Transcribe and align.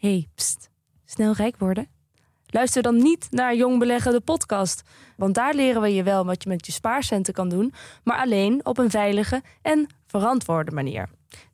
hey, 0.00 0.28
pst, 0.34 0.70
snel 1.04 1.32
rijk 1.32 1.56
worden? 1.58 1.88
Luister 2.46 2.82
dan 2.82 2.96
niet 2.96 3.26
naar 3.30 3.56
Jong 3.56 3.78
Beleggen, 3.78 4.12
de 4.12 4.20
podcast. 4.20 4.82
Want 5.16 5.34
daar 5.34 5.54
leren 5.54 5.82
we 5.82 5.94
je 5.94 6.02
wel 6.02 6.24
wat 6.24 6.42
je 6.42 6.48
met 6.48 6.66
je 6.66 6.72
spaarcenten 6.72 7.34
kan 7.34 7.48
doen, 7.48 7.72
maar 8.04 8.16
alleen 8.18 8.60
op 8.62 8.78
een 8.78 8.90
veilige 8.90 9.42
en 9.62 9.86
verantwoorde 10.06 10.70
manier. 10.70 11.08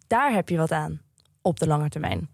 Daar 0.06 0.32
heb 0.32 0.48
je 0.48 0.56
wat 0.56 0.72
aan, 0.72 1.00
op 1.42 1.58
de 1.58 1.66
lange 1.66 1.88
termijn. 1.88 2.28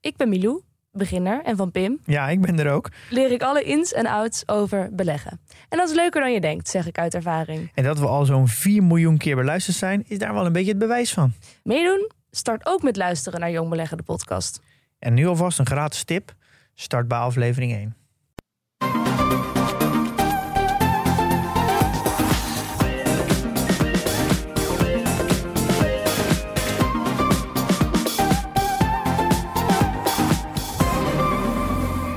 Ik 0.00 0.16
ben 0.16 0.28
Milou, 0.28 0.62
beginner, 0.92 1.42
en 1.44 1.56
van 1.56 1.70
Pim 1.70 2.00
Ja, 2.04 2.28
ik 2.28 2.40
ben 2.40 2.58
er 2.58 2.72
ook. 2.72 2.90
leer 3.10 3.30
ik 3.30 3.42
alle 3.42 3.62
ins 3.62 3.92
en 3.92 4.06
outs 4.06 4.48
over 4.48 4.88
beleggen. 4.94 5.40
En 5.68 5.78
dat 5.78 5.88
is 5.88 5.94
leuker 5.94 6.20
dan 6.20 6.32
je 6.32 6.40
denkt, 6.40 6.68
zeg 6.68 6.86
ik 6.86 6.98
uit 6.98 7.14
ervaring. 7.14 7.70
En 7.74 7.84
dat 7.84 7.98
we 7.98 8.06
al 8.06 8.24
zo'n 8.24 8.48
4 8.48 8.82
miljoen 8.82 9.16
keer 9.16 9.36
beluisterd 9.36 9.76
zijn, 9.76 10.04
is 10.08 10.18
daar 10.18 10.34
wel 10.34 10.46
een 10.46 10.52
beetje 10.52 10.70
het 10.70 10.78
bewijs 10.78 11.12
van. 11.12 11.32
Meedoen? 11.62 12.10
Start 12.30 12.66
ook 12.66 12.82
met 12.82 12.96
luisteren 12.96 13.40
naar 13.40 13.50
Jong 13.50 13.70
Beleggen, 13.70 13.96
de 13.96 14.02
podcast. 14.02 14.60
En 15.04 15.14
nu 15.14 15.26
alvast 15.26 15.58
een 15.58 15.66
gratis 15.66 16.04
tip. 16.04 16.32
Start 16.74 17.08
bij 17.08 17.18
aflevering 17.18 17.72
1. 17.72 17.96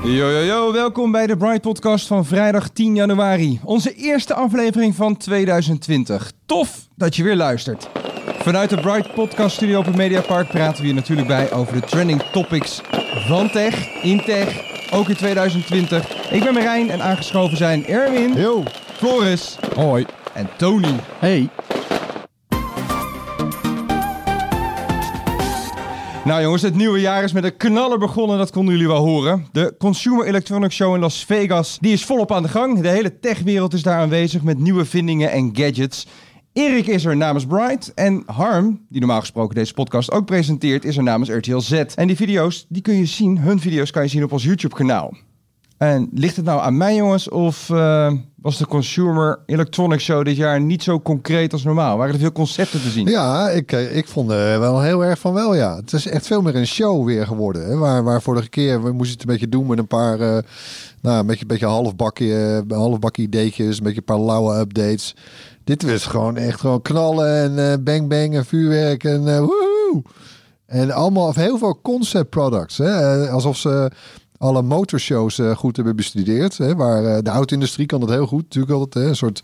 Yo, 0.02 0.30
yo, 0.30 0.40
yo, 0.40 0.72
welkom 0.72 1.12
bij 1.12 1.26
de 1.26 1.36
Bright 1.36 1.60
Podcast 1.60 2.06
van 2.06 2.24
vrijdag 2.24 2.68
10 2.68 2.94
januari. 2.94 3.60
Onze 3.64 3.94
eerste 3.94 4.34
aflevering 4.34 4.94
van 4.94 5.16
2020. 5.16 6.32
Tof 6.46 6.88
dat 6.96 7.16
je 7.16 7.22
weer 7.22 7.36
luistert. 7.36 7.88
Vanuit 8.38 8.70
de 8.70 8.80
Bright 8.80 9.14
Podcast 9.14 9.56
Studio 9.56 9.78
op 9.78 9.84
het 9.84 9.96
Mediapark 9.96 10.48
praten 10.48 10.80
we 10.80 10.86
hier 10.86 10.94
natuurlijk 10.94 11.28
bij 11.28 11.52
over 11.52 11.72
de 11.72 11.86
trending 11.86 12.22
topics 12.22 12.80
van 13.26 13.50
tech, 13.50 14.02
in 14.02 14.22
tech, 14.24 14.62
ook 14.92 15.08
in 15.08 15.16
2020. 15.16 16.30
Ik 16.32 16.44
ben 16.44 16.54
Marijn 16.54 16.90
en 16.90 17.02
aangeschoven 17.02 17.56
zijn 17.56 17.86
Erwin, 17.86 18.34
Yo. 18.34 18.62
Floris 18.96 19.58
Hoi. 19.74 20.06
en 20.34 20.48
Tony. 20.56 20.94
Hey. 21.18 21.48
Nou 26.28 26.42
jongens, 26.42 26.62
het 26.62 26.74
nieuwe 26.74 27.00
jaar 27.00 27.24
is 27.24 27.32
met 27.32 27.44
een 27.44 27.56
knaller 27.56 27.98
begonnen, 27.98 28.38
dat 28.38 28.50
konden 28.50 28.74
jullie 28.74 28.88
wel 28.88 29.04
horen. 29.04 29.46
De 29.52 29.74
Consumer 29.78 30.26
Electronics 30.26 30.74
Show 30.74 30.94
in 30.94 31.00
Las 31.00 31.24
Vegas, 31.24 31.78
die 31.80 31.92
is 31.92 32.04
volop 32.04 32.32
aan 32.32 32.42
de 32.42 32.48
gang. 32.48 32.80
De 32.80 32.88
hele 32.88 33.18
techwereld 33.18 33.74
is 33.74 33.82
daar 33.82 33.98
aanwezig 33.98 34.42
met 34.42 34.58
nieuwe 34.58 34.84
vindingen 34.84 35.30
en 35.30 35.50
gadgets. 35.52 36.06
Erik 36.58 36.86
is 36.86 37.04
er 37.04 37.16
namens 37.16 37.46
Bright 37.46 37.94
en 37.94 38.22
Harm, 38.26 38.80
die 38.88 39.00
normaal 39.00 39.20
gesproken 39.20 39.54
deze 39.54 39.74
podcast 39.74 40.10
ook 40.10 40.26
presenteert, 40.26 40.84
is 40.84 40.96
er 40.96 41.02
namens 41.02 41.30
RTL 41.30 41.58
Z. 41.58 41.72
En 41.72 42.06
die 42.06 42.16
video's, 42.16 42.66
die 42.68 42.82
kun 42.82 42.94
je 42.94 43.06
zien, 43.06 43.38
hun 43.38 43.60
video's 43.60 43.90
kan 43.90 44.02
je 44.02 44.08
zien 44.08 44.24
op 44.24 44.32
ons 44.32 44.44
YouTube 44.44 44.74
kanaal. 44.74 45.16
En 45.78 46.08
ligt 46.14 46.36
het 46.36 46.44
nou 46.44 46.60
aan 46.60 46.76
mij 46.76 46.94
jongens, 46.94 47.28
of 47.28 47.70
eh, 47.70 48.12
was 48.34 48.58
de 48.58 48.66
Consumer 48.66 49.38
Electronics 49.46 50.04
Show 50.04 50.24
dit 50.24 50.36
jaar 50.36 50.60
niet 50.60 50.82
zo 50.82 51.00
concreet 51.00 51.52
als 51.52 51.64
normaal? 51.64 51.96
Waren 51.96 52.14
er 52.14 52.20
veel 52.20 52.32
concepten 52.32 52.82
te 52.82 52.88
zien? 52.88 53.06
Ja, 53.06 53.48
ik, 53.48 53.72
eh, 53.72 53.96
ik 53.96 54.08
vond 54.08 54.30
er 54.30 54.60
wel 54.60 54.80
heel 54.80 55.04
erg 55.04 55.18
van 55.18 55.34
wel, 55.34 55.54
ja. 55.54 55.76
Het 55.76 55.92
is 55.92 56.06
echt 56.06 56.26
veel 56.26 56.42
meer 56.42 56.56
een 56.56 56.66
show 56.66 57.06
weer 57.06 57.26
geworden. 57.26 57.66
Hè? 57.66 57.76
Waar, 57.76 58.04
waar 58.04 58.22
vorige 58.22 58.48
keer, 58.48 58.82
we 58.82 58.92
moesten 58.92 59.12
het 59.12 59.20
een 59.20 59.32
beetje 59.32 59.48
doen 59.48 59.66
met 59.66 59.78
een 59.78 59.86
paar, 59.86 60.20
eh, 60.20 60.38
nou, 61.00 61.18
een 61.18 61.26
beetje, 61.26 61.42
een 61.42 61.48
beetje 61.48 61.66
halfbakje, 61.66 62.64
halfbakje 62.68 63.22
ideetjes, 63.22 63.76
een 63.76 63.84
beetje 63.84 63.98
een 63.98 64.04
paar 64.04 64.20
lauwe 64.20 64.58
updates. 64.58 65.16
Dit 65.64 65.82
was 65.82 66.06
gewoon 66.06 66.36
echt 66.36 66.60
gewoon 66.60 66.82
knallen 66.82 67.58
en 67.58 67.84
bang 67.84 68.08
bang 68.08 68.34
en 68.34 68.44
vuurwerk 68.44 69.04
en 69.04 69.28
eh 69.28 69.38
woehoe. 69.38 70.02
En 70.66 70.90
allemaal, 70.90 71.26
of 71.26 71.36
heel 71.36 71.58
veel 71.58 71.78
concept 71.82 72.30
products. 72.30 72.78
Hè? 72.78 73.30
Alsof 73.30 73.56
ze 73.56 73.90
alle 74.38 74.62
motorshows 74.62 75.38
eh, 75.38 75.56
goed 75.56 75.76
hebben 75.76 75.96
bestudeerd. 75.96 76.58
Hè? 76.58 76.74
Waar 76.74 77.04
eh, 77.04 77.22
de 77.22 77.30
auto-industrie 77.30 77.86
kan 77.86 78.00
dat 78.00 78.08
heel 78.10 78.26
goed. 78.26 78.42
Natuurlijk 78.42 78.72
altijd 78.72 79.04
hè? 79.04 79.10
een 79.10 79.16
soort 79.16 79.42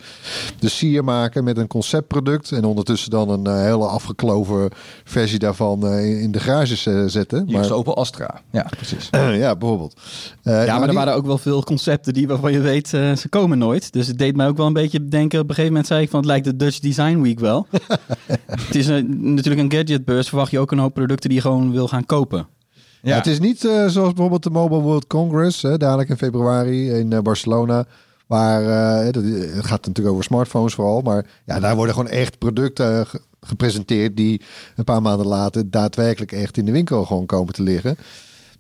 de 0.59 0.69
sier 0.69 1.05
maken 1.05 1.45
met 1.45 1.57
een 1.59 1.67
conceptproduct. 1.67 2.53
En 2.53 2.65
ondertussen 2.65 3.11
dan 3.11 3.29
een 3.31 3.47
eh, 3.47 3.55
hele 3.63 3.87
afgekloven 3.87 4.69
versie 5.05 5.39
daarvan 5.39 5.87
eh, 5.87 6.23
in 6.23 6.33
de 6.33 6.41
garages 6.41 6.87
eh, 6.87 7.05
zetten. 7.07 7.47
Hier 7.47 7.61
is 7.61 7.69
Maar, 7.69 7.77
Opel 7.79 7.97
Astra. 7.97 8.41
Ja, 8.51 8.67
precies. 8.77 9.09
ja, 9.45 9.57
bijvoorbeeld. 9.57 10.01
Eh, 10.43 10.53
Ja, 10.53 10.59
nou, 10.65 10.67
maar 10.71 10.81
er 10.81 10.87
die- 10.89 10.97
waren 10.97 11.15
ook 11.15 11.27
wel 11.27 11.39
veel 11.39 11.63
concepten 11.65 12.13
die 12.13 12.29
waarvan 12.29 12.53
je 12.53 12.61
weet, 12.61 12.95
eh, 12.95 13.13
ze 13.17 13.29
komen 13.29 13.59
nooit. 13.59 13.93
Dus 13.93 14.07
het 14.07 14.19
deed 14.19 14.37
mij 14.37 14.47
ook 14.49 14.57
wel 14.57 14.67
een 14.67 14.73
beetje 14.73 15.09
denken. 15.09 15.39
Op 15.41 15.49
een 15.49 15.55
gegeven 15.55 15.73
moment 15.73 15.87
zei 15.89 16.03
ik 16.03 16.11
van, 16.11 16.19
het 16.19 16.29
lijkt 16.29 16.45
de 16.45 16.57
Dutch 16.57 16.79
Design 16.79 17.21
Week 17.21 17.41
wel. 17.41 17.67
het 18.67 18.75
is 18.75 18.87
een, 18.87 19.35
natuurlijk 19.35 19.73
een 19.73 19.79
gadgetbeurs. 19.79 20.29
Verwacht 20.29 20.51
je 20.51 20.59
ook 20.59 20.73
een 20.73 20.79
hoop 20.79 20.95
producten 20.95 21.29
die 21.29 21.39
je 21.39 21.45
gewoon 21.45 21.73
wil 21.73 21.89
gaan 21.89 22.07
kopen. 22.07 22.47
Ja. 23.05 23.17
Het 23.17 23.27
is 23.27 23.39
niet 23.41 23.65
eh, 23.65 23.71
zoals 23.87 24.09
bijvoorbeeld 24.13 24.43
de 24.43 24.51
Mobile 24.51 24.81
World 24.81 25.07
Congress, 25.07 25.63
hè, 25.63 25.77
dadelijk 25.77 26.09
in 26.09 26.17
februari 26.17 26.91
in 26.91 27.13
eh, 27.13 27.19
Barcelona. 27.19 27.85
Waar 28.27 28.63
eh, 29.07 29.13
dat, 29.13 29.23
het 29.25 29.65
gaat 29.67 29.87
natuurlijk 29.87 30.09
over 30.15 30.25
smartphones 30.25 30.75
vooral. 30.75 31.01
Maar 31.01 31.27
ja, 31.47 31.61
daar 31.61 31.77
worden 31.77 31.95
gewoon 31.95 32.11
echt 32.11 32.39
producten 32.39 33.07
ge- 33.07 33.21
gepresenteerd 33.41 34.17
die 34.17 34.41
een 34.77 34.85
paar 34.85 35.03
maanden 35.03 35.27
later 35.27 35.71
daadwerkelijk 35.71 36.33
echt 36.33 36.57
in 36.57 36.65
de 36.65 36.73
winkel 36.73 37.05
gewoon 37.05 37.27
komen 37.27 37.55
te 37.55 37.63
liggen. 37.63 37.97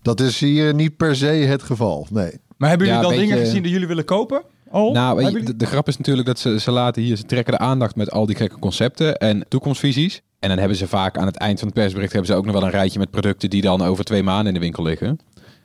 Dat 0.02 0.20
is 0.20 0.40
hier 0.40 0.74
niet 0.74 0.96
per 0.96 1.16
se 1.16 1.26
het 1.26 1.62
geval. 1.62 2.06
Nee. 2.10 2.32
Maar 2.56 2.68
hebben 2.68 2.86
jullie 2.86 3.02
Ja, 3.02 3.08
dan 3.08 3.18
dingen 3.18 3.38
gezien 3.38 3.62
die 3.62 3.72
jullie 3.72 3.86
willen 3.86 4.04
kopen? 4.04 4.42
Al? 4.70 4.92
Nou, 4.92 5.42
de, 5.44 5.56
de 5.56 5.66
grap 5.66 5.88
is 5.88 5.96
natuurlijk 5.96 6.26
dat 6.26 6.38
ze, 6.38 6.60
ze 6.60 6.70
laten 6.70 7.02
hier, 7.02 7.16
ze 7.16 7.22
trekken 7.24 7.52
de 7.52 7.58
aandacht 7.58 7.96
met 7.96 8.10
al 8.10 8.26
die 8.26 8.36
gekke 8.36 8.58
concepten 8.58 9.16
en 9.16 9.44
toekomstvisies. 9.48 10.22
En 10.44 10.50
dan 10.50 10.58
hebben 10.58 10.76
ze 10.76 10.88
vaak 10.88 11.18
aan 11.18 11.26
het 11.26 11.36
eind 11.36 11.58
van 11.58 11.68
het 11.68 11.76
persbericht 11.76 12.12
hebben 12.12 12.30
ze 12.30 12.36
ook 12.36 12.44
nog 12.44 12.54
wel 12.54 12.62
een 12.64 12.70
rijtje 12.70 12.98
met 12.98 13.10
producten 13.10 13.50
die 13.50 13.62
dan 13.62 13.82
over 13.82 14.04
twee 14.04 14.22
maanden 14.22 14.46
in 14.46 14.54
de 14.54 14.60
winkel 14.60 14.82
liggen. 14.82 15.18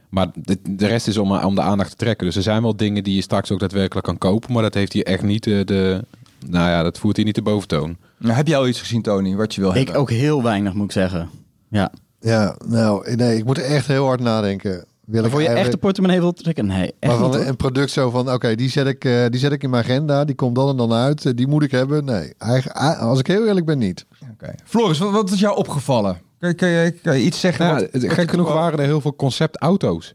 Maar 0.10 0.28
de, 0.36 0.58
de 0.70 0.88
rest 0.88 1.08
is 1.08 1.18
om, 1.18 1.32
om 1.32 1.56
de 1.56 1.62
aandacht 1.62 1.90
te 1.90 1.96
trekken. 1.96 2.26
Dus 2.26 2.36
er 2.36 2.42
zijn 2.42 2.62
wel 2.62 2.76
dingen 2.76 3.04
die 3.04 3.16
je 3.16 3.22
straks 3.22 3.52
ook 3.52 3.60
daadwerkelijk 3.60 4.06
kan 4.06 4.18
kopen, 4.18 4.54
maar 4.54 4.62
dat 4.64 4.74
heeft 4.74 4.94
hier 4.94 5.04
echt 5.06 5.24
niet 5.24 5.44
de, 5.44 5.62
de 5.66 6.04
nou 6.48 6.70
ja, 6.70 6.84
dat 6.84 6.98
voert 7.00 7.16
hier 7.16 7.26
niet 7.26 7.36
de 7.36 7.42
boventoon. 7.42 7.98
Nou, 8.18 8.34
heb 8.36 8.48
jij 8.48 8.58
al 8.58 8.68
iets 8.68 8.80
gezien, 8.80 9.02
Tony, 9.02 9.36
wat 9.36 9.56
je 9.56 9.62
wil 9.62 9.70
Ik 9.70 9.76
hebben? 9.76 9.96
ook 9.96 10.10
heel 10.10 10.44
weinig, 10.44 10.74
moet 10.74 10.86
ik 10.86 10.92
zeggen. 10.92 11.30
Ja. 11.70 11.92
Ja, 12.20 12.56
nou, 12.68 13.16
nee, 13.16 13.38
ik 13.38 13.46
moet 13.46 13.58
er 13.58 13.64
echt 13.64 13.88
heel 13.88 14.06
hard 14.06 14.20
nadenken. 14.20 14.86
Wil 15.10 15.22
Voor 15.24 15.30
je 15.32 15.38
echt 15.38 15.48
de 15.48 15.54
eigenlijk- 15.54 15.80
portemonnee 15.82 16.20
wil 16.20 16.34
trekken? 16.34 16.66
Nee, 16.66 16.94
echt 17.00 17.20
Maar 17.20 17.32
van 17.32 17.42
een 17.42 17.56
product 17.56 17.92
zo 17.92 18.10
van, 18.10 18.32
oké, 18.34 18.56
die, 18.56 18.70
zet 18.70 18.88
ik, 18.88 19.06
eh, 19.06 19.26
die 19.30 19.40
zet 19.40 19.52
ik 19.52 19.64
in 19.64 19.70
mijn 19.70 19.84
agenda. 19.84 20.26
Die 20.26 20.36
komt 20.36 20.56
dan 20.56 20.70
en 20.70 20.78
dan 20.78 20.94
uit. 20.94 21.26
eh, 21.26 21.32
Die 21.36 21.48
moet 21.48 21.64
ik 21.64 21.72
hebben. 21.72 22.06
Nee, 22.06 22.34
eigenlijk, 22.38 22.78
ah, 22.80 23.00
als 23.00 23.20
ik 23.20 23.28
heel 23.28 23.48
eerlijk 23.48 23.66
ben, 23.66 23.78
niet. 23.78 24.06
Oké. 24.32 24.54
Floris, 24.66 24.98
wat, 25.00 25.12
wat 25.12 25.32
is 25.32 25.40
jou 25.40 25.56
opgevallen? 25.58 26.18
Kan, 26.40 26.50
je- 26.50 26.56
kan, 26.56 26.68
je, 26.70 26.92
kan 27.04 27.18
je 27.18 27.24
iets 27.24 27.40
zeggen? 27.40 27.66
Nou 27.66 27.88
wat- 27.92 28.04
gek 28.14 28.30
genoeg 28.30 28.54
waren 28.54 28.80
er 28.80 28.86
heel 28.86 29.02
veel 29.02 29.16
conceptauto's. 29.16 30.14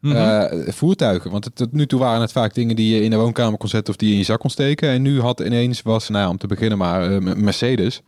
Mhm. 0.00 0.16
Eh, 0.16 0.72
voertuigen. 0.72 1.30
Want 1.30 1.44
het- 1.44 1.56
tot 1.56 1.72
nu 1.72 1.86
toe 1.86 2.00
waren 2.00 2.20
het 2.20 2.32
vaak 2.32 2.54
dingen 2.54 2.76
die 2.76 2.94
je 2.94 3.02
in 3.02 3.10
de 3.10 3.16
woonkamer 3.16 3.58
kon 3.58 3.68
zetten 3.68 3.92
of 3.92 3.98
die 3.98 4.08
je 4.08 4.14
in 4.14 4.20
je 4.20 4.26
zak 4.26 4.40
kon 4.40 4.50
steken. 4.50 4.88
En 4.88 5.02
nu 5.02 5.20
had 5.20 5.40
ineens 5.40 5.82
was, 5.82 6.08
nou 6.08 6.24
ja, 6.24 6.30
om 6.30 6.38
te 6.38 6.46
beginnen 6.46 6.78
maar, 6.78 7.12
eh, 7.12 7.34
Mercedes. 7.34 8.02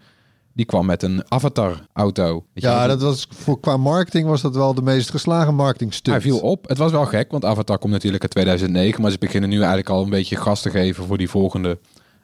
Die 0.56 0.66
kwam 0.66 0.86
met 0.86 1.02
een 1.02 1.22
avatar-auto. 1.28 2.44
Ja, 2.52 2.86
dat 2.86 3.00
was 3.02 3.28
voor, 3.30 3.60
qua 3.60 3.76
marketing 3.76 4.26
was 4.28 4.42
dat 4.42 4.54
wel 4.54 4.74
de 4.74 4.82
meest 4.82 5.10
geslagen 5.10 5.54
marketingstuk. 5.54 6.12
Hij 6.12 6.22
viel 6.22 6.38
op. 6.38 6.68
Het 6.68 6.78
was 6.78 6.90
wel 6.92 7.04
gek, 7.04 7.30
want 7.30 7.44
Avatar 7.44 7.78
komt 7.78 7.92
natuurlijk 7.92 8.22
uit 8.22 8.30
2009. 8.32 9.02
Maar 9.02 9.10
ze 9.10 9.18
beginnen 9.18 9.48
nu 9.50 9.56
eigenlijk 9.56 9.88
al 9.88 10.02
een 10.02 10.10
beetje 10.10 10.36
gas 10.36 10.62
te 10.62 10.70
geven 10.70 11.04
voor 11.06 11.18
die 11.18 11.28
volgende 11.30 11.78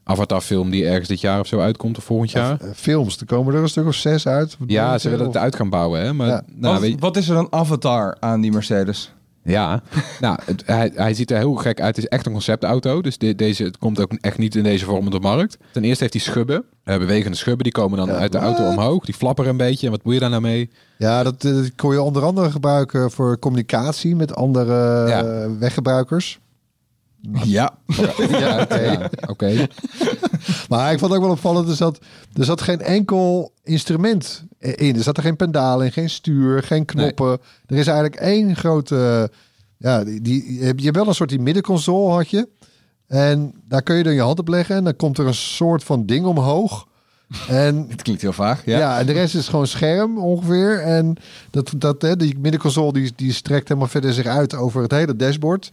Avatar-film 0.05 0.71
die 0.71 0.87
ergens 0.87 1.09
dit 1.09 1.21
jaar 1.21 1.41
of 1.41 1.47
zo 1.47 1.61
uitkomt, 1.61 1.99
of 1.99 2.05
volgend 2.05 2.31
jaar. 2.31 2.61
Eh, 2.61 2.69
films, 2.75 3.17
er 3.21 3.27
komen 3.27 3.55
er 3.55 3.63
een 3.63 3.69
stuk 3.69 3.87
of 3.87 3.95
zes 3.95 4.27
uit. 4.27 4.57
Ja, 4.67 4.99
ze 4.99 5.09
willen 5.11 5.27
Of- 5.27 5.33
het 5.35 5.43
uit 5.43 5.57
gaan 5.57 5.71
bouwen, 5.71 6.01
hè. 6.01 6.13
Maar, 6.13 6.27
Ja. 6.29 6.43
nou, 6.55 6.73
wat, 6.73 6.83
weet 6.83 6.93
je- 6.93 6.99
wat 6.99 7.17
is 7.17 7.29
er 7.29 7.35
dan 7.35 7.47
avatar 7.51 8.17
aan 8.21 8.41
die 8.41 8.53
Mercedes? 8.53 9.13
Ja, 9.45 9.83
nou, 10.21 10.39
het- 10.45 10.63
hij, 10.67 10.93
hij 10.95 11.15
ziet 11.15 11.31
er 11.31 11.37
heel 11.37 11.55
gek 11.55 11.81
uit. 11.81 11.97
Het 11.97 12.05
is 12.05 12.11
echt 12.11 12.27
een 12.27 12.33
conceptauto. 12.33 13.01
Dus 13.03 13.19
de- 13.19 13.35
deze, 13.35 13.65
het 13.65 13.79
komt 13.79 14.01
ook 14.01 14.13
echt 14.21 14.39
niet 14.39 14.55
in 14.55 14.63
deze 14.63 14.85
vorm 14.85 15.07
op 15.07 15.13
de 15.13 15.21
markt. 15.21 15.57
Ten 15.73 15.85
eerste 15.85 16.03
heeft 16.03 16.15
hij 16.15 16.23
schubben. 16.23 16.65
eh, 16.85 16.99
bewegende 16.99 17.37
schubben. 17.37 17.65
Die 17.65 17.73
komen 17.73 17.99
dan 17.99 18.07
Ja. 18.09 18.15
uit 18.15 18.33
de 18.33 18.39
auto 18.39 18.69
omhoog. 18.69 19.05
Die 19.05 19.15
flapperen 19.15 19.51
een 19.51 19.57
beetje. 19.57 19.87
En 19.87 19.93
wat 19.93 20.05
moet 20.05 20.15
je 20.15 20.21
daar 20.21 20.31
nou 20.31 20.43
mee? 20.43 20.71
Ja, 20.99 21.23
dat, 21.23 21.45
eh, 21.45 21.55
kon 21.77 21.93
je 21.93 22.03
onder 22.03 22.23
andere 22.25 22.51
gebruiken 22.51 23.11
voor 23.11 23.39
communicatie 23.39 24.17
met 24.17 24.35
andere 24.35 25.09
Ja. 25.09 25.25
eh, 25.25 25.49
weggebruikers. 25.59 26.41
Ja. 27.45 27.71
Ja, 28.31 28.61
oké. 28.63 28.81
Ja, 28.81 29.11
Oké. 29.27 29.47
Maar 30.69 30.93
ik 30.93 30.99
vond 30.99 31.11
het 31.11 31.21
ook 31.21 31.27
wel 31.27 31.35
opvallend, 31.35 31.69
er 31.69 31.75
zat, 31.75 31.99
er 32.33 32.45
zat 32.45 32.61
geen 32.61 32.81
enkel 32.81 33.53
instrument 33.63 34.45
in. 34.59 34.97
Er 34.97 35.03
zat 35.03 35.17
er 35.17 35.23
geen 35.23 35.37
pedaal 35.37 35.83
in, 35.83 35.93
geen 35.93 36.11
stuur, 36.11 36.63
geen 36.63 36.85
knoppen. 36.85 37.39
Er 37.67 37.77
is 37.77 37.87
eigenlijk 37.87 38.17
één 38.17 38.57
grote... 38.57 39.31
Ja, 39.79 40.05
die, 40.05 40.21
die, 40.21 40.59
je 40.59 40.85
hebt 40.85 40.97
wel 40.97 41.09
een 41.09 41.15
soort 41.15 41.29
die 41.29 41.41
middenconsole 41.41 42.13
had 42.13 42.31
je. 42.31 42.49
En 43.07 43.55
daar 43.69 43.83
kun 43.83 43.97
je 43.97 44.03
dan 44.03 44.15
je 44.15 44.21
hand 44.21 44.39
op 44.39 44.49
leggen 44.49 44.77
en 44.77 44.85
dan 44.85 44.97
komt 44.97 45.19
er 45.19 45.27
een 45.27 45.35
soort 45.35 45.85
van 45.85 46.07
ding 46.07 46.27
omhoog. 46.27 46.87
En 47.49 47.85
Het 47.89 48.03
klinkt 48.03 48.23
heel 48.23 48.33
vaag. 48.33 48.65
ja. 48.65 48.79
Ja. 48.79 48.99
en 48.99 49.07
de 49.07 49.13
rest 49.13 49.35
is 49.35 49.49
gewoon 49.49 49.67
scherm 49.67 50.19
ongeveer. 50.19 50.81
En 50.81 51.17
dat, 51.51 51.73
dat, 51.77 52.03
hè, 52.03 52.17
die 52.17 52.39
middenconsole 52.39 52.93
die, 52.93 53.13
die 53.17 53.33
strekt 53.33 53.69
helemaal 53.69 53.89
verder 53.89 54.13
zich 54.13 54.27
uit 54.27 54.55
over 54.55 54.83
het 54.83 54.91
hele 54.91 55.17
dashboard. 55.17 55.71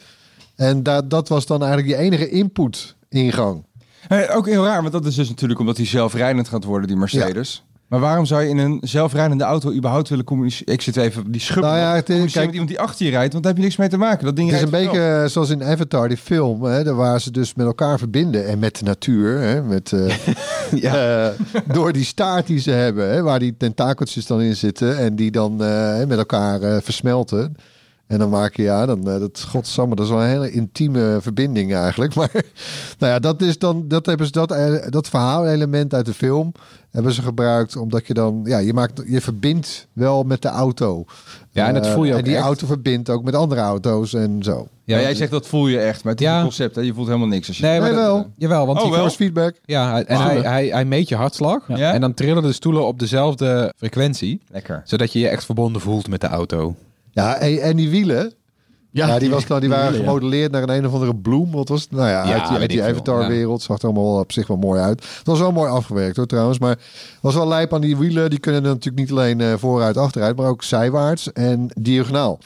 En 0.55 0.83
dat, 0.83 1.09
dat 1.09 1.27
was 1.27 1.45
dan 1.45 1.63
eigenlijk 1.63 1.91
die 1.91 2.05
enige 2.05 2.29
input 2.29 2.95
ingang. 3.09 3.65
Hey, 4.07 4.33
ook 4.35 4.45
heel 4.45 4.65
raar, 4.65 4.81
want 4.81 4.93
dat 4.93 5.05
is 5.05 5.15
dus 5.15 5.29
natuurlijk 5.29 5.59
omdat 5.59 5.77
hij 5.77 5.85
zelfrijdend 5.85 6.47
gaat 6.47 6.63
worden, 6.63 6.87
die 6.87 6.97
Mercedes. 6.97 7.63
Maar 7.87 7.99
waarom 7.99 8.25
zou 8.25 8.41
je 8.43 8.49
in 8.49 8.57
een 8.57 8.77
zelfrijdende 8.81 9.43
auto 9.43 9.71
überhaupt 9.73 10.09
willen 10.09 10.25
communiceren? 10.25 10.73
Ik 10.73 10.81
zit 10.81 10.97
even 10.97 11.31
die 11.31 11.41
schub. 11.41 11.63
Nou 11.63 11.77
ja, 11.77 11.89
het 11.95 11.97
is- 11.97 12.05
communiceren 12.05 12.31
kijk- 12.31 12.45
met 12.45 12.53
iemand 12.53 12.69
die 12.69 12.79
achter 12.79 13.05
je 13.05 13.11
rijdt, 13.11 13.31
want 13.31 13.43
daar 13.43 13.53
heb 13.53 13.61
je 13.61 13.67
niks 13.67 13.79
mee 13.79 13.89
te 13.89 13.97
maken. 13.97 14.25
Dat 14.25 14.35
ding 14.35 14.49
Het 14.49 14.57
is 14.57 14.63
een 14.63 14.69
beetje 14.69 15.01
eh, 15.01 15.25
zoals 15.25 15.49
in 15.49 15.63
Avatar, 15.63 16.07
die 16.07 16.17
film, 16.17 16.63
hè, 16.63 16.83
daar 16.83 16.95
waar 16.95 17.21
ze 17.21 17.31
dus 17.31 17.53
met 17.53 17.65
elkaar 17.65 17.97
verbinden 17.97 18.47
en 18.47 18.59
met 18.59 18.77
de 18.79 18.85
natuur, 18.85 19.39
hè, 19.39 19.63
met, 19.63 19.93
eh, 19.93 20.15
eh, 21.27 21.33
door 21.73 21.93
die 21.93 22.03
staart 22.05 22.47
die 22.47 22.59
ze 22.59 22.71
hebben, 22.71 23.09
hè, 23.09 23.21
waar 23.21 23.39
die 23.39 23.55
tentakeltjes 23.57 24.25
dan 24.25 24.41
in 24.41 24.55
zitten 24.55 24.97
en 24.97 25.15
die 25.15 25.31
dan 25.31 25.55
met 26.07 26.17
elkaar 26.17 26.81
versmelten. 26.81 27.55
En 28.09 28.19
dan 28.19 28.29
maak 28.29 28.55
je, 28.55 28.63
ja, 28.63 28.85
dan, 28.85 29.09
eh, 29.09 29.19
dat, 29.19 29.45
godsamme, 29.49 29.95
dat 29.95 30.05
is 30.05 30.11
wel 30.11 30.21
een 30.21 30.27
hele 30.27 30.51
intieme 30.51 31.17
verbinding 31.21 31.73
eigenlijk. 31.73 32.15
Maar 32.19 32.31
nou 32.99 33.11
ja, 33.13 33.19
dat 33.19 33.41
is 33.41 33.57
dan, 33.57 33.87
dat 33.87 34.05
hebben 34.05 34.25
ze, 34.25 34.31
dat, 34.31 34.51
eh, 34.51 34.73
dat 34.89 35.09
verhaalelement 35.09 35.93
uit 35.93 36.05
de 36.05 36.13
film 36.13 36.51
hebben 36.91 37.13
ze 37.13 37.21
gebruikt, 37.21 37.75
omdat 37.75 38.07
je 38.07 38.13
dan, 38.13 38.41
ja, 38.43 38.57
je 38.57 38.73
maakt, 38.73 39.01
je 39.07 39.21
verbindt 39.21 39.87
wel 39.93 40.23
met 40.23 40.41
de 40.41 40.47
auto. 40.47 41.05
Ja, 41.51 41.67
en 41.67 41.73
dat 41.73 41.85
Eh, 41.85 41.93
voel 41.93 42.03
je 42.03 42.11
ook 42.11 42.17
En 42.17 42.23
die 42.23 42.35
echt. 42.35 42.43
auto 42.45 42.67
verbindt 42.67 43.09
ook 43.09 43.23
met 43.23 43.35
andere 43.35 43.61
auto's 43.61 44.13
en 44.13 44.43
zo. 44.43 44.67
Ja, 44.83 44.99
jij 44.99 45.15
zegt 45.15 45.31
dat 45.31 45.47
voel 45.47 45.67
je 45.67 45.79
echt, 45.79 46.03
maar 46.03 46.11
het 46.11 46.21
is 46.21 46.27
Ja. 46.27 46.41
concept. 46.41 46.75
Hè? 46.75 46.81
Je 46.81 46.93
voelt 46.93 47.07
helemaal 47.07 47.27
niks. 47.27 47.47
Als 47.47 47.57
je... 47.57 47.63
Nee, 47.65 47.79
maar 47.79 47.89
Nee, 47.89 47.97
dat- 47.97 48.07
wel. 48.07 48.27
Jawel, 48.37 48.65
want 48.65 48.77
Oh, 48.77 48.83
die 48.83 48.91
wel. 48.93 49.01
Force 49.01 49.15
feedback. 49.15 49.55
Ja, 49.65 49.91
hij- 49.91 50.03
en 50.05 50.21
hij, 50.21 50.37
hij, 50.39 50.67
hij 50.67 50.85
meet 50.85 51.09
je 51.09 51.15
hartslag. 51.15 51.63
Ja. 51.67 51.93
En 51.93 52.01
dan 52.01 52.13
trillen 52.13 52.43
de 52.43 52.53
stoelen 52.53 52.85
op 52.85 52.99
dezelfde 52.99 53.73
frequentie. 53.77 54.41
Lekker. 54.51 54.81
Zodat 54.85 55.13
je 55.13 55.19
je 55.19 55.27
echt 55.27 55.45
verbonden 55.45 55.81
voelt 55.81 56.07
met 56.07 56.21
de 56.21 56.27
auto. 56.27 56.75
Ja, 57.19 57.35
en, 57.35 57.61
en 57.61 57.75
die 57.75 57.89
wielen. 57.89 58.33
Ja, 58.91 59.19
die, 59.19 59.29
was 59.29 59.45
dan, 59.45 59.59
die, 59.59 59.69
waren 59.69 59.93
gemodelleerd 59.93 60.51
naar 60.51 60.63
een 60.63 60.69
een 60.69 60.85
of 60.85 60.93
andere 60.93 61.15
bloem. 61.15 61.51
Wat 61.51 61.69
was 61.69 61.81
het? 61.81 61.91
Nou 61.91 62.07
ja, 62.07 62.27
Ja, 62.27 62.49
uit 62.49 62.69
die, 62.69 62.83
uit 62.83 62.91
Avatar-wereld. 62.91 63.61
Zag 63.61 63.77
er 63.77 63.83
allemaal 63.83 64.19
op 64.19 64.31
zich 64.31 64.47
wel 64.47 64.57
mooi 64.57 64.81
uit. 64.81 64.99
Het 65.17 65.27
was 65.27 65.39
wel 65.39 65.51
mooi 65.51 65.71
afgewerkt 65.71 66.15
hoor 66.15 66.25
trouwens. 66.25 66.59
Maar 66.59 66.69
het 66.69 67.19
was 67.21 67.35
wel 67.35 67.47
lijp 67.47 67.73
aan 67.73 67.81
die 67.81 67.97
wielen. 67.97 68.29
Die 68.29 68.39
kunnen 68.39 68.63
natuurlijk 68.63 68.95
niet 68.95 69.11
alleen 69.11 69.41
eh, 69.41 69.53
vooruit, 69.57 69.97
achteruit. 69.97 70.35
Maar 70.35 70.47
ook 70.47 70.63
zijwaarts 70.63 71.33
en 71.33 71.69
diagonaal. 71.79 72.39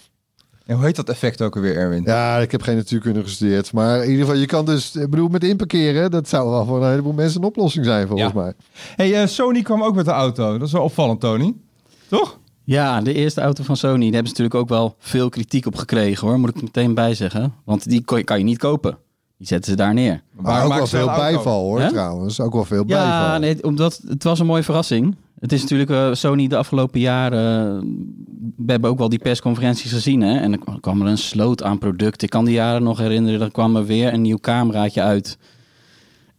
En 0.65 0.75
hoe 0.75 0.85
heet 0.85 0.95
dat 0.95 1.09
effect 1.09 1.41
ook 1.41 1.55
alweer, 1.55 1.75
Erwin? 1.75 2.03
Ja, 2.05 2.37
ik 2.37 2.51
heb 2.51 2.61
geen 2.61 2.75
natuurkunde 2.75 3.23
gestudeerd. 3.23 3.73
Maar 3.73 4.03
in 4.03 4.09
ieder 4.09 4.25
geval, 4.25 4.39
je 4.39 4.45
kan 4.45 4.65
dus... 4.65 4.95
Ik 4.95 5.09
bedoel, 5.09 5.27
met 5.27 5.43
inparkeren. 5.43 6.11
Dat 6.11 6.29
zou 6.29 6.49
wel 6.49 6.65
voor 6.65 6.83
een 6.83 6.89
heleboel 6.89 7.13
mensen 7.13 7.41
een 7.41 7.47
oplossing 7.47 7.85
zijn 7.85 8.07
volgens 8.07 8.33
mij. 8.33 8.53
Hey, 8.95 9.21
eh, 9.21 9.27
Sony 9.27 9.61
kwam 9.61 9.83
ook 9.83 9.95
met 9.95 10.05
de 10.05 10.11
auto. 10.11 10.57
Dat 10.57 10.67
is 10.67 10.73
wel 10.73 10.83
opvallend, 10.83 11.19
Tony. 11.19 11.53
Toch? 12.07 12.39
Ja, 12.63 13.01
de 13.01 13.13
eerste 13.13 13.41
auto 13.41 13.63
van 13.63 13.77
Sony, 13.77 13.93
daar 14.05 14.13
hebben 14.13 14.35
ze 14.35 14.41
natuurlijk 14.41 14.55
ook 14.55 14.69
wel 14.69 14.95
veel 14.99 15.29
kritiek 15.29 15.65
op 15.65 15.75
gekregen 15.75 16.27
hoor, 16.27 16.39
moet 16.39 16.49
ik 16.49 16.55
er 16.55 16.63
meteen 16.63 16.93
bij 16.93 17.13
zeggen. 17.15 17.53
Want 17.65 17.89
die 17.89 18.03
kon 18.03 18.17
je- 18.17 18.23
kan 18.23 18.37
je 18.37 18.43
niet 18.43 18.57
kopen. 18.57 18.97
Die 19.37 19.47
zetten 19.47 19.71
ze 19.71 19.77
daar 19.77 19.93
neer. 19.93 20.21
Maar 20.31 20.65
ook 20.65 20.73
wel 20.73 20.87
veel 20.87 21.05
bijval 21.05 21.61
hoor 21.63 21.87
trouwens. 21.87 22.39
Ook 22.39 22.53
wel 22.53 22.65
veel 22.65 22.83
Ja, 22.87 23.19
bijval. 23.19 23.39
nee, 23.39 23.63
omdat 23.63 24.01
het 24.07 24.23
was 24.23 24.39
een 24.39 24.45
mooie 24.45 24.63
verrassing. 24.63 25.15
Het 25.39 25.51
is 25.51 25.61
natuurlijk 25.61 25.89
eh, 25.89 26.09
Sony 26.13 26.47
de 26.47 26.57
afgelopen 26.57 26.99
jaren. 26.99 27.79
we 28.57 28.71
hebben 28.71 28.89
ook 28.89 28.97
wel 28.97 29.09
die 29.09 29.19
persconferenties 29.19 29.91
gezien. 29.91 30.21
Hè? 30.21 30.37
En 30.39 30.51
dan 30.51 30.79
kwam 30.79 31.01
er 31.01 31.07
een 31.07 31.17
sloot 31.17 31.63
aan 31.63 31.77
producten. 31.77 32.23
Ik 32.23 32.29
kan 32.29 32.45
die 32.45 32.53
jaren 32.53 32.83
nog 32.83 32.97
herinneren. 32.97 33.41
Er 33.41 33.51
kwam 33.51 33.75
er 33.75 33.85
weer 33.85 34.13
een 34.13 34.21
nieuw 34.21 34.37
cameraatje 34.39 35.01
uit. 35.01 35.37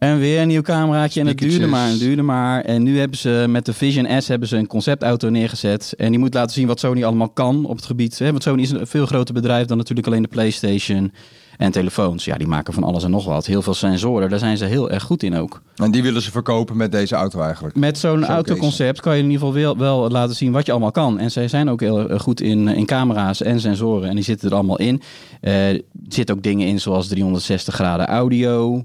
En 0.04 0.18
weer 0.18 0.40
een 0.40 0.48
nieuw 0.48 0.62
cameraatje. 0.62 1.20
En 1.20 1.26
het 1.26 1.38
duurde 1.38 1.66
maar 1.66 1.88
en 1.88 1.98
duurde 1.98 2.22
maar. 2.22 2.60
En 2.60 2.82
nu 2.82 2.98
hebben 2.98 3.18
ze 3.18 3.44
met 3.48 3.66
de 3.66 3.72
Vision 3.72 4.22
S 4.22 4.28
hebben 4.28 4.48
ze 4.48 4.56
een 4.56 4.66
conceptauto 4.66 5.28
neergezet. 5.28 5.94
En 5.96 6.10
die 6.10 6.18
moet 6.18 6.34
laten 6.34 6.52
zien 6.52 6.66
wat 6.66 6.80
Sony 6.80 7.04
allemaal 7.04 7.28
kan 7.28 7.64
op 7.64 7.76
het 7.76 7.84
gebied. 7.84 8.18
Hè? 8.18 8.30
Want 8.30 8.42
Sony 8.42 8.62
is 8.62 8.70
een 8.70 8.86
veel 8.86 9.06
groter 9.06 9.34
bedrijf 9.34 9.66
dan 9.66 9.76
natuurlijk 9.76 10.06
alleen 10.06 10.22
de 10.22 10.28
PlayStation 10.28 11.12
en 11.56 11.72
telefoons. 11.72 12.24
Ja, 12.24 12.36
die 12.36 12.46
maken 12.46 12.72
van 12.72 12.82
alles 12.82 13.04
en 13.04 13.10
nog 13.10 13.24
wat. 13.24 13.46
Heel 13.46 13.62
veel 13.62 13.74
sensoren. 13.74 14.30
Daar 14.30 14.38
zijn 14.38 14.56
ze 14.56 14.64
heel 14.64 14.90
erg 14.90 15.02
goed 15.02 15.22
in 15.22 15.36
ook. 15.36 15.62
En 15.76 15.90
die 15.90 16.02
willen 16.02 16.22
ze 16.22 16.30
verkopen 16.30 16.76
met 16.76 16.92
deze 16.92 17.14
auto 17.14 17.40
eigenlijk. 17.40 17.76
Met 17.76 17.98
zo'n 17.98 18.24
autoconcept 18.24 19.00
kan 19.00 19.16
je 19.16 19.22
in 19.22 19.30
ieder 19.30 19.46
geval 19.46 19.62
wel, 19.62 19.78
wel 19.78 20.10
laten 20.10 20.36
zien 20.36 20.52
wat 20.52 20.66
je 20.66 20.72
allemaal 20.72 20.90
kan. 20.90 21.18
En 21.18 21.30
zij 21.30 21.48
zijn 21.48 21.68
ook 21.68 21.80
heel 21.80 22.08
eh, 22.08 22.20
goed 22.20 22.40
in, 22.40 22.68
in 22.68 22.86
camera's 22.86 23.42
en 23.42 23.60
sensoren. 23.60 24.08
En 24.08 24.14
die 24.14 24.24
zitten 24.24 24.48
er 24.48 24.54
allemaal 24.54 24.78
in. 24.78 25.02
Eh, 25.40 25.68
er 25.68 25.82
zitten 26.08 26.36
ook 26.36 26.42
dingen 26.42 26.66
in 26.66 26.80
zoals 26.80 27.08
360 27.08 27.74
graden 27.74 28.06
audio. 28.06 28.84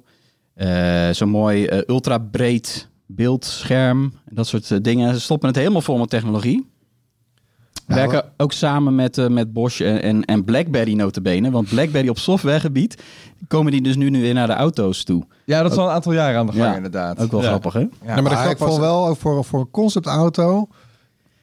Eh, 0.59 1.09
Zo'n 1.13 1.29
mooi 1.29 1.65
eh, 1.65 1.79
ultra 1.88 2.17
breed 2.17 2.88
beeldscherm. 3.06 4.13
Dat 4.29 4.47
soort 4.47 4.71
eh, 4.71 4.77
dingen. 4.81 5.13
Ze 5.13 5.19
stoppen 5.21 5.47
het 5.47 5.57
helemaal 5.57 5.81
vol 5.81 5.97
met 5.97 6.09
technologie. 6.09 6.67
Ja, 7.88 7.95
Werken 7.95 8.23
ook 8.38 8.51
samen 8.51 8.95
met, 8.95 9.17
eh, 9.17 9.27
met 9.27 9.53
Bosch 9.53 9.81
en, 9.81 10.01
en, 10.01 10.25
en 10.25 10.44
BlackBerry 10.44 10.94
notabene. 10.94 11.51
Want 11.51 11.69
BlackBerry 11.69 12.07
op 12.09 12.17
softwaregebied 12.17 13.03
komen 13.47 13.71
die 13.71 13.81
dus 13.81 13.95
nu, 13.95 14.09
nu 14.09 14.21
weer 14.21 14.33
naar 14.33 14.47
de 14.47 14.53
auto's 14.53 15.03
toe. 15.03 15.25
Ja, 15.45 15.61
dat 15.61 15.71
is 15.71 15.77
al 15.77 15.85
een 15.88 15.94
aantal 15.94 16.13
jaren 16.13 16.39
aan 16.39 16.45
de 16.45 16.51
gang 16.51 16.63
Ja, 16.65 16.75
inderdaad. 16.75 17.19
Ook 17.19 17.31
wel 17.31 17.41
Ja. 17.41 17.47
grappig 17.47 17.73
hè? 17.73 17.79
Ja, 17.79 18.21
maar 18.21 18.31
grap 18.31 18.51
ik 18.51 18.57
was- 18.57 18.69
vond 18.69 18.81
wel 18.81 19.07
ook 19.07 19.17
voor, 19.17 19.44
voor 19.45 19.59
een 19.59 19.71
conceptauto. 19.71 20.67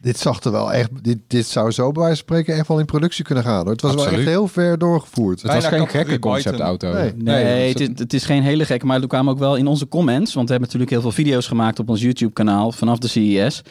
Dit 0.01 0.19
zag 0.19 0.43
er 0.43 0.51
wel 0.53 0.73
echt. 0.73 0.89
Dit, 1.03 1.19
dit 1.27 1.47
zou 1.47 1.71
zo 1.71 1.93
bij 1.93 2.03
wijze 2.03 2.17
van 2.17 2.25
spreken 2.25 2.55
echt 2.55 2.69
wel 2.69 2.79
in 2.79 2.85
productie 2.85 3.25
kunnen 3.25 3.45
gaan. 3.45 3.63
Hoor. 3.63 3.73
Het 3.73 3.83
was 3.83 3.95
wel 3.95 4.07
echt 4.07 4.25
heel 4.25 4.49
ver 4.49 4.79
doorgevoerd. 4.79 5.43
Het 5.43 5.53
was 5.53 5.67
geen 5.67 5.89
gekke 5.89 6.19
conceptauto. 6.19 6.93
Nee. 6.93 7.13
Nee, 7.17 7.45
Nee, 7.45 7.69
het, 7.69 7.81
is- 7.81 7.89
het 7.95 8.13
is 8.13 8.25
geen 8.25 8.43
hele 8.43 8.65
gekke, 8.65 8.87
maar 8.87 9.01
er 9.01 9.07
kwamen 9.09 9.33
ook 9.33 9.39
wel 9.39 9.57
in 9.57 9.67
onze 9.67 9.89
comments, 9.89 10.35
want 10.35 10.47
we 10.49 10.53
hebben 10.55 10.61
natuurlijk 10.73 10.91
heel 10.91 11.01
veel 11.01 11.25
video's 11.25 11.47
gemaakt 11.47 11.79
op 11.79 11.89
ons 11.89 12.01
YouTube-kanaal 12.03 12.73
vanaf 12.73 12.99
de 12.99 13.09
CES. 13.09 13.63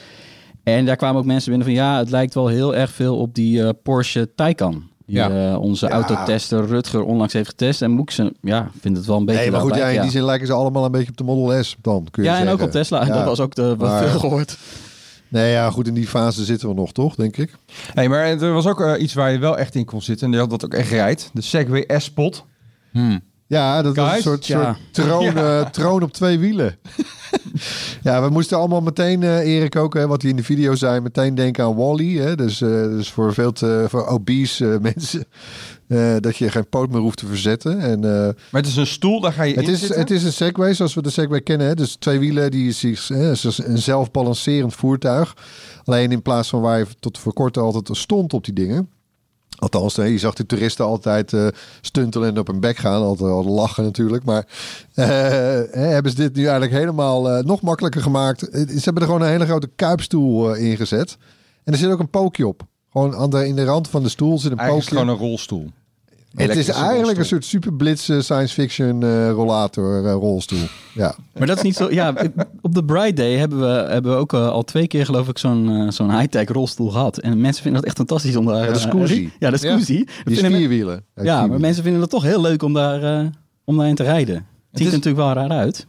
En 0.64 0.86
daar 0.86 0.96
kwamen 0.96 1.18
ook 1.20 1.26
mensen 1.26 1.50
binnen 1.50 1.68
van 1.68 1.76
ja, 1.78 1.98
het 1.98 2.10
lijkt 2.10 2.34
wel 2.34 2.48
heel 2.48 2.76
erg 2.76 2.92
veel 2.92 3.18
op 3.18 3.34
die 3.36 3.64
eh, 3.64 3.70
Porsche 3.84 4.30
Taycan. 4.36 4.84
Die 5.06 5.16
Ja. 5.16 5.52
eh, 5.52 5.62
onze 5.62 5.86
Ja. 5.86 5.92
autotester 5.92 6.66
Rutger 6.66 7.04
onlangs 7.04 7.34
heeft 7.34 7.50
getest. 7.50 7.82
En 7.82 7.92
Moeksen, 7.92 8.34
ja, 8.42 8.70
vindt 8.80 8.98
het 8.98 9.08
wel 9.08 9.18
een 9.18 9.26
beetje 9.26 9.42
Nee, 9.42 9.52
maar 9.52 9.60
goed, 9.62 9.76
ja, 9.76 9.88
in 9.88 10.02
die 10.02 10.12
zin 10.12 10.24
lijken 10.24 10.48
ze 10.48 10.54
allemaal 10.54 10.86
een 10.86 10.92
beetje 10.92 11.10
op 11.10 11.18
de 11.18 11.24
Model 11.24 11.64
S. 11.64 11.76
Dan 11.82 12.08
kun 12.12 12.24
je 12.24 12.30
Ja, 12.30 12.40
en 12.40 12.48
ook 12.50 12.62
op 12.62 12.72
Tesla. 12.72 13.06
Ja. 13.08 13.14
Dat 13.14 13.26
was 13.26 13.40
ook 13.40 13.56
de, 13.56 13.76
wat 13.76 13.78
Maar- 13.90 14.08
veel 14.08 14.20
gehoord. 14.20 14.58
Nee, 15.36 15.52
ja, 15.52 15.70
goed, 15.70 15.88
in 15.88 15.94
die 15.94 16.08
fase 16.08 16.46
zitten 16.46 16.68
we 16.68 16.74
nog, 16.74 16.92
toch, 16.92 17.16
denk 17.16 17.38
ik. 17.38 17.56
Hey, 17.94 18.10
maar 18.10 18.26
er 18.26 18.54
was 18.54 18.68
ook 18.68 18.82
eh, 18.82 19.02
iets 19.02 19.14
waar 19.14 19.32
je 19.32 19.38
wel 19.40 19.58
echt 19.58 19.76
in 19.76 19.86
kon 19.86 20.02
zitten. 20.02 20.26
En 20.26 20.32
die 20.32 20.40
had 20.40 20.50
dat 20.50 20.66
ook 20.66 20.74
echt 20.74 20.90
rijdt. 20.90 21.30
De 21.34 21.42
Segway 21.42 21.86
S-Pot. 21.98 22.46
Hmm. 22.92 23.22
Ja, 23.48 23.82
dat 23.82 23.96
was 23.96 24.16
een 24.16 24.22
soort, 24.22 24.46
Ja. 24.48 24.64
soort 24.92 25.08
troon, 25.08 25.38
eh, 25.48 25.66
troon 25.66 26.04
op 26.04 26.14
twee 26.14 26.40
wielen. 26.40 26.78
ja, 28.04 28.22
we 28.24 28.30
moesten 28.30 28.58
allemaal 28.58 28.82
meteen, 28.82 29.24
eh, 29.24 29.40
Erik 29.40 29.76
ook, 29.76 29.94
hè, 29.94 30.08
wat 30.08 30.22
hij 30.22 30.32
in 30.32 30.38
de 30.38 30.44
video 30.44 30.76
zei, 30.76 31.00
meteen 31.00 31.36
denken 31.36 31.64
aan 31.64 31.76
Wally. 31.76 32.18
Hè, 32.18 32.36
dus, 32.36 32.62
eh, 32.62 32.70
dus 32.70 33.12
voor 33.12 33.34
veel 33.34 33.52
te 33.52 33.86
voor 33.90 34.06
obese 34.08 34.74
eh, 34.74 34.80
mensen. 34.94 35.26
Eh, 35.88 36.16
dat 36.20 36.38
je 36.38 36.50
geen 36.50 36.70
poot 36.70 36.90
meer 36.90 37.02
hoeft 37.02 37.18
te 37.18 37.26
verzetten. 37.28 37.80
En, 37.80 38.04
eh, 38.04 38.12
Maar 38.52 38.62
het 38.62 38.68
is 38.68 38.76
een 38.76 38.88
stoel, 38.88 39.20
daar 39.22 39.34
ga 39.34 39.44
je 39.44 39.54
het, 39.56 39.68
in 39.68 39.74
is, 39.74 39.80
zitten. 39.80 40.00
het 40.00 40.12
is 40.12 40.24
een 40.24 40.34
Segway 40.34 40.74
zoals 40.74 40.94
we 40.94 41.02
de 41.02 41.10
Segway 41.10 41.42
kennen. 41.42 41.68
Hè? 41.68 41.76
Dus 41.76 41.96
twee 41.96 42.20
wielen, 42.20 42.52
die 42.52 42.68
is, 42.70 42.84
is 42.84 43.10
een 43.64 43.78
zelfbalancerend 43.78 44.74
voertuig. 44.74 45.34
Alleen 45.84 46.12
in 46.12 46.22
plaats 46.22 46.50
van 46.50 46.62
waar 46.62 46.78
je 46.78 46.86
tot 47.00 47.18
voor 47.18 47.34
kort 47.34 47.58
altijd 47.58 47.98
stond 47.98 48.34
op 48.34 48.46
die 48.46 48.54
dingen. 48.54 48.90
Althans, 49.60 49.96
je 49.96 50.18
zag 50.18 50.34
de 50.34 50.46
toeristen 50.46 50.86
altijd 50.86 51.34
eh, 51.34 51.48
stuntelen 51.82 52.30
en 52.30 52.40
op 52.40 52.48
hun 52.48 52.60
bek 52.60 52.78
gaan. 52.78 53.02
Altijd 53.02 53.30
al 53.32 53.44
lachen 53.46 53.84
natuurlijk. 53.84 54.24
Maar 54.24 54.46
hebben 55.72 56.12
ze 56.12 56.18
dit 56.18 56.36
nu 56.36 56.42
eigenlijk 56.42 56.72
helemaal 56.72 57.44
nog 57.44 57.62
makkelijker 57.62 58.02
gemaakt. 58.02 58.40
Ze 58.40 58.82
hebben 58.84 59.04
er 59.04 59.08
gewoon 59.10 59.22
een 59.22 59.30
hele 59.32 59.46
grote 59.46 59.70
kuipstoel 59.76 60.56
eh, 60.56 60.64
ingezet. 60.64 61.18
En 61.64 61.74
er 61.74 61.80
zit 61.80 61.90
ook 61.92 62.00
een 62.00 62.10
pookje 62.10 62.48
op. 62.48 62.64
Gewoon 62.92 63.16
aan 63.16 63.30
de, 63.30 63.48
in 63.48 63.56
de 63.56 63.64
rand 63.64 63.88
van 63.88 64.04
de 64.04 64.10
stoel 64.10 64.40
zit 64.40 64.52
een 64.52 64.58
Eigenlijk 64.58 64.90
is 64.90 64.94
pookje. 64.94 65.06
gewoon 65.06 65.22
een 65.22 65.30
rolstoel. 65.30 65.70
Het 66.36 66.56
is 66.56 66.68
eigenlijk 66.70 67.18
een 67.18 67.26
soort 67.26 67.46
superblitz 67.46 68.02
science 68.04 68.54
fiction 68.54 69.04
eh, 69.04 69.30
rollator 69.32 70.06
eh, 70.06 70.12
rolstoel. 70.12 70.60
Ja. 70.94 71.16
Maar 71.38 71.48
dat 71.48 71.58
is 71.58 71.64
niet 71.64 71.76
zo. 71.76 71.92
Ja, 71.92 72.14
op 72.62 72.74
de 72.76 72.84
Bright 72.86 73.16
Day 73.18 73.34
hebben 73.38 73.60
we, 73.60 73.66
hebben 73.92 74.12
we 74.12 74.18
ook 74.18 74.34
eh, 74.34 74.50
al 74.50 74.64
twee 74.64 74.88
keer, 74.88 75.06
geloof 75.06 75.28
ik, 75.28 75.38
zo'n 75.38 75.92
zo'n 75.92 76.18
high-tech 76.18 76.50
rolstoel 76.50 76.90
gehad. 76.90 77.18
En 77.18 77.42
mensen 77.42 77.62
vinden 77.64 77.80
dat 77.82 77.90
echt 77.90 77.98
fantastisch 77.98 78.36
om 78.36 78.46
daar. 78.46 78.66
Ja, 78.66 78.72
de 78.74 78.80
Scoozy. 78.80 79.30
Ja, 79.40 79.50
de 79.50 79.58
Scoozy. 79.58 80.06
Dat 80.06 80.34
Die 80.34 80.42
men- 80.42 80.52
vierwielen. 80.52 81.04
Ja, 81.16 81.48
maar 81.48 81.60
mensen 81.60 81.84
vinden 81.84 82.02
het 82.02 82.10
toch 82.10 82.24
heel 82.24 82.42
leuk 82.42 82.64
om, 82.64 82.74
daar, 82.74 83.20
eh, 83.20 83.26
om 83.64 83.78
daarin 83.78 83.96
te 83.96 84.04
rijden. 84.04 84.36
Het 84.36 84.44
ziet 84.72 84.80
is- 84.88 84.88
er 84.88 84.98
natuurlijk 84.98 85.24
wel 85.26 85.34
raar 85.44 85.58
uit. 85.60 85.88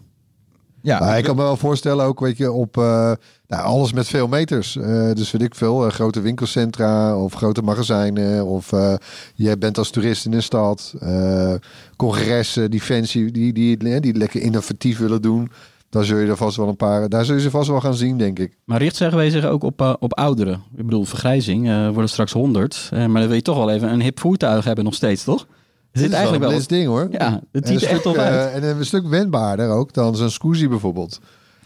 Ja, 0.87 0.99
Maar 0.99 1.19
ik 1.19 1.25
kan 1.25 1.37
me 1.37 1.43
wel 1.43 1.57
voorstellen 1.57 2.05
ook, 2.05 2.21
weet 2.21 2.37
je, 2.37 2.52
op 2.52 2.76
eh, 2.76 3.12
nou, 3.47 3.62
alles 3.64 3.93
met 3.93 4.07
veel 4.09 4.28
meters. 4.28 4.76
Eh, 4.76 5.11
dus 5.12 5.31
weet 5.31 5.43
ik 5.43 5.55
veel, 5.55 5.87
eh, 5.87 5.93
grote 5.93 6.21
winkelcentra 6.21 7.16
of 7.23 7.35
grote 7.35 7.62
magazijnen. 7.62 8.47
Of 8.47 8.73
eh, 8.73 8.95
je 9.35 9.59
bent 9.59 9.78
als 9.78 9.90
toerist 9.90 10.26
in 10.26 10.33
een 10.33 10.43
stad. 10.43 10.95
eh, 11.00 11.55
congressen, 11.97 12.71
die 12.71 12.81
fancy, 12.81 13.31
die, 13.31 13.52
die, 13.52 13.76
die, 13.76 14.00
die 14.00 14.14
lekker 14.16 14.40
innovatief 14.40 14.99
willen 14.99 15.23
doen. 15.23 15.50
Dan 15.90 16.05
zul 16.05 16.19
je 16.19 16.26
er 16.26 16.37
vast 16.37 16.57
wel 16.57 16.69
een 16.69 16.76
paar, 16.76 17.09
daar 17.09 17.25
zul 17.25 17.35
je 17.35 17.40
ze 17.40 17.50
vast 17.50 17.69
wel 17.69 17.81
gaan 17.81 17.95
zien, 17.95 18.19
denk 18.19 18.38
ik. 18.38 18.57
Maar 18.64 18.78
richt 18.78 18.97
zeggen 18.97 19.19
wij 19.19 19.31
zich 19.31 19.45
ook 19.45 19.62
op, 19.62 19.97
op 20.00 20.14
ouderen. 20.14 20.62
Ik 20.76 20.85
bedoel, 20.85 21.05
vergrijzing 21.05 21.69
eh, 21.69 21.85
worden 21.88 22.09
straks 22.09 22.33
100. 22.33 22.88
Eh, 22.93 22.99
maar 22.99 23.21
dan 23.21 23.26
wil 23.26 23.37
je 23.37 23.43
toch 23.43 23.57
wel 23.57 23.71
even 23.71 23.93
een 23.93 24.02
hip 24.02 24.21
voertuig 24.21 24.64
hebben 24.64 24.85
nog 24.85 24.95
steeds, 24.95 25.25
toch? 25.25 25.47
Er 25.96 26.02
zit 26.02 26.10
Dit 26.10 26.18
is 26.20 26.24
eigenlijk 26.26 26.42
wel 26.42 26.52
een 26.52 26.66
blitz 26.66 26.66
ding 26.68 26.86
hoor. 26.86 27.08
Ja, 27.10 27.40
het 27.52 27.68
ziet 27.68 27.82
er 27.82 27.88
echt 27.88 28.02
tof 28.02 28.16
uit. 28.16 28.34
eh, 28.62 28.70
en 28.70 28.78
een 28.78 28.84
stuk 28.86 29.06
wendbaarder 29.08 29.68
ook 29.70 29.92
dan 29.92 30.16
zo'n 30.16 30.30
Scoozy 30.30 30.68
bijvoorbeeld. 30.68 31.18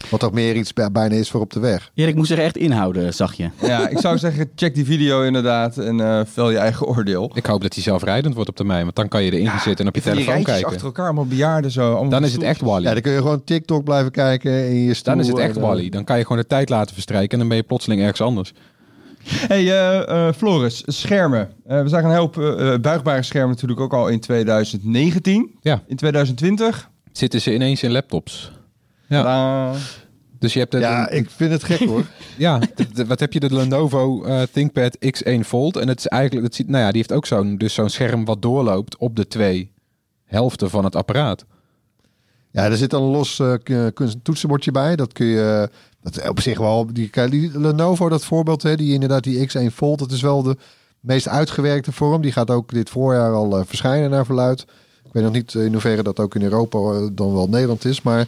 Wat 0.08 0.24
ook 0.24 0.32
meer 0.32 0.56
iets 0.56 0.72
bij- 0.72 0.90
bijna 0.92 1.14
is 1.14 1.30
voor 1.30 1.40
op 1.40 1.52
de 1.52 1.60
weg. 1.60 1.90
Erik 1.94 2.14
moest 2.14 2.28
zich 2.28 2.38
echt 2.38 2.56
inhouden, 2.56 3.14
zag 3.14 3.32
je. 3.34 3.50
Ja, 3.62 3.88
ik 3.88 3.98
zou 3.98 4.18
zeggen, 4.18 4.50
check 4.54 4.74
die 4.74 4.84
video 4.84 5.22
inderdaad 5.22 5.78
en 5.78 6.00
eh 6.00 6.20
vel 6.32 6.50
je 6.50 6.58
eigen 6.58 6.86
oordeel. 6.86 7.30
Ik 7.34 7.46
hoop 7.46 7.62
dat 7.62 7.74
hij 7.74 7.82
zelfrijdend 7.82 8.34
wordt 8.34 8.48
op 8.50 8.56
termijn. 8.56 8.82
Want 8.84 8.96
dan 8.96 9.08
kan 9.08 9.22
je 9.22 9.30
erin 9.32 9.46
gaan 9.46 9.60
zitten 9.60 9.84
en 9.84 9.90
op 9.90 9.94
je 9.96 10.02
telefoon 10.10 10.42
kijken. 10.42 10.66
achter 10.66 10.84
elkaar, 10.84 11.04
allemaal 11.04 11.26
bejaarden 11.26 11.70
zo. 11.70 11.90
allemaal 11.92 12.10
Dan 12.10 12.24
is 12.24 12.32
het 12.32 12.42
echt 12.42 12.60
Wally. 12.60 12.82
Ja, 12.84 12.92
dan 12.92 13.02
kun 13.02 13.12
je 13.12 13.18
gewoon 13.18 13.44
TikTok 13.44 13.84
blijven 13.84 14.10
kijken 14.10 14.68
in 14.68 14.76
je 14.80 14.94
stoel. 14.94 15.14
Dan 15.14 15.22
is 15.22 15.28
het 15.28 15.38
echt 15.38 15.56
eh, 15.56 15.62
Wally. 15.62 15.88
Dan 15.88 16.04
kan 16.04 16.16
je 16.18 16.22
gewoon 16.22 16.38
de 16.38 16.46
tijd 16.46 16.68
laten 16.68 16.94
verstrijken 16.94 17.30
en 17.32 17.38
dan 17.38 17.48
ben 17.48 17.56
je 17.56 17.62
plotseling 17.62 18.00
ergens 18.00 18.20
anders. 18.20 18.52
Hey 19.24 19.60
eh, 19.70 20.28
eh, 20.28 20.34
Floris, 20.34 20.82
schermen. 20.86 21.50
Eh, 21.66 21.82
we 21.82 21.88
zagen 21.88 22.10
een 22.10 22.16
hoop 22.16 22.34
buigbare 22.82 23.22
schermen 23.22 23.50
natuurlijk 23.50 23.80
ook 23.80 23.92
al 23.92 24.08
in 24.08 24.20
2019. 24.20 25.54
Ja. 25.60 25.82
In 25.86 25.96
2020. 25.96 26.90
Zitten 27.12 27.40
ze 27.40 27.54
ineens 27.54 27.82
in 27.82 27.90
laptops. 27.90 28.52
Ja. 29.08 29.16
Tadaa. 29.22 29.74
Dus 30.38 30.52
je 30.52 30.58
hebt 30.58 30.72
het, 30.72 30.82
Ja, 30.82 31.08
ik 31.08 31.30
vind 31.30 31.50
het 31.50 31.64
gek 31.64 31.78
hoor. 31.88 32.04
ja 32.36 32.58
de- 32.58 32.86
de- 32.94 33.06
wat 33.06 33.20
heb 33.20 33.32
je? 33.32 33.40
De 33.40 33.54
Lenovo 33.54 34.24
eh, 34.24 34.42
ThinkPad 34.52 34.96
X1 35.06 35.40
Fold. 35.44 35.76
En 35.76 35.88
het 35.88 35.98
is 35.98 36.06
eigenlijk, 36.06 36.44
het 36.46 36.54
ziet, 36.54 36.68
nou 36.68 36.80
ja, 36.82 36.88
die 36.88 36.96
heeft 36.96 37.12
ook 37.12 37.26
zo'n 37.26 37.56
dus 37.56 37.74
zo'n 37.74 37.88
scherm 37.90 38.24
wat 38.24 38.42
doorloopt 38.42 38.96
op 38.96 39.16
de 39.16 39.26
twee 39.26 39.72
helften 40.24 40.70
van 40.70 40.84
het 40.84 40.96
apparaat. 40.96 41.44
Ja, 42.52 42.64
er 42.64 42.76
zit 42.76 42.90
dan 42.90 43.02
een 43.02 43.10
los 43.10 43.38
eh, 43.38 43.54
kunst- 43.94 44.18
toetsenbordje 44.24 44.70
bij. 44.70 44.96
Dat 44.96 45.12
kun 45.12 45.26
je... 45.26 45.70
Dat 46.02 46.28
op 46.28 46.40
zich 46.40 46.58
wel... 46.58 46.86
Die, 46.92 47.10
die 47.30 47.58
Lenovo, 47.58 48.08
dat 48.08 48.24
voorbeeld, 48.24 48.62
hè, 48.62 48.76
die 48.76 48.92
inderdaad 48.92 49.24
die 49.24 49.48
X1 49.48 49.74
Fold, 49.74 49.98
dat 49.98 50.12
is 50.12 50.20
wel 50.22 50.42
de 50.42 50.56
meest 51.00 51.28
uitgewerkte 51.28 51.92
vorm. 51.92 52.22
Die 52.22 52.32
gaat 52.32 52.50
ook 52.50 52.70
dit 52.70 52.90
voorjaar 52.90 53.32
al 53.32 53.58
eh, 53.58 53.64
verschijnen 53.66 54.10
naar 54.10 54.24
verluid. 54.26 54.60
Ik 55.04 55.12
weet 55.16 55.22
nog 55.24 55.32
niet 55.32 55.54
in 55.54 55.72
hoeverre 55.72 56.02
dat 56.02 56.18
ook 56.20 56.34
in 56.34 56.42
Europa 56.42 56.78
eh, 56.78 57.06
dan 57.12 57.32
wel 57.34 57.48
Nederland 57.48 57.84
is. 57.84 58.02
Maar 58.02 58.26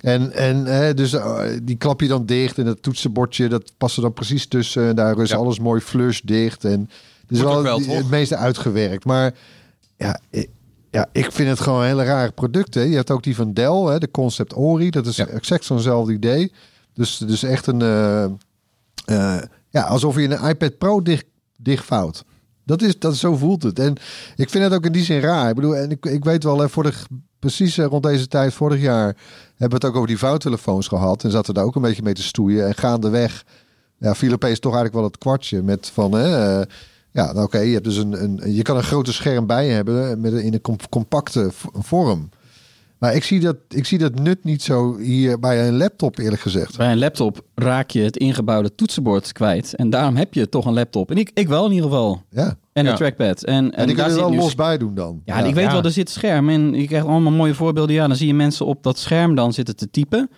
en, 0.00 0.32
en 0.32 0.64
hè, 0.64 0.94
dus 0.94 1.12
eh, 1.12 1.40
die 1.62 1.76
klap 1.76 2.00
je 2.00 2.08
dan 2.08 2.26
dicht 2.26 2.58
en 2.58 2.64
dat 2.64 2.82
toetsenbordje, 2.82 3.48
dat 3.48 3.72
past 3.78 3.96
er 3.96 4.02
dan 4.02 4.12
precies 4.12 4.46
tussen. 4.46 4.88
En 4.88 4.96
daar 4.96 5.18
is 5.18 5.30
Ja. 5.30 5.36
alles 5.36 5.58
mooi 5.58 5.80
flush 5.80 6.20
dicht. 6.24 6.64
En 6.64 6.90
dus 7.28 7.40
wel, 7.40 7.62
wel, 7.62 7.78
die- 7.78 7.90
het 7.90 8.10
meeste 8.10 8.36
uitgewerkt. 8.36 9.04
Maar 9.04 9.34
ja, 9.96 10.20
ik, 10.30 10.48
ja, 10.90 11.08
ik 11.12 11.32
vind 11.32 11.48
het 11.48 11.60
gewoon 11.60 11.80
een 11.80 11.86
hele 11.86 12.04
rare 12.04 12.30
producten. 12.32 12.88
Je 12.88 12.96
hebt 12.96 13.10
ook 13.10 13.22
die 13.22 13.34
van 13.36 13.52
Dell, 13.52 13.72
hè, 13.82 13.98
de 13.98 14.10
Concept 14.10 14.56
Ori. 14.56 14.90
Dat 14.90 15.06
is 15.06 15.16
Ja. 15.16 15.26
exact 15.26 15.64
zo'nzelfde 15.64 16.12
idee. 16.12 16.52
Dus, 16.94 17.18
dus 17.18 17.42
echt 17.42 17.66
een... 17.66 17.82
eh, 17.82 18.24
eh, 19.04 19.42
ja, 19.68 19.82
alsof 19.82 20.16
je 20.16 20.36
een 20.36 20.48
iPad 20.48 20.78
Pro 20.78 21.02
dicht, 21.02 21.24
dichtvouwt. 21.58 22.24
Dat 22.64 22.82
is, 22.82 22.98
dat, 22.98 23.16
zo 23.16 23.36
voelt 23.36 23.62
het. 23.62 23.78
En 23.78 23.96
ik 24.36 24.50
vind 24.50 24.64
het 24.64 24.72
ook 24.72 24.84
in 24.84 24.92
die 24.92 25.04
zin 25.04 25.20
raar. 25.20 25.48
Ik 25.48 25.54
bedoel, 25.54 25.76
en 25.76 25.90
ik, 25.90 26.06
ik 26.06 26.24
weet 26.24 26.44
wel, 26.44 26.68
vorig, 26.68 27.06
precies 27.38 27.78
eh, 27.78 27.86
rond 27.86 28.02
deze 28.02 28.26
tijd, 28.28 28.54
vorig 28.54 28.80
jaar, 28.80 29.16
hebben 29.56 29.68
we 29.68 29.74
het 29.74 29.84
ook 29.84 29.94
over 29.94 30.06
die 30.06 30.18
vouwtelefoons 30.18 30.88
gehad. 30.88 31.24
En 31.24 31.30
zaten 31.30 31.54
daar 31.54 31.64
ook 31.64 31.74
een 31.74 31.82
beetje 31.82 32.02
mee 32.02 32.14
te 32.14 32.22
stoeien. 32.22 32.66
En 32.66 32.74
gaandeweg, 32.74 33.44
ja, 33.98 34.14
viel 34.14 34.32
opeens 34.32 34.58
toch 34.58 34.74
eigenlijk 34.74 35.02
wel 35.02 35.10
het 35.10 35.18
kwartje 35.18 35.62
met 35.62 35.90
van, 35.94 36.10
ja, 37.12 37.32
nou, 37.32 37.42
oké, 37.42 37.58
je 37.58 37.72
hebt 37.72 37.84
dus 37.84 37.96
een, 37.96 38.22
een, 38.22 38.54
je 38.54 38.62
kan 38.62 38.76
een 38.76 38.82
grote 38.82 39.12
scherm 39.12 39.46
bij 39.46 39.68
hebben 39.68 40.20
met 40.20 40.32
in 40.32 40.54
een 40.54 40.60
com- 40.60 40.88
compacte 40.90 41.50
vorm. 41.72 42.28
Maar 43.00 43.14
ik 43.14 43.24
zie, 43.24 43.40
dat, 43.40 43.56
ik 43.68 43.86
zie 43.86 43.98
dat 43.98 44.14
nut 44.14 44.44
niet 44.44 44.62
zo 44.62 44.96
hier 44.98 45.38
bij 45.38 45.68
een 45.68 45.76
laptop, 45.76 46.18
eerlijk 46.18 46.42
gezegd. 46.42 46.76
Bij 46.76 46.92
een 46.92 46.98
laptop 46.98 47.40
raak 47.54 47.90
je 47.90 48.00
het 48.02 48.16
ingebouwde 48.16 48.74
toetsenbord 48.74 49.32
kwijt. 49.32 49.74
En 49.74 49.90
daarom 49.90 50.16
heb 50.16 50.34
je 50.34 50.48
toch 50.48 50.66
een 50.66 50.72
laptop. 50.72 51.10
En 51.10 51.16
ik, 51.16 51.30
ik 51.34 51.48
wel 51.48 51.64
in 51.66 51.72
ieder 51.72 51.90
geval. 51.90 52.22
Ja. 52.30 52.56
En 52.72 52.84
Ja. 52.84 52.90
een 52.90 52.96
trackpad. 52.96 53.44
En, 53.44 53.54
en, 53.54 53.72
En 53.72 53.86
die 53.86 53.94
kun 53.94 53.96
daar 54.04 54.06
je 54.06 54.12
er 54.18 54.20
wel 54.20 54.30
nu 54.30 54.36
los 54.36 54.54
bij 54.54 54.78
doen 54.78 54.94
dan. 54.94 55.20
Ja, 55.24 55.38
ik 55.38 55.54
weet 55.54 55.64
Ja. 55.64 55.72
wel, 55.72 55.82
er 55.82 55.90
zit 55.90 56.10
scherm 56.10 56.48
en 56.48 56.74
je 56.74 56.86
krijgt 56.86 57.06
allemaal 57.06 57.32
mooie 57.32 57.54
voorbeelden. 57.54 57.94
Ja, 57.94 58.06
dan 58.06 58.16
zie 58.16 58.26
je 58.26 58.34
mensen 58.34 58.66
op 58.66 58.82
dat 58.82 58.98
scherm 58.98 59.34
dan 59.34 59.52
zitten 59.52 59.76
te 59.76 59.90
typen. 59.90 60.30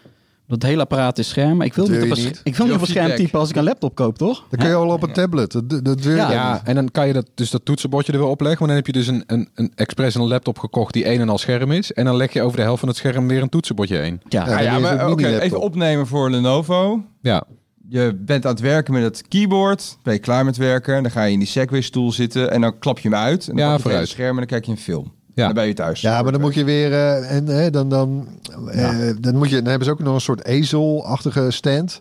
Dat 0.46 0.62
hele 0.62 0.80
apparaat 0.80 1.18
is 1.18 1.28
scherm. 1.28 1.56
Maar 1.56 1.66
ik 1.66 1.74
wil 1.74 1.86
niet 1.86 2.02
op 2.02 2.10
een, 2.10 2.24
niet. 2.24 2.40
ik 2.44 2.56
wil 2.56 2.66
niet 2.66 2.74
op 2.74 2.80
een 2.80 2.86
scherm 2.86 3.14
typen 3.16 3.38
als 3.38 3.50
ik 3.50 3.56
een 3.56 3.64
laptop 3.64 3.94
koop, 3.94 4.18
toch? 4.18 4.44
Dan 4.50 4.58
kun 4.58 4.68
je 4.68 4.74
al 4.74 4.88
op 4.92 5.02
een 5.02 5.12
tablet. 5.12 5.52
Dat, 5.52 5.70
dat, 5.70 5.84
dat 5.84 6.00
wil 6.00 6.12
je 6.12 6.18
Ja. 6.18 6.60
en 6.64 6.74
dan 6.74 6.90
kan 6.90 7.06
je 7.06 7.12
dat, 7.12 7.26
dus 7.34 7.50
dat 7.50 7.64
toetsenbordje 7.64 8.12
er 8.12 8.18
weer 8.18 8.28
opleggen. 8.28 8.58
Maar 8.58 8.68
dan 8.68 8.76
heb 8.76 8.86
je 8.86 8.92
dus 8.92 9.06
een, 9.06 9.24
een, 9.26 9.48
een 9.54 9.72
expres 9.74 10.14
een 10.14 10.22
laptop 10.28 10.58
gekocht 10.58 10.92
die 10.92 11.08
een 11.08 11.20
en 11.20 11.28
al 11.28 11.38
scherm 11.38 11.72
is. 11.72 11.92
En 11.92 12.04
dan 12.04 12.16
leg 12.16 12.32
je 12.32 12.42
over 12.42 12.56
de 12.56 12.62
helft 12.62 12.80
van 12.80 12.88
het 12.88 12.96
scherm 12.98 13.28
weer 13.28 13.42
een 13.42 13.48
toetsenbordje 13.48 13.96
heen. 13.96 14.20
Ja, 14.28 14.46
Ja. 14.48 14.56
Ah, 14.56 14.62
ja, 14.62 14.78
maar 14.78 15.16
even 15.40 15.60
opnemen 15.60 16.06
voor 16.06 16.30
Lenovo. 16.30 17.02
Ja, 17.20 17.44
Je 17.88 18.14
bent 18.18 18.44
aan 18.46 18.52
het 18.52 18.60
werken 18.60 18.92
met 18.92 19.02
het 19.02 19.28
keyboard. 19.28 19.98
Ben 20.02 20.12
je 20.14 20.20
klaar 20.20 20.44
met 20.44 20.56
werken. 20.56 21.02
Dan 21.02 21.10
ga 21.12 21.22
je 21.24 21.32
in 21.32 21.38
die 21.38 21.48
Segway-stoel 21.48 22.12
zitten. 22.12 22.50
En 22.50 22.60
dan 22.60 22.78
klap 22.78 22.98
je 22.98 23.08
hem 23.08 23.18
uit. 23.18 23.48
En 23.48 23.56
dan 23.56 23.58
Ja, 23.64 23.66
je 23.66 23.72
het 23.72 23.82
vooruit. 23.82 24.08
scherm 24.08 24.30
en 24.30 24.36
dan 24.36 24.46
kijk 24.46 24.64
je 24.64 24.70
een 24.70 24.78
film. 24.78 25.12
Ja. 25.34 25.44
Dan 25.44 25.54
ben 25.54 25.66
je 25.66 25.74
thuis. 25.74 26.00
Ja, 26.00 26.22
maar 26.22 26.32
dan 26.32 26.40
moet 26.40 26.54
je 26.54 26.64
weer... 26.64 26.92
eh, 26.92 27.36
en 27.36 27.64
eh, 27.64 27.72
dan, 27.72 27.88
dan, 27.88 28.28
eh, 28.70 29.10
dan, 29.20 29.36
moet 29.36 29.48
je, 29.48 29.56
dan 29.56 29.66
hebben 29.66 29.84
ze 29.84 29.90
ook 29.90 29.98
nog 29.98 30.14
een 30.14 30.20
soort 30.20 30.44
ezelachtige 30.44 31.50
stand. 31.50 32.00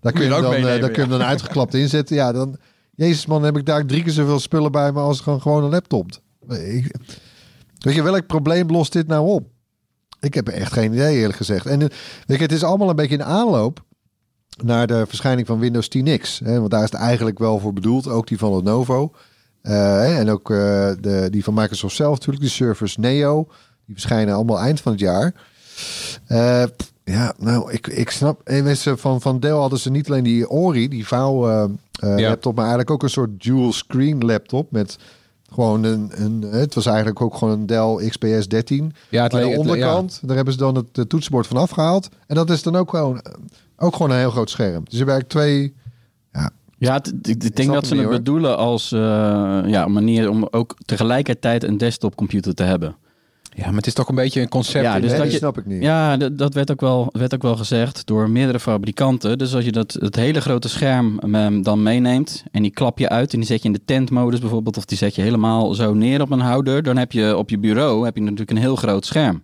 Daar 0.00 0.12
kun 0.12 0.22
je 0.22 0.28
je, 0.28 0.34
hem 0.34 0.44
ook 0.44 0.52
dan, 0.52 0.66
eh, 0.66 0.80
daar 0.80 0.90
kun 0.90 1.02
je 1.02 1.08
dan 1.08 1.22
uitgeklapt 1.22 1.74
inzetten. 1.74 2.16
Ja, 2.16 2.32
dan... 2.32 2.56
Jezus 2.94 3.26
man, 3.26 3.42
heb 3.42 3.56
ik 3.56 3.66
daar 3.66 3.86
drie 3.86 4.02
keer 4.02 4.12
zoveel 4.12 4.40
spullen 4.40 4.72
bij 4.72 4.92
me 4.92 5.00
als 5.00 5.20
gewoon, 5.20 5.40
gewoon 5.40 5.64
een 5.64 5.70
laptop. 5.70 6.10
Ik, 6.48 6.96
weet 7.78 7.94
je, 7.94 8.02
welk 8.02 8.26
probleem 8.26 8.70
lost 8.70 8.92
dit 8.92 9.06
nou 9.06 9.28
op? 9.28 9.46
Ik 10.20 10.34
heb 10.34 10.48
echt 10.48 10.72
geen 10.72 10.92
idee 10.92 11.16
eerlijk 11.16 11.36
gezegd. 11.36 11.66
En 11.66 11.78
weet 11.78 11.90
je, 12.26 12.42
het 12.42 12.52
is 12.52 12.64
allemaal 12.64 12.88
een 12.88 12.96
beetje 12.96 13.14
in 13.14 13.24
aanloop 13.24 13.84
naar 14.64 14.86
de 14.86 15.04
verschijning 15.08 15.46
van 15.46 15.58
Windows 15.58 15.88
10X. 15.98 16.44
Hè, 16.44 16.58
want 16.58 16.70
daar 16.70 16.84
is 16.84 16.90
het 16.90 17.00
eigenlijk 17.00 17.38
wel 17.38 17.58
voor 17.58 17.72
bedoeld. 17.72 18.08
Ook 18.08 18.26
die 18.28 18.38
van 18.38 18.54
Lenovo. 18.56 19.12
Eh, 19.62 20.18
en 20.18 20.30
ook 20.30 20.50
eh, 20.50 20.56
de, 21.00 21.28
die 21.30 21.44
van 21.44 21.54
Microsoft 21.54 21.96
zelf 21.96 22.12
natuurlijk. 22.12 22.40
Die 22.40 22.50
Surface 22.50 23.00
Neo. 23.00 23.48
Die 23.86 23.94
verschijnen 23.94 24.34
allemaal 24.34 24.58
eind 24.58 24.80
van 24.80 24.92
het 24.92 25.00
jaar. 25.00 25.34
Eh, 26.26 26.64
ja, 27.04 27.34
nou, 27.38 27.72
ik, 27.72 27.86
ik 27.86 28.10
snap... 28.10 28.40
mensen 28.44 28.98
Van, 28.98 29.20
van 29.20 29.40
Dell 29.40 29.50
hadden 29.50 29.78
ze 29.78 29.90
niet 29.90 30.08
alleen 30.08 30.24
die 30.24 30.48
Ori, 30.48 30.88
die 30.88 31.06
vouw 31.06 31.48
Ja. 31.92 32.20
laptop... 32.20 32.54
maar 32.54 32.64
eigenlijk 32.64 32.90
ook 32.90 33.02
een 33.02 33.10
soort 33.10 33.42
dual 33.42 33.72
screen 33.72 34.24
laptop 34.24 34.70
met... 34.70 34.98
Gewoon 35.52 35.84
een, 35.84 36.10
een, 36.14 36.42
het 36.42 36.74
was 36.74 36.86
eigenlijk 36.86 37.20
ook 37.20 37.34
gewoon 37.34 37.58
een 37.58 37.66
Dell 37.66 38.08
XPS 38.08 38.48
13. 38.48 38.94
ja 39.08 39.22
het 39.22 39.34
Aan 39.34 39.40
de 39.40 39.56
onderkant, 39.58 40.20
daar 40.22 40.36
hebben 40.36 40.54
ze 40.54 40.60
dan 40.60 40.74
het, 40.74 41.08
toetsenbord 41.08 41.46
van 41.46 41.56
afgehaald. 41.56 42.08
En 42.26 42.34
dat 42.34 42.50
is 42.50 42.62
dan 42.62 42.76
ook 42.76 42.90
gewoon, 42.90 43.22
ook 43.76 43.96
gewoon 43.96 44.10
een 44.10 44.18
heel 44.18 44.30
groot 44.30 44.50
scherm. 44.50 44.84
Dus 44.88 44.98
je 44.98 45.04
werkt 45.04 45.28
twee... 45.28 45.74
Ja, 46.82 47.00
ik, 47.22 47.56
denk 47.56 47.72
dat 47.72 47.86
ze 47.86 47.96
het 47.96 48.08
bedoelen 48.08 48.56
als 48.56 48.92
eh, 48.92 49.00
ja, 49.66 49.84
een 49.84 49.92
manier 49.92 50.30
om 50.30 50.46
ook 50.50 50.76
tegelijkertijd 50.84 51.64
een 51.64 51.78
desktopcomputer 51.78 52.54
te 52.54 52.62
hebben. 52.62 52.96
Ja, 53.54 53.66
maar 53.66 53.76
het 53.76 53.86
is 53.86 53.94
toch 53.94 54.08
een 54.08 54.14
beetje 54.14 54.40
een 54.40 54.48
concept. 54.48 54.84
Ja, 54.84 55.00
dus 55.00 55.10
nee, 55.10 55.20
dat 55.20 55.32
je- 55.32 55.36
snap 55.36 55.58
ik 55.58 55.66
niet. 55.66 55.82
Ja, 55.82 56.16
dat, 56.16 56.38
dat 56.38 56.54
werd, 56.54 56.70
ook 56.70 56.80
wel, 56.80 57.08
werd 57.12 57.34
ook 57.34 57.42
wel 57.42 57.56
gezegd 57.56 58.06
door 58.06 58.30
meerdere 58.30 58.60
fabrikanten. 58.60 59.38
Dus 59.38 59.54
als 59.54 59.64
je 59.64 59.72
dat, 59.72 59.96
het 60.00 60.16
hele 60.16 60.40
grote 60.40 60.68
scherm 60.68 61.18
ehm, 61.18 61.62
dan 61.62 61.82
meeneemt 61.82 62.44
en 62.50 62.62
die 62.62 62.70
klap 62.70 62.98
je 62.98 63.08
uit 63.08 63.32
en 63.32 63.38
die 63.38 63.48
zet 63.48 63.62
je 63.62 63.68
in 63.68 63.74
de 63.74 63.84
tentmodus 63.84 64.40
bijvoorbeeld, 64.40 64.76
of 64.76 64.84
die 64.84 64.98
zet 64.98 65.14
je 65.14 65.22
helemaal 65.22 65.74
zo 65.74 65.94
neer 65.94 66.20
op 66.20 66.30
een 66.30 66.40
houder, 66.40 66.82
dan 66.82 66.96
heb 66.96 67.12
je 67.12 67.36
op 67.36 67.50
je 67.50 67.58
bureau 67.58 68.04
heb 68.04 68.14
je 68.14 68.22
natuurlijk 68.22 68.50
een 68.50 68.56
heel 68.56 68.76
groot 68.76 69.06
scherm. 69.06 69.42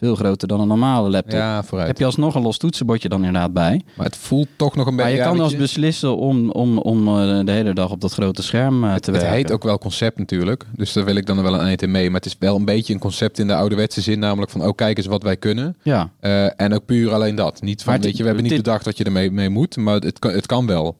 Veel 0.00 0.14
groter 0.14 0.48
dan 0.48 0.60
een 0.60 0.68
normale 0.68 1.10
laptop. 1.10 1.38
Ja, 1.38 1.62
vooruit. 1.62 1.88
Heb 1.88 1.98
je 1.98 2.04
alsnog 2.04 2.34
een 2.34 2.42
los 2.42 2.58
toetsenbordje 2.58 3.08
dan 3.08 3.24
inderdaad 3.24 3.52
bij. 3.52 3.80
Maar 3.96 4.06
het 4.06 4.16
voelt 4.16 4.46
toch 4.56 4.76
nog 4.76 4.86
een 4.86 4.94
Maar 4.94 5.04
beetje... 5.04 5.18
je 5.20 5.24
ja, 5.28 5.30
kan 5.34 5.42
eens 5.44 5.56
beslissen 5.56 6.16
om, 6.16 6.50
om, 6.50 6.78
om 6.78 7.08
eh, 7.08 7.44
de 7.44 7.52
hele 7.52 7.72
dag 7.74 7.90
op 7.90 8.00
dat 8.00 8.12
grote 8.12 8.42
scherm 8.42 8.84
eh, 8.84 8.88
te 8.88 8.94
Het 8.94 9.06
werken. 9.10 9.30
heet 9.32 9.52
ook 9.52 9.62
wel 9.62 9.78
concept 9.78 10.18
natuurlijk. 10.18 10.64
Dus 10.76 10.92
daar 10.92 11.04
wil 11.04 11.14
ik 11.16 11.26
dan 11.26 11.42
wel 11.42 11.54
een 11.54 11.60
eind 11.60 11.82
in 11.82 11.90
mee. 11.90 12.06
Maar 12.10 12.20
het 12.20 12.26
is 12.26 12.36
wel 12.38 12.56
een 12.56 12.64
beetje 12.64 12.92
een 12.94 12.98
concept 13.00 13.38
in 13.38 13.46
de 13.46 13.54
ouderwetse 13.54 14.00
zin. 14.00 14.18
Namelijk 14.18 14.50
van, 14.52 14.62
oh 14.66 14.74
kijk 14.74 14.96
eens 14.96 15.06
wat 15.06 15.22
wij 15.22 15.36
kunnen. 15.36 15.76
Ja, 15.82 16.10
Eh, 16.20 16.60
en 16.60 16.74
ook 16.74 16.84
puur 16.84 17.12
alleen 17.12 17.34
dat. 17.34 17.62
Niet 17.62 17.76
van, 17.82 17.86
Maar 17.86 17.94
het- 17.94 18.04
weet 18.04 18.12
je, 18.16 18.18
we 18.22 18.26
hebben 18.28 18.44
niet 18.44 18.54
dit- 18.54 18.62
bedacht 18.64 18.84
dat 18.84 18.96
je 18.98 19.04
ermee 19.04 19.30
mee 19.30 19.48
moet. 19.48 19.76
Maar 19.76 19.94
het 19.94 20.18
kan, 20.18 20.30
het 20.32 20.46
kan 20.46 20.66
wel. 20.66 20.98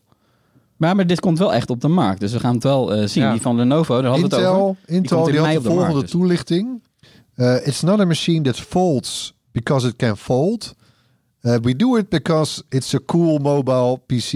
maar, 0.76 0.97
maar 0.97 1.07
dit 1.07 1.21
komt 1.21 1.38
wel 1.38 1.52
echt 1.54 1.71
op 1.71 1.80
de 1.80 1.88
markt. 1.88 2.21
Dus 2.21 2.33
we 2.33 2.40
gaan 2.40 2.54
het 2.54 2.62
wel 2.62 2.95
eh, 2.95 3.07
zien. 3.09 3.23
Ja. 3.23 3.33
Die 3.33 3.40
van 3.40 3.57
Lenovo, 3.57 4.00
daar 4.02 4.11
hadden 4.11 4.30
we 4.30 4.37
het 4.37 4.45
over. 4.45 4.59
Intel, 4.87 4.97
Intel 4.97 5.25
die, 5.25 5.38
had 5.54 5.62
de 5.62 5.69
volgende 5.71 6.00
dus. 6.00 6.11
toelichting. 6.11 6.83
Eh, 7.35 7.67
it's 7.67 7.81
not 7.83 8.01
a 8.01 8.05
machine 8.05 8.43
that 8.43 8.57
folds 8.61 9.35
because 9.53 9.87
it 9.89 9.97
can 9.97 10.17
fold. 10.17 10.75
Eh, 11.41 11.57
we 11.63 11.77
do 11.77 11.97
it 11.97 12.09
because 12.09 12.63
it's 12.69 12.95
a 12.95 12.99
cool 13.07 13.39
mobile 13.39 13.99
PC. 14.07 14.33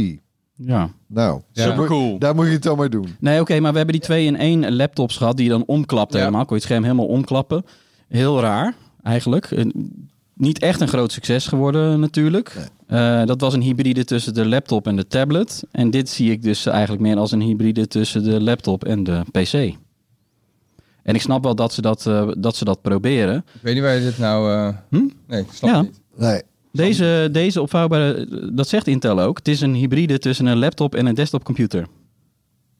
Ja. 0.56 0.90
Nou, 1.06 1.40
Ja. 1.52 1.64
moet- 1.64 1.72
Supercool. 1.74 2.18
Daar 2.18 2.34
moet 2.34 2.46
je 2.46 2.52
het 2.52 2.62
dan 2.62 2.76
maar 2.76 2.90
doen. 2.90 3.16
Nee, 3.20 3.40
oké, 3.40 3.60
maar 3.60 3.70
we 3.70 3.76
hebben 3.76 3.94
die 3.96 4.04
twee 4.04 4.26
in 4.26 4.36
één 4.36 4.76
laptops 4.76 5.16
gehad 5.16 5.36
die 5.36 5.44
je 5.44 5.50
dan 5.50 5.64
omklapte 5.66 6.16
Ja. 6.16 6.22
helemaal. 6.22 6.44
Kon 6.44 6.56
je 6.56 6.62
het 6.62 6.70
scherm 6.70 6.82
helemaal 6.82 7.06
omklappen. 7.06 7.64
Heel 8.08 8.40
raar, 8.40 8.74
eigenlijk. 9.02 9.64
Niet 10.36 10.58
echt 10.58 10.80
een 10.80 10.88
groot 10.88 11.12
succes 11.12 11.46
geworden 11.46 12.00
natuurlijk. 12.00 12.56
Eh, 12.86 13.24
dat 13.24 13.40
was 13.40 13.54
een 13.54 13.62
hybride 13.62 14.04
tussen 14.04 14.34
de 14.34 14.46
laptop 14.48 14.86
en 14.86 14.96
de 14.96 15.06
tablet. 15.06 15.62
En 15.70 15.90
dit 15.90 16.08
zie 16.08 16.30
ik 16.30 16.42
dus 16.42 16.66
eigenlijk 16.66 17.02
meer 17.02 17.16
als 17.16 17.32
een 17.32 17.40
hybride 17.40 17.86
tussen 17.86 18.22
de 18.24 18.40
laptop 18.42 18.84
en 18.84 19.04
de 19.04 19.22
PC. 19.32 19.76
En 21.04 21.14
ik 21.14 21.20
snap 21.20 21.42
wel 21.44 21.54
dat 21.54 21.72
ze 21.72 21.80
dat, 21.82 22.06
eh, 22.06 22.28
dat, 22.38 22.56
ze 22.56 22.64
dat 22.64 22.82
proberen. 22.82 23.36
Ik 23.54 23.60
weet 23.62 23.74
niet 23.74 23.82
waar 23.82 23.94
je 23.94 24.00
dit 24.00 24.18
nou... 24.18 24.52
eh, 24.52 24.68
Hm? 24.90 25.08
Nee, 25.26 25.40
ik 25.40 25.46
snap 25.52 25.70
Ja. 25.70 25.80
niet. 25.82 26.00
Nee. 26.16 26.42
Deze, 26.72 27.28
deze 27.32 27.60
opvouwbare, 27.62 28.28
dat 28.54 28.68
zegt 28.68 28.86
Intel 28.86 29.20
ook. 29.20 29.36
Het 29.38 29.48
is 29.48 29.60
een 29.60 29.74
hybride 29.74 30.18
tussen 30.18 30.46
een 30.46 30.58
laptop 30.58 30.94
en 30.94 31.06
een 31.06 31.14
desktopcomputer. 31.14 31.86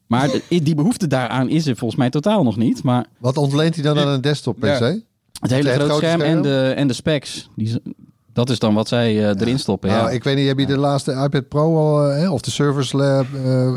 Maar 0.07 0.29
die 0.63 0.75
behoefte 0.75 1.07
daaraan 1.07 1.49
is 1.49 1.67
er 1.67 1.75
volgens 1.75 1.99
mij 1.99 2.09
totaal 2.09 2.43
nog 2.43 2.57
niet. 2.57 2.83
Maar 2.83 3.05
Wat 3.19 3.37
ontleent 3.37 3.75
hij 3.75 3.83
dan 3.83 3.97
aan 3.99 4.07
een 4.07 4.21
desktop 4.21 4.55
PC? 4.59 4.63
Ja. 4.65 4.95
Het 5.39 5.51
hele 5.51 5.69
grote 5.69 5.85
grote 5.85 6.05
scherm, 6.05 6.19
scherm? 6.19 6.35
En, 6.35 6.41
de, 6.41 6.73
en 6.75 6.87
de 6.87 6.93
specs. 6.93 7.49
Die, 7.55 7.81
Dat 8.33 8.49
is 8.49 8.59
dan 8.59 8.73
wat 8.73 8.87
zij 8.87 9.09
eh, 9.29 9.41
erin 9.41 9.59
stoppen. 9.59 9.89
Nou, 9.89 10.03
ja. 10.07 10.09
ik 10.09 10.23
weet 10.23 10.35
niet, 10.35 10.47
heb 10.47 10.59
je 10.59 10.65
de 10.65 10.77
laatste 10.77 11.11
iPad 11.11 11.47
Pro 11.47 11.77
al, 11.77 12.09
hè, 12.09 12.29
of 12.29 12.41
de 12.41 12.51
Surface 12.51 12.97
Lab, 12.97 13.25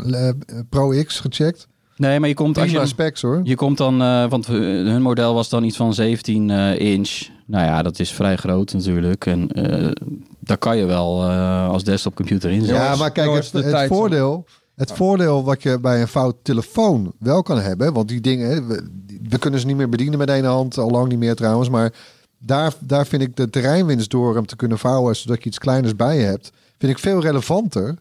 Lab, 0.03 0.35
eh, 0.45 0.59
Pro 0.69 1.03
X 1.03 1.19
gecheckt? 1.19 1.67
Nee, 1.99 2.19
maar 2.19 2.29
je 2.29 2.35
komt 2.35 2.57
als 2.57 2.71
je, 2.71 2.85
specs 2.85 3.21
hoor. 3.21 3.41
je 3.43 3.55
komt 3.55 3.77
dan, 3.77 4.01
eh, 4.01 4.29
want 4.29 4.47
eh, 4.47 4.53
hun 4.53 5.01
model 5.01 5.33
was 5.33 5.49
dan 5.49 5.63
iets 5.63 5.77
van 5.77 5.93
17 5.93 6.49
eh, 6.49 6.79
inch. 6.79 7.27
Nou 7.45 7.65
ja, 7.65 7.81
dat 7.81 7.99
is 7.99 8.11
vrij 8.11 8.35
groot 8.35 8.73
natuurlijk. 8.73 9.25
En 9.25 9.51
eh, 9.51 9.91
daar 10.39 10.57
kan 10.57 10.77
je 10.77 10.85
wel 10.85 11.23
eh, 11.29 11.69
als 11.69 11.83
desktopcomputer 11.83 12.51
in 12.51 12.59
zetten. 12.65 12.83
Ja, 12.83 12.95
maar 12.95 13.11
kijk, 13.11 13.33
het, 13.33 13.51
het 13.51 13.69
tijd- 13.69 13.89
voordeel, 13.89 14.45
het 14.75 14.91
voordeel 14.91 15.43
wat 15.43 15.63
je 15.63 15.79
bij 15.79 16.01
een 16.01 16.07
fout 16.07 16.35
telefoon 16.41 17.13
wel 17.19 17.41
kan 17.41 17.59
hebben, 17.59 17.93
want 17.93 18.07
die 18.07 18.21
dingen, 18.21 18.49
hè, 18.49 18.65
we, 18.65 18.87
we 19.29 19.37
kunnen 19.39 19.59
ze 19.59 19.65
niet 19.65 19.75
meer 19.77 19.89
bedienen 19.89 20.19
met 20.19 20.29
één 20.29 20.45
hand, 20.45 20.77
al 20.77 20.89
lang 20.89 21.07
niet 21.09 21.19
meer 21.19 21.35
trouwens, 21.35 21.69
maar 21.69 21.93
daar, 22.37 22.73
daar 22.79 23.05
vind 23.05 23.21
ik 23.21 23.35
de 23.35 23.49
terreinwinst 23.49 24.09
door 24.09 24.35
hem 24.35 24.45
te 24.45 24.55
kunnen 24.55 24.77
vouwen, 24.77 25.15
zodat 25.15 25.43
je 25.43 25.49
iets 25.49 25.57
kleiners 25.59 25.95
bij 25.95 26.17
je 26.17 26.23
hebt, 26.23 26.51
vind 26.77 26.91
ik 26.91 26.99
veel 26.99 27.21
relevanter 27.21 27.95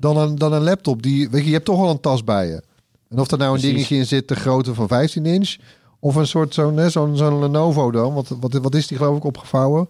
dan 0.00 0.16
een, 0.16 0.34
dan 0.38 0.52
een 0.52 0.62
laptop. 0.62 1.02
Die, 1.02 1.30
weet 1.30 1.40
je, 1.40 1.46
je 1.46 1.52
hebt 1.52 1.64
toch 1.64 1.80
wel 1.80 1.90
een 1.90 2.00
tas 2.00 2.24
bij 2.24 2.46
je. 2.46 2.62
En 3.12 3.18
of 3.18 3.30
er 3.30 3.38
nou 3.38 3.50
een 3.54 3.58
Precies. 3.60 3.74
dingetje 3.74 3.96
in 3.96 4.06
zit, 4.06 4.28
de 4.28 4.34
grootte 4.36 4.74
van 4.74 4.88
15 4.88 5.26
inch, 5.26 5.56
of 6.00 6.14
een 6.14 6.26
soort 6.26 6.54
zo'n 6.54 6.90
zo'n 6.90 7.16
zo'n 7.16 7.38
Lenovo 7.40 7.90
dan, 7.90 8.14
wat, 8.14 8.28
wat, 8.40 8.52
wat 8.52 8.74
is 8.74 8.86
die 8.86 8.96
geloof 8.96 9.16
ik 9.16 9.24
opgevouwen? 9.24 9.88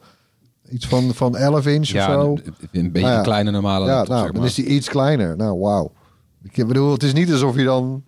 Iets 0.70 0.86
van, 0.86 1.14
van 1.14 1.36
11 1.36 1.66
inch 1.66 1.88
Ja, 1.88 2.06
of 2.06 2.12
zo. 2.12 2.30
een, 2.30 2.54
een 2.72 2.92
beetje 2.92 3.00
Nou 3.00 3.06
ja. 3.12 3.16
een 3.16 3.22
kleine 3.22 3.50
normale 3.50 3.86
Ja, 3.86 3.90
laptop, 3.94 4.08
nou, 4.08 4.22
zeg 4.22 4.30
dan 4.32 4.40
maar. 4.40 4.50
is 4.50 4.54
die 4.56 4.66
iets 4.66 4.88
kleiner. 4.88 5.36
Nou, 5.36 5.58
wauw. 5.60 5.92
Ik 6.52 6.66
bedoel, 6.66 6.92
het 6.92 7.02
is 7.02 7.12
niet 7.12 7.32
alsof 7.32 7.56
je 7.56 7.64
dan... 7.64 8.04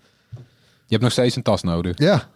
Je 0.86 1.00
hebt 1.00 1.02
nog 1.02 1.12
steeds 1.12 1.36
een 1.36 1.42
tas 1.42 1.62
nodig. 1.62 1.98
Ja, 1.98 2.28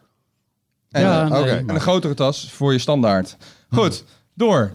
En, 0.90 1.02
Ja, 1.02 1.24
eh, 1.24 1.30
nee, 1.42 1.50
en 1.50 1.68
een 1.68 1.80
grotere 1.80 2.14
tas 2.14 2.50
voor 2.52 2.72
je 2.72 2.78
standaard. 2.78 3.36
Goed, 3.70 4.04
door. 4.34 4.72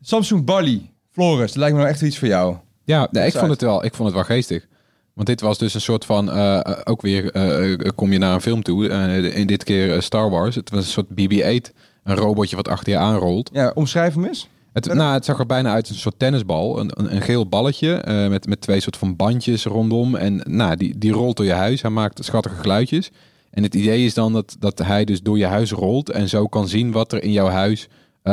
Samsung 0.00 0.44
Bali. 0.44 0.90
Floris, 1.12 1.46
dat 1.48 1.56
lijkt 1.56 1.74
me 1.74 1.80
nou 1.80 1.92
echt 1.92 2.02
iets 2.02 2.18
voor 2.18 2.28
jou. 2.28 2.56
Ja, 2.84 3.08
nee, 3.10 3.26
ik, 3.26 3.32
vond 3.32 3.50
het 3.50 3.60
wel, 3.60 3.84
ik 3.84 3.94
vond 3.94 4.08
het 4.08 4.16
wel 4.16 4.26
geestig. 4.36 4.66
Want 5.14 5.26
dit 5.26 5.40
was 5.40 5.58
dus 5.58 5.74
een 5.74 5.80
soort 5.80 6.04
van, 6.04 6.30
eh, 6.30 6.56
eh, 6.58 6.78
ook 6.84 7.02
weer 7.02 7.30
eh, 7.32 7.88
kom 7.94 8.12
je 8.12 8.18
naar 8.18 8.34
een 8.34 8.40
film 8.40 8.62
toe. 8.62 8.88
in 9.32 9.46
dit 9.46 9.64
keer 9.64 10.02
Star 10.02 10.30
Wars. 10.30 10.54
Het 10.54 10.70
was 10.70 10.84
een 10.84 10.90
soort 10.90 11.08
BB-8. 11.08 11.72
Een 12.04 12.16
robotje 12.16 12.56
wat 12.56 12.68
achter 12.68 12.92
je 12.92 12.98
aanrolt. 12.98 13.50
Ja, 13.52 13.72
omschrijf 13.74 14.14
hem 14.14 14.24
eens. 14.24 14.48
Het, 14.72 14.94
nou, 14.94 15.12
het 15.12 15.24
zag 15.24 15.38
er 15.38 15.46
bijna 15.46 15.72
uit 15.72 15.86
als 15.86 15.90
een 15.90 16.02
soort 16.02 16.18
tennisbal. 16.18 16.80
Een, 16.80 16.90
een, 16.94 17.14
een 17.14 17.20
geel 17.20 17.46
balletje 17.46 18.02
met, 18.28 18.46
met 18.46 18.60
twee 18.60 18.80
soort 18.80 18.96
van 18.96 19.16
bandjes 19.16 19.64
rondom. 19.64 20.14
En 20.14 20.40
nou, 20.44 20.76
die, 20.76 20.98
die 20.98 21.12
rolt 21.12 21.36
door 21.36 21.46
je 21.46 21.52
huis. 21.52 21.82
Hij 21.82 21.90
maakt 21.90 22.24
schattige 22.24 22.54
geluidjes. 22.54 23.10
En 23.50 23.62
het 23.62 23.74
idee 23.74 24.04
is 24.04 24.14
dan 24.14 24.32
dat, 24.32 24.56
dat 24.58 24.78
hij 24.78 25.04
dus 25.04 25.22
door 25.22 25.38
je 25.38 25.46
huis 25.46 25.70
rolt. 25.70 26.10
En 26.10 26.28
zo 26.28 26.46
kan 26.46 26.68
zien 26.68 26.92
wat 26.92 27.12
er 27.12 27.22
in 27.22 27.32
jouw 27.32 27.48
huis 27.48 27.88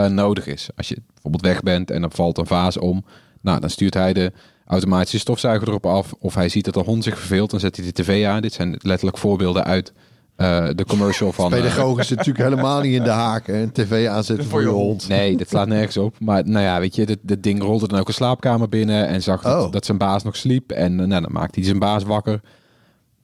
nodig 0.10 0.48
is. 0.48 0.70
Als 0.76 0.88
je 0.88 1.02
bijvoorbeeld 1.14 1.44
weg 1.44 1.62
bent 1.62 1.92
en 1.92 2.04
er 2.04 2.12
valt 2.12 2.38
een 2.38 2.46
vaas 2.46 2.78
om. 2.78 3.06
Nou, 3.42 3.60
dan 3.60 3.70
stuurt 3.70 3.94
hij 3.94 4.14
de 4.14 4.32
automatische 4.68 5.20
stofzuiger 5.20 5.68
erop 5.68 5.86
af. 5.86 6.14
Of 6.20 6.36
hij 6.36 6.50
ziet 6.50 6.66
dat 6.66 6.74
de 6.74 6.80
hond 6.80 7.04
zich 7.04 7.18
verveelt. 7.18 7.50
Dan 7.52 7.60
zet 7.60 7.76
hij 7.76 7.86
de 7.86 7.92
tv 7.92 8.26
aan. 8.26 8.42
Dit 8.42 8.54
zijn 8.54 8.76
letterlijk 8.82 9.18
voorbeelden 9.18 9.64
uit 9.64 9.94
eh, 10.36 10.68
de 10.76 10.86
commercial 10.86 11.32
van... 11.32 11.54
eh, 11.54 11.62
pedagogisch 11.62 12.08
zit 12.08 12.18
natuurlijk 12.18 12.50
helemaal 12.50 12.82
niet 12.82 12.94
in 12.94 13.04
de 13.04 13.10
haken. 13.10 13.56
En 13.56 13.72
tv 13.72 14.08
aanzetten 14.08 14.46
voor 14.50 14.62
je 14.62 14.68
hond. 14.68 15.08
Nee, 15.08 15.38
dat 15.38 15.50
slaat 15.50 15.68
nergens 15.68 15.98
op. 15.98 16.16
Maar 16.20 16.48
nou 16.48 16.66
ja, 16.66 16.80
weet 16.80 16.96
je, 16.96 17.06
dit, 17.06 17.18
dit 17.22 17.44
ding 17.44 17.62
rolde 17.62 17.88
dan 17.88 18.00
ook 18.00 18.08
een 18.08 18.14
slaapkamer 18.14 18.70
binnen 18.70 19.08
en 19.08 19.24
zag 19.24 19.42
dat, 19.42 19.66
Oh. 19.66 19.72
dat 19.72 19.86
zijn 19.86 19.98
baas 19.98 20.24
nog 20.24 20.36
sliep. 20.36 20.72
En 20.72 21.00
eh, 21.00 21.06
nou, 21.08 21.22
dan 21.22 21.32
maakte 21.32 21.60
hij 21.60 21.68
zijn 21.68 21.80
baas 21.80 22.04
wakker. 22.04 22.42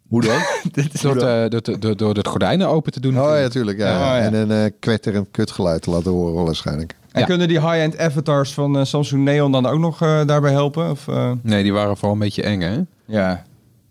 Hoe 0.08 0.22
dan? 0.22 0.40
Door, 1.02 1.14
de, 1.20 1.46
door, 1.50 1.62
de- 1.62 1.80
door, 1.80 1.98
door 1.98 2.14
het 2.16 2.28
gordijnen 2.28 2.68
open 2.68 2.92
te 2.92 3.00
doen. 3.00 3.20
Oh 3.20 3.24
ja, 3.26 3.30
natuurlijk. 3.42 3.78
tuurlijk. 3.78 3.80
Ja. 4.00 4.20
En 4.20 4.34
een 4.34 4.52
eh 4.52 4.72
kwetterend 4.80 5.28
kutgeluid 5.32 5.82
te 5.82 5.90
laten 5.90 6.12
horen 6.12 6.46
waarschijnlijk. 6.46 6.96
En 7.14 7.20
Ja. 7.22 7.26
kunnen 7.26 7.48
die 7.48 7.60
high-end 7.60 7.98
avatars 7.98 8.54
van 8.54 8.78
eh, 8.78 8.84
Samsung 8.84 9.24
Neon 9.24 9.52
dan 9.52 9.66
ook 9.66 9.80
nog 9.80 10.02
eh, 10.02 10.26
daarbij 10.26 10.52
helpen? 10.52 10.90
Of, 10.90 11.08
eh, 11.08 11.32
Nee, 11.42 11.64
die 11.64 11.74
waren 11.74 11.96
vooral 11.98 12.14
een 12.14 12.20
beetje 12.20 12.44
eng, 12.44 12.62
hè? 12.62 12.80
ja. 13.06 13.44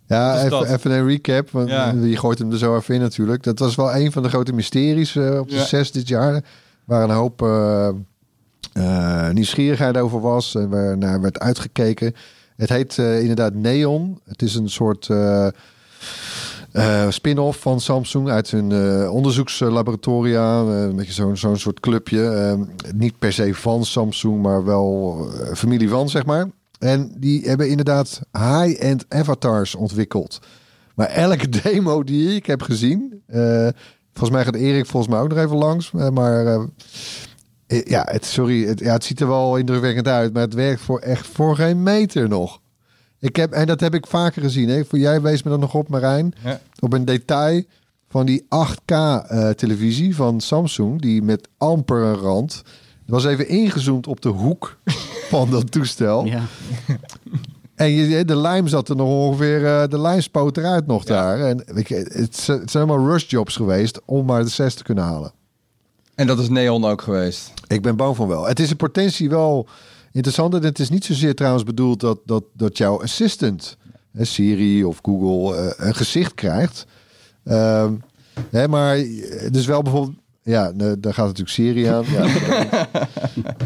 Ja, 0.07 0.45
even, 0.45 0.73
even 0.73 0.91
een 0.91 1.07
recap. 1.07 1.51
Want 1.51 1.69
Ja. 1.69 1.91
je 2.03 2.17
gooit 2.17 2.39
hem 2.39 2.51
er 2.53 2.59
zo 2.59 2.77
even 2.77 2.95
in 2.95 3.01
natuurlijk. 3.01 3.43
Dat 3.43 3.59
was 3.59 3.75
wel 3.75 3.95
een 3.95 4.13
van 4.13 4.23
de 4.23 4.29
grote 4.29 4.53
mysteries 4.53 5.17
eh, 5.17 5.39
op 5.39 5.49
de 5.49 5.55
Ja. 5.55 5.65
zes 5.65 5.93
dit 5.93 6.09
jaar. 6.09 6.43
Waar 6.85 7.03
een 7.03 7.11
hoop 7.11 7.41
nieuwsgierigheid 9.33 9.97
over 9.97 10.21
was. 10.21 10.55
En 10.55 10.69
waar 10.69 10.99
naar 10.99 11.21
werd 11.21 11.39
uitgekeken. 11.41 12.15
Het 12.57 12.69
heet 12.69 12.99
eh, 12.99 13.21
inderdaad 13.21 13.55
Neon. 13.55 14.21
Het 14.29 14.43
is 14.43 14.55
een 14.55 14.69
soort 14.71 15.09
eh, 16.73 17.11
spin-off 17.11 17.61
van 17.61 17.81
Samsung 17.81 18.29
uit 18.29 18.51
hun 18.51 18.73
eh, 18.73 19.13
onderzoekslaboratoria. 19.13 20.63
Eh, 20.63 20.83
een 20.83 20.97
beetje 20.97 21.37
zo'n 21.37 21.57
soort 21.57 21.81
clubje. 21.81 22.29
Eh, 22.29 22.93
niet 22.95 23.19
per 23.19 23.33
se 23.33 23.55
van 23.55 23.85
Samsung, 23.85 24.43
maar 24.43 24.65
wel 24.65 25.27
familie 25.55 25.89
van, 25.89 26.09
zeg 26.09 26.25
maar. 26.25 26.51
En 26.79 27.13
die 27.19 27.49
hebben 27.49 27.69
inderdaad 27.69 28.21
high-end 28.33 29.05
avatars 29.09 29.75
ontwikkeld. 29.75 30.39
Maar 30.95 31.07
elke 31.07 31.49
demo 31.63 32.05
die 32.05 32.35
ik 32.35 32.47
heb 32.47 32.63
gezien... 32.63 33.23
volgens 34.13 34.31
mij 34.31 34.45
gaat 34.45 34.55
Erik 34.55 34.87
volgens 34.87 35.13
mij 35.13 35.23
ook 35.23 35.29
nog 35.29 35.39
even 35.39 35.57
langs. 35.57 35.91
Maar 35.91 36.69
ja, 37.67 38.07
het, 38.11 38.25
sorry, 38.25 38.67
het, 38.67 38.79
ja, 38.79 38.93
het 38.93 39.05
ziet 39.05 39.21
er 39.21 39.29
wel 39.29 39.57
indrukwekkend 39.57 40.09
uit. 40.09 40.33
Maar 40.33 40.43
het 40.43 40.55
werkt 40.55 40.81
voor 40.81 40.99
echt 40.99 41.27
voor 41.27 41.57
geen 41.57 41.83
meter 41.83 42.29
nog. 42.29 42.61
Ik 43.23 43.37
heb, 43.37 43.53
en 43.53 43.67
dat 43.67 43.81
heb 43.81 43.95
ik 43.95 44.07
vaker 44.07 44.43
gezien. 44.43 44.69
Hè. 44.69 44.85
Voor 44.85 44.99
jij 44.99 45.21
wees 45.21 45.43
me 45.43 45.51
dan 45.51 45.61
nog 45.61 45.75
op, 45.75 45.89
Marijn. 45.89 46.35
Ja. 46.45 46.61
Op 46.79 46.93
een 46.93 47.05
detail 47.05 47.63
van 48.09 48.27
die 48.27 48.43
8K-televisie 48.43 50.17
van 50.17 50.41
Samsung. 50.41 51.01
Die 51.01 51.23
met 51.23 51.49
amper 51.59 52.03
een 52.03 52.15
rand. 52.15 52.55
Het 52.55 53.11
was 53.11 53.25
even 53.25 53.49
ingezoomd 53.49 54.07
op 54.07 54.21
de 54.21 54.29
hoek 54.29 54.77
van 55.31 55.51
dat 55.51 55.71
toestel. 55.71 56.25
Ja. 56.25 56.43
En 57.75 57.91
je, 57.91 58.25
de 58.25 58.37
lijm 58.37 58.69
zat 58.69 58.89
er 58.89 58.97
nog 58.97 59.09
ongeveer, 59.09 59.67
eh, 59.67 59.89
de 59.89 60.01
lijm 60.01 60.21
spoot 60.21 60.57
eruit 60.57 60.87
nog 60.87 61.05
daar. 61.05 61.41
En 61.41 61.63
het, 61.65 62.37
zijn 62.37 62.69
allemaal 62.73 63.07
rush 63.07 63.31
jobs 63.31 63.57
geweest 63.57 64.01
om 64.05 64.25
maar 64.25 64.43
de 64.43 64.51
6 64.51 64.75
te 64.75 64.83
kunnen 64.83 65.05
halen. 65.05 65.33
En 66.15 66.27
dat 66.27 66.39
is 66.39 66.49
Neon 66.49 66.85
ook 66.85 67.03
geweest. 67.03 67.53
Ik 67.67 67.83
ben 67.83 67.97
bang 67.97 68.17
van 68.17 68.29
wel. 68.29 68.47
Het 68.47 68.61
is 68.61 68.71
in 68.71 68.77
potentie 68.77 69.29
wel 69.29 69.69
interessant. 70.13 70.55
En 70.55 70.63
het 70.63 70.79
is 70.79 70.91
niet 70.91 71.05
zozeer 71.05 71.35
trouwens 71.35 71.65
bedoeld 71.65 72.01
dat, 72.01 72.19
dat, 72.25 72.45
dat 72.53 72.79
jouw 72.79 73.03
assistant, 73.03 73.77
hè, 74.13 74.25
Siri 74.25 74.85
of 74.85 74.99
Google, 75.03 75.57
eh, 75.57 75.87
een 75.87 75.95
gezicht 75.95 76.35
krijgt. 76.35 76.87
Ehm, 77.45 77.95
hè, 78.51 78.69
maar 78.69 78.97
het 78.97 79.57
is 79.57 79.67
wel 79.67 79.83
bijvoorbeeld... 79.83 80.21
Ja, 80.45 80.73
ne- 80.75 81.01
daar 81.01 81.15
gaat 81.15 81.27
natuurlijk 81.27 81.55
Siri 81.55 81.85
aan. 81.85 82.05
Ja. 82.05 82.27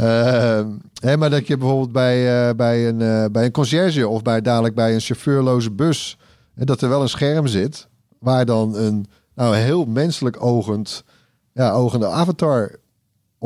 Ehm, 0.01 0.69
hè, 1.01 1.17
maar 1.17 1.31
dat 1.31 1.47
je 1.47 1.57
bijvoorbeeld 1.57 1.93
bij, 1.93 2.49
eh, 2.49 2.55
bij, 2.55 2.89
een, 2.89 3.01
eh, 3.01 3.25
bij 3.33 3.45
een 3.45 3.51
conciërge 3.51 4.09
of 4.09 4.23
bij, 4.23 4.41
dadelijk 4.41 4.75
bij 4.75 4.95
een 4.95 5.01
chauffeurloze 5.01 5.71
bus... 5.71 6.19
hè, 6.55 6.65
dat 6.65 6.81
er 6.81 6.89
wel 6.89 7.03
een 7.03 7.09
scherm 7.09 7.47
zit 7.47 7.89
waar 8.19 8.45
dan 8.45 8.77
een 8.77 9.07
nou, 9.35 9.57
heel 9.57 9.85
menselijk 9.85 10.43
ogend, 10.43 11.05
ja, 11.53 11.73
ogende 11.73 12.07
avatar 12.07 12.77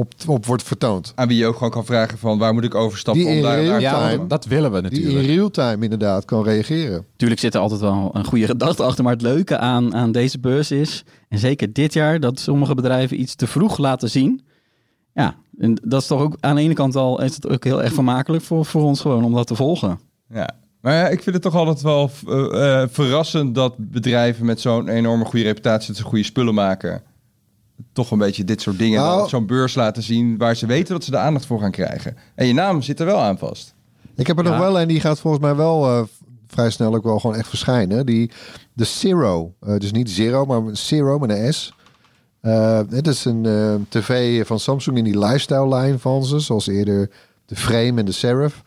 op, 0.00 0.12
op 0.26 0.46
wordt 0.46 0.62
vertoond. 0.62 1.12
Aan 1.14 1.28
wie 1.28 1.36
je 1.36 1.46
ook 1.46 1.54
gewoon 1.54 1.70
kan 1.70 1.84
vragen 1.84 2.18
van 2.18 2.38
waar 2.38 2.54
moet 2.54 2.64
ik 2.64 2.74
overstappen 2.74 3.24
Die 3.24 3.34
om 3.36 3.42
daar, 3.42 3.56
daar 3.56 3.64
real 3.64 3.76
te 3.76 3.82
Ja, 3.82 4.10
komen. 4.10 4.28
dat 4.28 4.44
willen 4.44 4.72
we 4.72 4.80
Die 4.82 4.90
in 4.90 5.04
natuurlijk. 5.04 5.26
real-time 5.26 5.82
inderdaad 5.84 6.24
kan 6.24 6.42
reageren. 6.44 7.04
Tuurlijk 7.16 7.40
zit 7.40 7.54
er 7.54 7.60
altijd 7.60 7.80
wel 7.80 8.10
een 8.12 8.24
goede 8.24 8.46
gedachte 8.46 8.82
achter. 8.82 9.04
Maar 9.04 9.12
het 9.12 9.22
leuke 9.22 9.58
aan, 9.58 9.94
aan 9.94 10.12
deze 10.12 10.38
beurs 10.38 10.70
is, 10.70 11.04
en 11.28 11.38
zeker 11.38 11.72
dit 11.72 11.92
jaar, 11.92 12.20
dat 12.20 12.38
sommige 12.40 12.74
bedrijven 12.74 13.20
iets 13.20 13.34
te 13.34 13.46
vroeg 13.46 13.78
laten 13.78 14.10
zien. 14.10 14.42
Ja, 15.14 15.34
en 15.58 15.78
dat 15.84 16.00
is 16.00 16.06
toch 16.06 16.20
ook 16.20 16.36
aan 16.40 16.54
de 16.56 16.62
ene 16.62 16.74
kant 16.74 16.96
al 16.96 17.22
is 17.22 17.34
het 17.34 17.48
ook 17.48 17.64
heel 17.64 17.82
erg 17.82 17.92
vermakelijk 17.92 18.42
voor, 18.42 18.64
voor 18.64 18.82
ons 18.82 19.00
gewoon 19.00 19.24
om 19.24 19.34
dat 19.34 19.46
te 19.46 19.54
volgen. 19.54 19.98
Ja. 20.28 20.50
Maar 20.80 20.94
ja, 20.94 21.08
ik 21.08 21.22
vind 21.22 21.34
het 21.34 21.44
toch 21.44 21.54
altijd 21.54 21.80
wel 21.82 22.10
eh, 22.28 22.82
eh, 22.82 22.88
verrassend 22.90 23.54
dat 23.54 23.74
bedrijven 23.78 24.46
met 24.46 24.60
zo'n 24.60 24.88
enorme 24.88 25.24
goede 25.24 25.44
reputatie, 25.44 25.86
dat 25.88 25.96
ze 25.96 26.02
goede 26.02 26.24
spullen 26.24 26.54
maken, 26.54 27.02
toch 27.92 28.10
een 28.10 28.18
beetje 28.18 28.44
dit 28.44 28.60
soort 28.60 28.78
dingen 28.78 29.00
Nou. 29.00 29.22
op 29.22 29.28
zo'n 29.28 29.46
beurs 29.46 29.74
laten 29.74 30.02
zien 30.02 30.36
waar 30.38 30.56
ze 30.56 30.66
weten 30.66 30.94
dat 30.94 31.04
ze 31.04 31.10
de 31.10 31.16
aandacht 31.18 31.46
voor 31.46 31.60
gaan 31.60 31.70
krijgen. 31.70 32.16
En 32.34 32.46
je 32.46 32.54
naam 32.54 32.82
zit 32.82 33.00
er 33.00 33.06
wel 33.06 33.20
aan 33.20 33.38
vast. 33.38 33.74
Ik 34.16 34.26
heb 34.26 34.38
er 34.38 34.44
Ja. 34.44 34.50
nog 34.50 34.58
wel 34.58 34.78
en 34.78 34.88
die 34.88 35.00
gaat 35.00 35.20
volgens 35.20 35.42
mij 35.42 35.54
wel 35.56 35.86
eh, 35.86 36.02
vrij 36.46 36.70
snel 36.70 36.94
ook 36.94 37.02
wel 37.04 37.18
gewoon 37.18 37.36
echt 37.36 37.48
verschijnen. 37.48 38.06
Die, 38.06 38.30
de 38.72 38.84
Zero, 38.84 39.54
eh, 39.60 39.76
dus 39.76 39.92
niet 39.92 40.10
Zero, 40.10 40.44
maar 40.44 40.56
een 40.58 40.76
Zero 40.76 41.18
met 41.18 41.30
een 41.30 41.52
S. 41.54 41.72
Eh 42.40 42.80
het 42.90 43.06
is 43.06 43.24
een 43.24 43.46
eh, 43.46 43.74
tv 43.88 44.46
van 44.46 44.60
Samsung 44.60 44.96
in 44.98 45.04
die 45.04 45.18
lifestyle 45.18 45.76
line 45.76 45.98
van 45.98 46.24
ze, 46.24 46.38
zoals 46.38 46.66
eerder 46.66 47.10
de 47.46 47.56
Frame 47.56 47.98
en 48.00 48.04
de 48.04 48.12
Serif. 48.12 48.62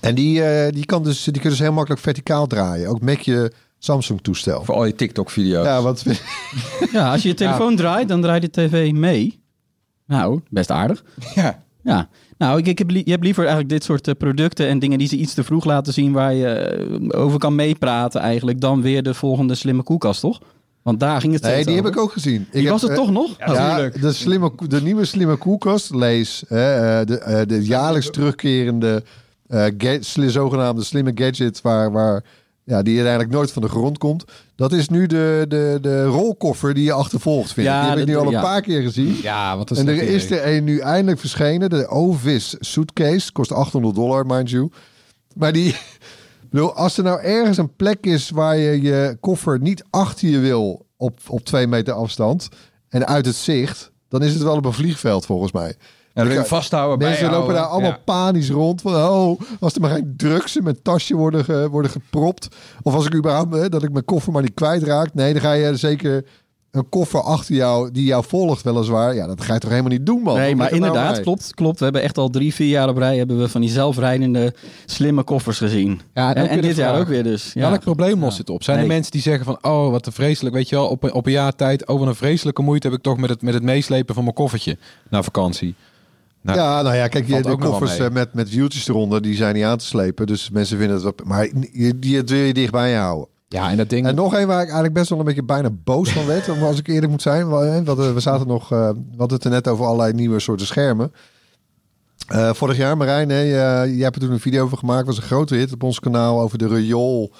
En 0.00 0.14
die, 0.14 0.42
eh, 0.44 0.72
die, 0.72 0.86
kan 0.86 1.02
dus, 1.02 1.22
die 1.24 1.32
kun 1.32 1.42
je 1.42 1.48
dus 1.48 1.58
heel 1.58 1.72
makkelijk 1.72 2.00
verticaal 2.02 2.46
draaien, 2.46 2.88
ook 2.88 3.00
met 3.00 3.24
je 3.24 3.52
Samsung 3.78 4.20
toestel. 4.20 4.64
Voor 4.64 4.74
al 4.74 4.84
je 4.84 4.94
TikTok-video's. 4.94 5.64
Ja, 5.64 5.82
wat 5.82 6.04
Ja, 6.92 7.12
als 7.12 7.22
je 7.22 7.28
je 7.28 7.34
telefoon 7.34 7.76
draait, 7.76 8.08
dan 8.08 8.20
draait 8.20 8.42
de 8.42 8.50
tv 8.50 8.92
mee. 8.92 9.40
Nou, 10.06 10.40
best 10.50 10.70
aardig. 10.70 11.04
Ja. 11.34 11.66
Ja, 11.82 12.08
nou, 12.38 12.58
ik, 12.58 12.66
ik 12.66 12.78
heb, 12.78 12.90
je 12.90 13.10
hebt 13.10 13.24
liever 13.24 13.42
eigenlijk 13.42 13.72
dit 13.72 13.84
soort 13.84 14.08
eh, 14.08 14.14
producten 14.14 14.68
en 14.68 14.78
dingen 14.78 14.98
die 14.98 15.08
ze 15.08 15.16
iets 15.16 15.34
te 15.34 15.44
vroeg 15.44 15.64
laten 15.64 15.92
zien 15.92 16.12
waar 16.12 16.34
je 16.34 16.46
eh, 16.46 17.20
over 17.20 17.38
kan 17.38 17.54
meepraten 17.54 18.20
eigenlijk, 18.20 18.60
dan 18.60 18.82
weer 18.82 19.02
de 19.02 19.14
volgende 19.14 19.54
slimme 19.54 19.82
koelkast, 19.82 20.20
toch? 20.20 20.40
Want 20.82 21.00
daar 21.00 21.20
ging 21.20 21.32
het 21.32 21.42
Nee, 21.42 21.64
die 21.64 21.74
heb 21.74 21.86
ik 21.86 21.96
ook 21.96 22.12
gezien. 22.12 22.40
Ik 22.40 22.52
Die 22.52 22.62
heb, 22.62 22.70
was 22.70 22.82
het 22.82 22.90
eh, 22.90 22.96
toch 22.96 23.10
nog? 23.10 23.34
Ja, 23.38 23.88
de, 23.88 24.12
slimme, 24.12 24.52
de 24.68 24.82
nieuwe 24.82 25.04
slimme 25.04 25.36
koelkast, 25.36 25.94
lees 25.94 26.44
hè, 26.48 26.98
eh, 27.00 27.06
de, 27.06 27.18
eh, 27.18 27.46
de 27.46 27.64
jaarlijks 27.64 28.10
terugkerende 28.10 29.02
eh, 29.46 29.98
zogenaamde 30.26 30.84
slimme 30.84 31.12
gadget 31.14 31.60
waar, 31.60 31.92
waar, 31.92 32.24
ja, 32.68 32.82
die 32.82 32.94
uiteindelijk 32.94 33.34
nooit 33.34 33.52
van 33.52 33.62
de 33.62 33.68
grond 33.68 33.98
komt. 33.98 34.24
Dat 34.54 34.72
is 34.72 34.88
nu 34.88 35.06
de, 35.06 35.44
de, 35.48 35.78
de 35.80 36.04
rolkoffer 36.04 36.74
die 36.74 36.84
je 36.84 36.92
achtervolgt, 36.92 37.52
vind 37.52 37.66
ik. 37.66 37.72
Ja, 37.72 37.80
Die 37.80 37.90
heb 37.90 37.98
ik 37.98 38.06
nu 38.06 38.16
al 38.16 38.26
een 38.26 38.30
ja. 38.30 38.42
paar 38.42 38.60
keer 38.60 38.82
gezien. 38.82 39.18
Ja, 39.22 39.56
wat 39.56 39.70
En 39.70 39.88
er 39.88 40.02
is 40.02 40.30
er 40.30 40.46
een 40.46 40.64
nu 40.64 40.78
eindelijk 40.78 41.20
verschenen, 41.20 41.70
de 41.70 41.88
Ovis 41.88 42.56
Suitcase. 42.58 43.32
Kost 43.32 43.52
800 43.52 43.94
dollar, 43.94 44.26
mind 44.26 44.50
you. 44.50 44.70
Maar 45.34 45.52
die, 45.52 45.76
bedoel, 46.50 46.74
als 46.74 46.98
er 46.98 47.04
nou 47.04 47.20
ergens 47.20 47.56
een 47.56 47.76
plek 47.76 48.06
is 48.06 48.30
waar 48.30 48.56
je 48.56 48.82
je 48.82 49.16
koffer 49.20 49.60
niet 49.60 49.84
achter 49.90 50.28
je 50.28 50.38
wil 50.38 50.86
op, 50.96 51.20
op 51.26 51.44
twee 51.44 51.66
meter 51.66 51.94
afstand 51.94 52.48
en 52.88 53.06
uit 53.06 53.26
het 53.26 53.36
zicht, 53.36 53.90
dan 54.08 54.22
is 54.22 54.34
het 54.34 54.42
wel 54.42 54.56
op 54.56 54.64
een 54.64 54.72
vliegveld 54.72 55.26
volgens 55.26 55.52
mij. 55.52 55.76
Ja, 56.18 56.24
dan 56.24 56.32
wil 56.32 56.42
je 56.42 56.48
hem 56.48 56.58
vasthouden, 56.58 57.08
Mensen 57.08 57.30
lopen 57.30 57.54
daar 57.54 57.64
allemaal 57.64 57.90
Ja. 57.90 58.00
panisch 58.04 58.50
rond. 58.50 58.80
Van, 58.80 58.94
oh, 58.94 59.40
als 59.60 59.74
er 59.74 59.80
maar 59.80 59.90
geen 59.90 60.14
drugs 60.16 60.56
in 60.56 60.62
mijn 60.64 60.82
tasje 60.82 61.14
worden, 61.16 61.44
ge- 61.44 61.68
worden 61.70 61.90
gepropt. 61.90 62.48
Of 62.82 62.94
als 62.94 63.06
ik 63.06 63.14
überhaupt, 63.14 63.54
hè, 63.54 63.68
dat 63.68 63.82
ik 63.82 63.92
mijn 63.92 64.04
koffer 64.04 64.32
maar 64.32 64.42
niet 64.42 64.54
kwijtraak. 64.54 65.14
Nee, 65.14 65.32
dan 65.32 65.42
ga 65.42 65.52
je 65.52 65.76
zeker 65.76 66.24
een 66.70 66.88
koffer 66.88 67.20
achter 67.22 67.54
jou, 67.54 67.90
die 67.90 68.04
jou 68.04 68.24
volgt 68.28 68.62
weliswaar. 68.62 69.14
Ja, 69.14 69.26
dat 69.26 69.40
ga 69.42 69.54
je 69.54 69.60
toch 69.60 69.70
helemaal 69.70 69.90
niet 69.90 70.06
doen, 70.06 70.22
man. 70.22 70.36
Nee, 70.36 70.56
maar 70.56 70.64
nou 70.70 70.76
inderdaad, 70.76 71.20
klopt, 71.20 71.54
klopt. 71.54 71.78
We 71.78 71.84
hebben 71.84 72.02
echt 72.02 72.18
al 72.18 72.28
drie, 72.30 72.54
vier 72.54 72.68
jaar 72.68 72.88
op 72.88 72.96
rij 72.96 73.16
hebben 73.18 73.38
we 73.38 73.48
van 73.48 73.60
die 73.60 73.70
zelfrijdende 73.70 74.54
slimme 74.86 75.22
koffers 75.22 75.58
gezien. 75.58 76.00
Ja, 76.14 76.34
En, 76.34 76.48
en 76.48 76.56
de 76.60 76.66
dit 76.66 76.76
jaar 76.76 76.98
ook 77.00 77.08
weer 77.08 77.22
dus. 77.22 77.50
Ja. 77.54 77.68
Welk 77.68 77.80
probleem 77.80 78.20
lost 78.20 78.38
het 78.38 78.50
op? 78.50 78.62
Zijn 78.62 78.76
Nee. 78.76 78.86
er 78.86 78.92
mensen 78.92 79.12
die 79.12 79.20
zeggen 79.20 79.44
van, 79.44 79.58
oh, 79.62 79.90
wat 79.90 80.06
een 80.06 80.12
vreselijk, 80.12 80.54
weet 80.54 80.68
je 80.68 80.76
wel, 80.76 80.88
op, 80.88 81.02
een- 81.02 81.12
op 81.14 81.26
een 81.26 81.32
jaar 81.32 81.54
tijd, 81.54 81.86
oh, 81.86 81.98
wat 81.98 82.08
een 82.08 82.14
vreselijke 82.14 82.62
moeite 82.62 82.86
heb 82.88 82.96
ik 82.96 83.02
toch 83.02 83.16
met 83.16 83.30
het, 83.30 83.42
met 83.42 83.54
het 83.54 83.62
meeslepen 83.62 84.14
van 84.14 84.22
mijn 84.22 84.34
koffertje 84.36 84.76
naar 85.10 85.24
vakantie. 85.24 85.74
Nou, 86.42 86.58
ja, 86.58 86.82
nou 86.82 86.96
ja, 86.96 87.08
kijk, 87.08 87.26
je, 87.26 87.42
de 87.42 87.48
koffers 87.70 87.90
eh, 88.08 88.14
met, 88.14 88.34
met 88.34 88.50
wieltjes 88.50 88.88
eronder, 88.88 89.22
die 89.22 89.34
zijn 89.36 89.54
niet 89.54 89.64
aan 89.64 89.78
te 89.78 89.84
slepen. 89.84 90.26
Dus 90.26 90.50
mensen 90.50 90.76
vinden 90.78 90.94
het 90.96 91.04
wat... 91.04 91.24
Maar 91.24 91.48
die, 91.72 91.98
die 91.98 92.22
wil 92.22 92.38
je 92.38 92.54
dicht 92.54 92.72
bij 92.72 92.90
je 92.90 92.96
houden. 92.96 93.28
Ja, 93.48 93.70
en 93.70 93.76
dat 93.76 93.88
ding... 93.90 94.06
En 94.06 94.14
nog 94.14 94.34
een 94.34 94.46
waar 94.46 94.56
ik 94.58 94.64
eigenlijk 94.64 94.94
best 94.94 95.08
wel 95.10 95.18
een 95.18 95.24
beetje 95.24 95.42
bijna 95.42 95.70
boos 95.84 96.10
van 96.12 96.26
werd, 96.26 96.48
om- 96.52 96.62
als 96.62 96.78
ik 96.78 96.88
eerlijk 96.88 97.10
moet 97.10 97.22
zijn. 97.22 97.48
wa- 97.48 97.82
Want 97.82 97.98
eh, 97.98 98.12
we 98.12 98.20
zaten 98.20 98.46
nog, 98.46 98.72
eh, 98.72 98.88
we 98.88 99.16
hadden 99.16 99.36
het 99.36 99.44
er 99.44 99.50
net 99.50 99.68
over 99.68 99.84
allerlei 99.84 100.12
nieuwe 100.12 100.40
soorten 100.40 100.66
schermen. 100.66 101.12
Vorig 102.52 102.76
jaar, 102.76 102.96
Marijn, 102.96 103.28
hè, 103.28 103.38
je- 103.40 103.94
jij 103.94 104.04
hebt 104.04 104.14
er 104.16 104.20
toen 104.22 104.30
een 104.32 104.40
video 104.40 104.64
over 104.64 104.78
gemaakt. 104.78 105.06
was 105.06 105.16
een 105.16 105.22
grote 105.22 105.54
hit 105.54 105.72
op 105.72 105.82
ons 105.82 106.00
kanaal 106.00 106.40
over 106.40 106.58
de 106.58 106.68
Riool 106.68 107.32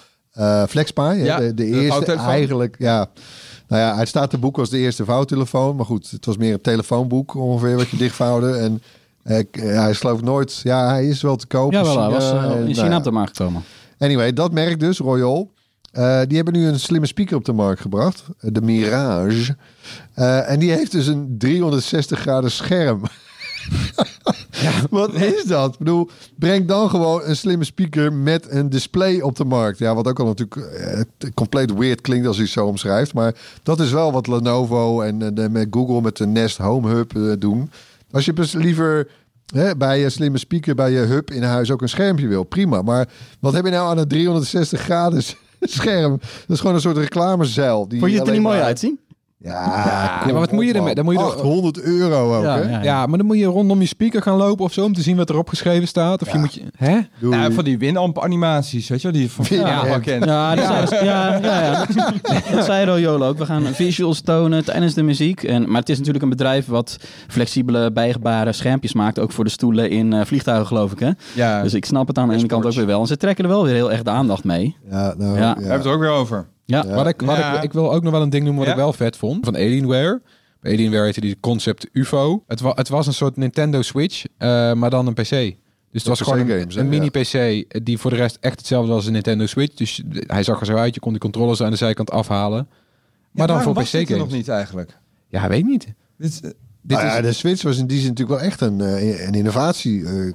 Ja, 1.24 1.38
de, 1.38 1.52
eerste 1.64 2.12
eigenlijk, 2.30 2.76
ja. 2.78 3.06
Nou 3.68 3.82
ja, 3.82 3.94
hij 3.94 4.06
staat 4.06 4.30
te 4.30 4.38
boek 4.38 4.58
als 4.58 4.70
de 4.70 4.78
eerste 4.78 5.04
vouwtelefoon. 5.04 5.76
Maar 5.76 5.84
goed, 5.86 6.10
het 6.10 6.24
was 6.26 6.36
meer 6.36 6.52
een 6.52 6.60
telefoonboek 6.60 7.34
ongeveer 7.34 7.76
wat 7.76 7.88
je 7.88 7.96
dichtvouwde. 7.96 8.52
En 8.56 8.82
eh, 9.22 9.38
hij 9.52 9.90
is 9.90 9.98
geloof 9.98 10.18
ik 10.18 10.24
nooit... 10.24 10.60
Ja, 10.62 10.88
hij 10.88 11.06
is 11.06 11.22
wel 11.22 11.36
te 11.36 11.46
koop. 11.46 11.72
Ja, 11.72 11.82
wel, 11.82 11.96
hij 11.98 12.06
China, 12.06 12.14
was 12.18 12.32
eh, 12.32 12.42
en, 12.50 12.58
in 12.58 12.62
nou 12.64 12.74
China 12.74 12.96
op 12.96 13.04
de 13.04 13.10
markt 13.10 13.36
gekomen. 13.36 13.62
Anyway, 13.98 14.32
dat 14.32 14.52
merk 14.52 14.80
dus, 14.80 14.98
Royal. 14.98 15.50
eh, 15.92 16.20
die 16.26 16.36
hebben 16.36 16.54
nu 16.54 16.66
een 16.66 16.80
slimme 16.80 17.06
speaker 17.06 17.36
op 17.36 17.44
de 17.44 17.52
markt 17.52 17.80
gebracht. 17.80 18.24
eh, 18.40 18.50
De 18.52 18.60
Mirage. 18.62 19.56
Eh, 20.14 20.50
en 20.50 20.58
die 20.58 20.70
heeft 20.72 20.92
dus 20.92 21.06
een 21.06 21.34
360 21.38 22.18
graden 22.20 22.50
scherm. 22.50 23.02
Wat 24.90 25.14
is 25.14 25.44
dat? 25.44 25.72
Ik 25.72 25.78
bedoel, 25.78 26.10
breng 26.38 26.66
dan 26.66 26.90
gewoon 26.90 27.20
een 27.24 27.36
slimme 27.36 27.64
speaker 27.64 28.12
met 28.12 28.46
een 28.50 28.70
display 28.70 29.20
op 29.20 29.36
de 29.36 29.44
markt. 29.44 29.78
Ja, 29.78 29.94
wat 29.94 30.08
ook 30.08 30.18
al 30.20 30.26
natuurlijk 30.26 30.56
eh, 30.72 31.00
compleet 31.34 31.74
weird 31.74 32.00
klinkt 32.00 32.26
als 32.26 32.36
hij 32.36 32.44
het 32.44 32.54
zo 32.54 32.66
omschrijft. 32.66 33.14
Maar 33.14 33.34
dat 33.62 33.80
is 33.80 33.90
wel 33.92 34.12
wat 34.12 34.26
Lenovo 34.26 35.00
en 35.00 35.22
eh, 35.22 35.28
de, 35.32 35.48
met 35.48 35.66
Google 35.70 36.00
met 36.00 36.16
de 36.16 36.26
Nest 36.26 36.56
Home 36.56 36.88
Hub 36.88 37.16
eh, 37.16 37.32
doen. 37.38 37.70
Als 38.10 38.24
je 38.24 38.32
dus 38.32 38.52
liever 38.52 39.08
hè, 39.54 39.76
bij 39.76 40.00
je 40.00 40.10
slimme 40.10 40.38
speaker, 40.38 40.74
bij 40.74 40.90
je 40.92 40.98
hub 40.98 41.30
in 41.30 41.42
huis 41.42 41.70
ook 41.70 41.82
een 41.82 41.88
schermpje 41.88 42.26
wil, 42.26 42.44
prima. 42.44 42.82
Maar 42.82 43.08
wat 43.40 43.52
heb 43.52 43.64
je 43.64 43.70
nou 43.70 43.90
aan 43.90 43.98
een 43.98 44.08
360 44.08 44.80
graden 44.80 45.22
scherm? 45.60 46.18
Dat 46.20 46.56
is 46.56 46.60
gewoon 46.60 46.74
een 46.74 46.80
soort 46.80 46.96
reclamezeil. 46.96 47.88
Die 47.88 47.98
Vond 47.98 48.12
je 48.12 48.18
het 48.18 48.26
er 48.26 48.32
niet 48.32 48.42
mooi 48.42 48.56
maar- 48.56 48.66
uitzien? 48.66 48.98
Ja, 49.40 50.22
maar 50.24 50.32
wat 50.34 50.52
moet 50.52 50.64
je 50.66 50.72
ermee? 50.72 50.94
Dan 50.94 51.04
moet 51.04 51.14
je 51.14 51.20
er- 51.20 51.26
800 51.26 51.80
euro 51.82 52.36
ook, 52.36 52.42
Ja, 52.42 52.56
hè? 52.58 52.70
ja. 52.70 52.82
ja, 52.82 53.06
maar 53.06 53.18
dan 53.18 53.26
moet 53.26 53.38
je 53.38 53.44
rondom 53.44 53.80
je 53.80 53.86
speaker 53.86 54.22
gaan 54.22 54.36
lopen 54.36 54.64
of 54.64 54.72
zo 54.72 54.84
om 54.84 54.92
te 54.92 55.02
zien 55.02 55.16
wat 55.16 55.30
erop 55.30 55.48
geschreven 55.48 55.88
staat. 55.88 56.22
Of 56.22 56.32
je 56.32 56.38
moet 56.38 56.54
je... 56.54 56.62
Hè? 56.76 56.98
Ja, 57.30 57.50
van 57.50 57.64
die 57.64 57.78
Winamp 57.78 58.22
animaties, 58.22 58.88
weet 58.88 59.02
je 59.02 59.10
wel, 59.10 59.20
die 59.20 59.30
van 59.30 59.44
ja, 59.48 59.98
kent. 59.98 60.24
Ja, 60.24 60.54
dat, 60.54 60.88
Zei, 60.88 61.04
ja, 61.10 61.36
ja, 61.42 61.62
ja. 61.62 61.86
dat 62.54 62.64
zei 62.64 62.84
Royolo 62.86 63.28
ook. 63.28 63.38
We 63.38 63.44
gaan 63.46 63.62
visuals 63.64 64.20
tonen 64.20 64.64
tijdens 64.64 64.94
de 64.94 65.02
muziek. 65.02 65.42
En, 65.42 65.70
maar 65.70 65.80
het 65.80 65.88
is 65.88 65.96
natuurlijk 65.96 66.24
een 66.24 66.30
bedrijf 66.30 66.66
wat 66.66 66.96
flexibele, 67.28 67.92
bijgebare 67.92 68.52
schermpjes 68.52 68.92
maakt. 68.94 69.18
Ook 69.18 69.32
voor 69.32 69.44
de 69.44 69.50
stoelen 69.50 69.90
in 69.90 70.12
eh, 70.12 70.24
vliegtuigen, 70.24 70.66
geloof 70.66 70.92
ik. 70.92 70.98
Hè? 70.98 71.10
Ja, 71.34 71.62
Dus 71.62 71.74
ik 71.74 71.84
snap 71.84 72.06
het 72.08 72.18
aan 72.18 72.28
de 72.28 72.34
ene 72.34 72.46
kant 72.46 72.66
ook 72.66 72.72
weer 72.72 72.86
wel. 72.86 73.00
En 73.00 73.06
ze 73.06 73.16
trekken 73.16 73.44
er 73.44 73.50
wel 73.50 73.64
weer 73.64 73.74
heel 73.74 73.92
erg 73.92 74.02
de 74.02 74.10
aandacht 74.10 74.44
mee. 74.44 74.76
Ja, 74.90 75.14
nou, 75.18 75.34
Ja. 75.34 75.40
ja. 75.40 75.54
we 75.54 75.60
hebben 75.60 75.76
het 75.78 75.86
er 75.86 75.92
ook 75.92 76.00
weer 76.00 76.10
over. 76.10 76.46
Ja, 76.68 76.84
Ja. 76.86 76.94
Wat 76.94 77.06
ik, 77.06 77.20
wat 77.20 77.36
Ja. 77.36 77.56
ik, 77.56 77.62
ik 77.62 77.72
wil 77.72 77.92
ook 77.94 78.02
nog 78.02 78.12
wel 78.12 78.22
een 78.22 78.30
ding 78.30 78.44
noemen 78.44 78.58
wat 78.64 78.72
Ja? 78.74 78.78
ik 78.78 78.84
wel 78.84 78.92
vet 78.92 79.16
vond. 79.16 79.44
Van 79.44 79.54
Alienware. 79.54 80.22
Bij 80.60 80.72
Alienware 80.72 81.04
heette 81.04 81.20
die 81.20 81.36
concept 81.40 81.86
UFO. 81.92 82.42
Het, 82.46 82.60
wa 82.60 82.72
het 82.74 82.88
was 82.88 83.06
een 83.06 83.12
soort 83.14 83.36
Nintendo 83.36 83.82
Switch, 83.82 84.24
eh, 84.38 84.72
maar 84.72 84.90
dan 84.90 85.06
een 85.06 85.14
PC. 85.14 85.28
Dus 85.30 85.56
het 85.92 86.06
was 86.06 86.20
gewoon 86.20 86.50
een, 86.50 86.88
mini-PC 86.88 87.64
die 87.84 87.98
voor 87.98 88.10
de 88.10 88.16
rest 88.16 88.38
echt 88.40 88.58
hetzelfde 88.58 88.88
was 88.88 88.96
als 88.96 89.06
een 89.06 89.12
Nintendo 89.12 89.46
Switch. 89.46 89.74
Dus 89.74 90.02
hij 90.26 90.42
zag 90.42 90.60
er 90.60 90.66
zo 90.66 90.76
uit. 90.76 90.94
Je 90.94 91.00
kon 91.00 91.10
die 91.12 91.20
controllers 91.20 91.62
aan 91.62 91.70
de 91.70 91.76
zijkant 91.76 92.10
afhalen. 92.10 92.68
Maar 93.30 93.46
dan 93.46 93.62
voor 93.62 93.72
PC-games. 93.74 94.08
nog 94.08 94.30
niet 94.32 94.48
eigenlijk. 94.48 94.98
Ja, 95.28 95.48
weet 95.48 95.58
ik 95.58 95.64
niet. 95.66 95.84
Dit, 96.18 96.30
is- 96.30 96.40
Dit 96.40 96.98
Nou 96.98 97.16
is, 97.18 97.22
de 97.26 97.32
Switch 97.32 97.62
was 97.62 97.78
in 97.78 97.86
die 97.86 97.98
zin 98.00 98.08
natuurlijk 98.08 98.40
wel 98.40 98.48
echt 98.48 98.60
een, 98.60 98.80
eh, 98.80 99.26
een 99.26 99.34
innovatie. 99.34 100.04
eh. 100.04 100.32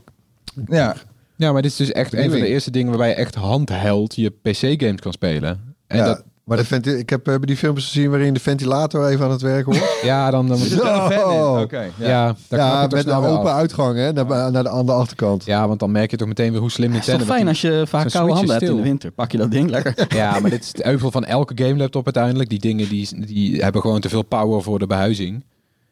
ja, 0.67 0.95
ja, 1.35 1.51
maar 1.51 1.61
dit 1.61 1.71
is 1.71 1.77
dus 1.77 1.91
echt 1.91 2.13
een 2.13 2.29
van 2.31 2.39
de 2.39 2.47
eerste 2.47 2.71
dingen 2.71 2.89
waarbij 2.89 3.07
je 3.09 3.13
echt 3.15 3.35
handheld 3.35 4.15
je 4.15 4.29
PC-games 4.29 4.99
kan 5.01 5.11
spelen. 5.11 5.72
En 5.93 5.99
ja, 5.99 6.05
dat, 6.05 6.23
maar 6.43 6.57
de 6.57 6.65
venti- 6.65 6.91
ik 6.91 7.09
heb 7.09 7.27
eh, 7.27 7.35
die 7.39 7.57
filmpjes 7.57 7.85
gezien 7.85 8.09
waarin 8.09 8.33
de 8.33 8.39
ventilator 8.39 9.07
even 9.07 9.25
aan 9.25 9.31
het 9.31 9.41
werk 9.41 9.65
hoort. 9.65 9.99
ja, 10.03 10.31
dan... 10.31 10.47
dan 10.47 10.59
er 10.59 10.65
zit 10.65 10.83
wel 10.83 10.93
een 11.05 11.11
fan 11.11 11.33
in. 11.33 11.39
Oh. 11.39 11.59
Oké, 11.59 11.79
ja, 11.79 12.07
ja. 12.07 12.35
daar 12.47 12.59
ja, 12.59 12.81
je 12.81 12.95
met 12.95 13.05
een 13.07 13.13
open 13.13 13.51
af. 13.51 13.57
uitgang 13.57 13.95
hè, 13.97 14.13
naar, 14.13 14.51
naar 14.51 14.63
de, 14.63 14.69
aan 14.69 14.85
de 14.85 14.91
achterkant. 14.91 15.45
Ja, 15.45 15.67
want 15.67 15.79
dan 15.79 15.91
merk 15.91 16.11
je 16.11 16.17
toch 16.17 16.27
meteen 16.27 16.51
weer 16.51 16.59
hoe 16.61 16.71
slim 16.71 16.91
het 16.91 16.99
is 17.01 17.07
Nintendo... 17.07 17.27
toch 17.27 17.35
fijn 17.35 17.47
als 17.47 17.61
je 17.61 17.83
vaak 17.87 18.11
koude 18.11 18.31
is 18.31 18.37
handen 18.37 18.55
hebt 18.55 18.69
in 18.69 18.75
de 18.75 18.81
winter. 18.81 19.11
Pak 19.11 19.31
je 19.31 19.37
dat 19.37 19.51
ding 19.51 19.69
lekker. 19.69 20.07
Ja, 20.15 20.39
maar 20.39 20.49
dit 20.49 20.63
is 20.63 20.71
de 20.71 20.85
euvel 20.85 21.11
van 21.11 21.25
elke 21.25 21.63
game 21.63 21.77
laptop 21.77 22.05
uiteindelijk. 22.05 22.49
Die 22.49 22.59
dingen 22.59 22.89
die, 22.89 23.25
die 23.25 23.61
hebben 23.61 23.81
gewoon 23.81 23.99
te 23.99 24.09
veel 24.09 24.23
power 24.23 24.61
voor 24.61 24.79
de 24.79 24.87
behuizing. 24.87 25.43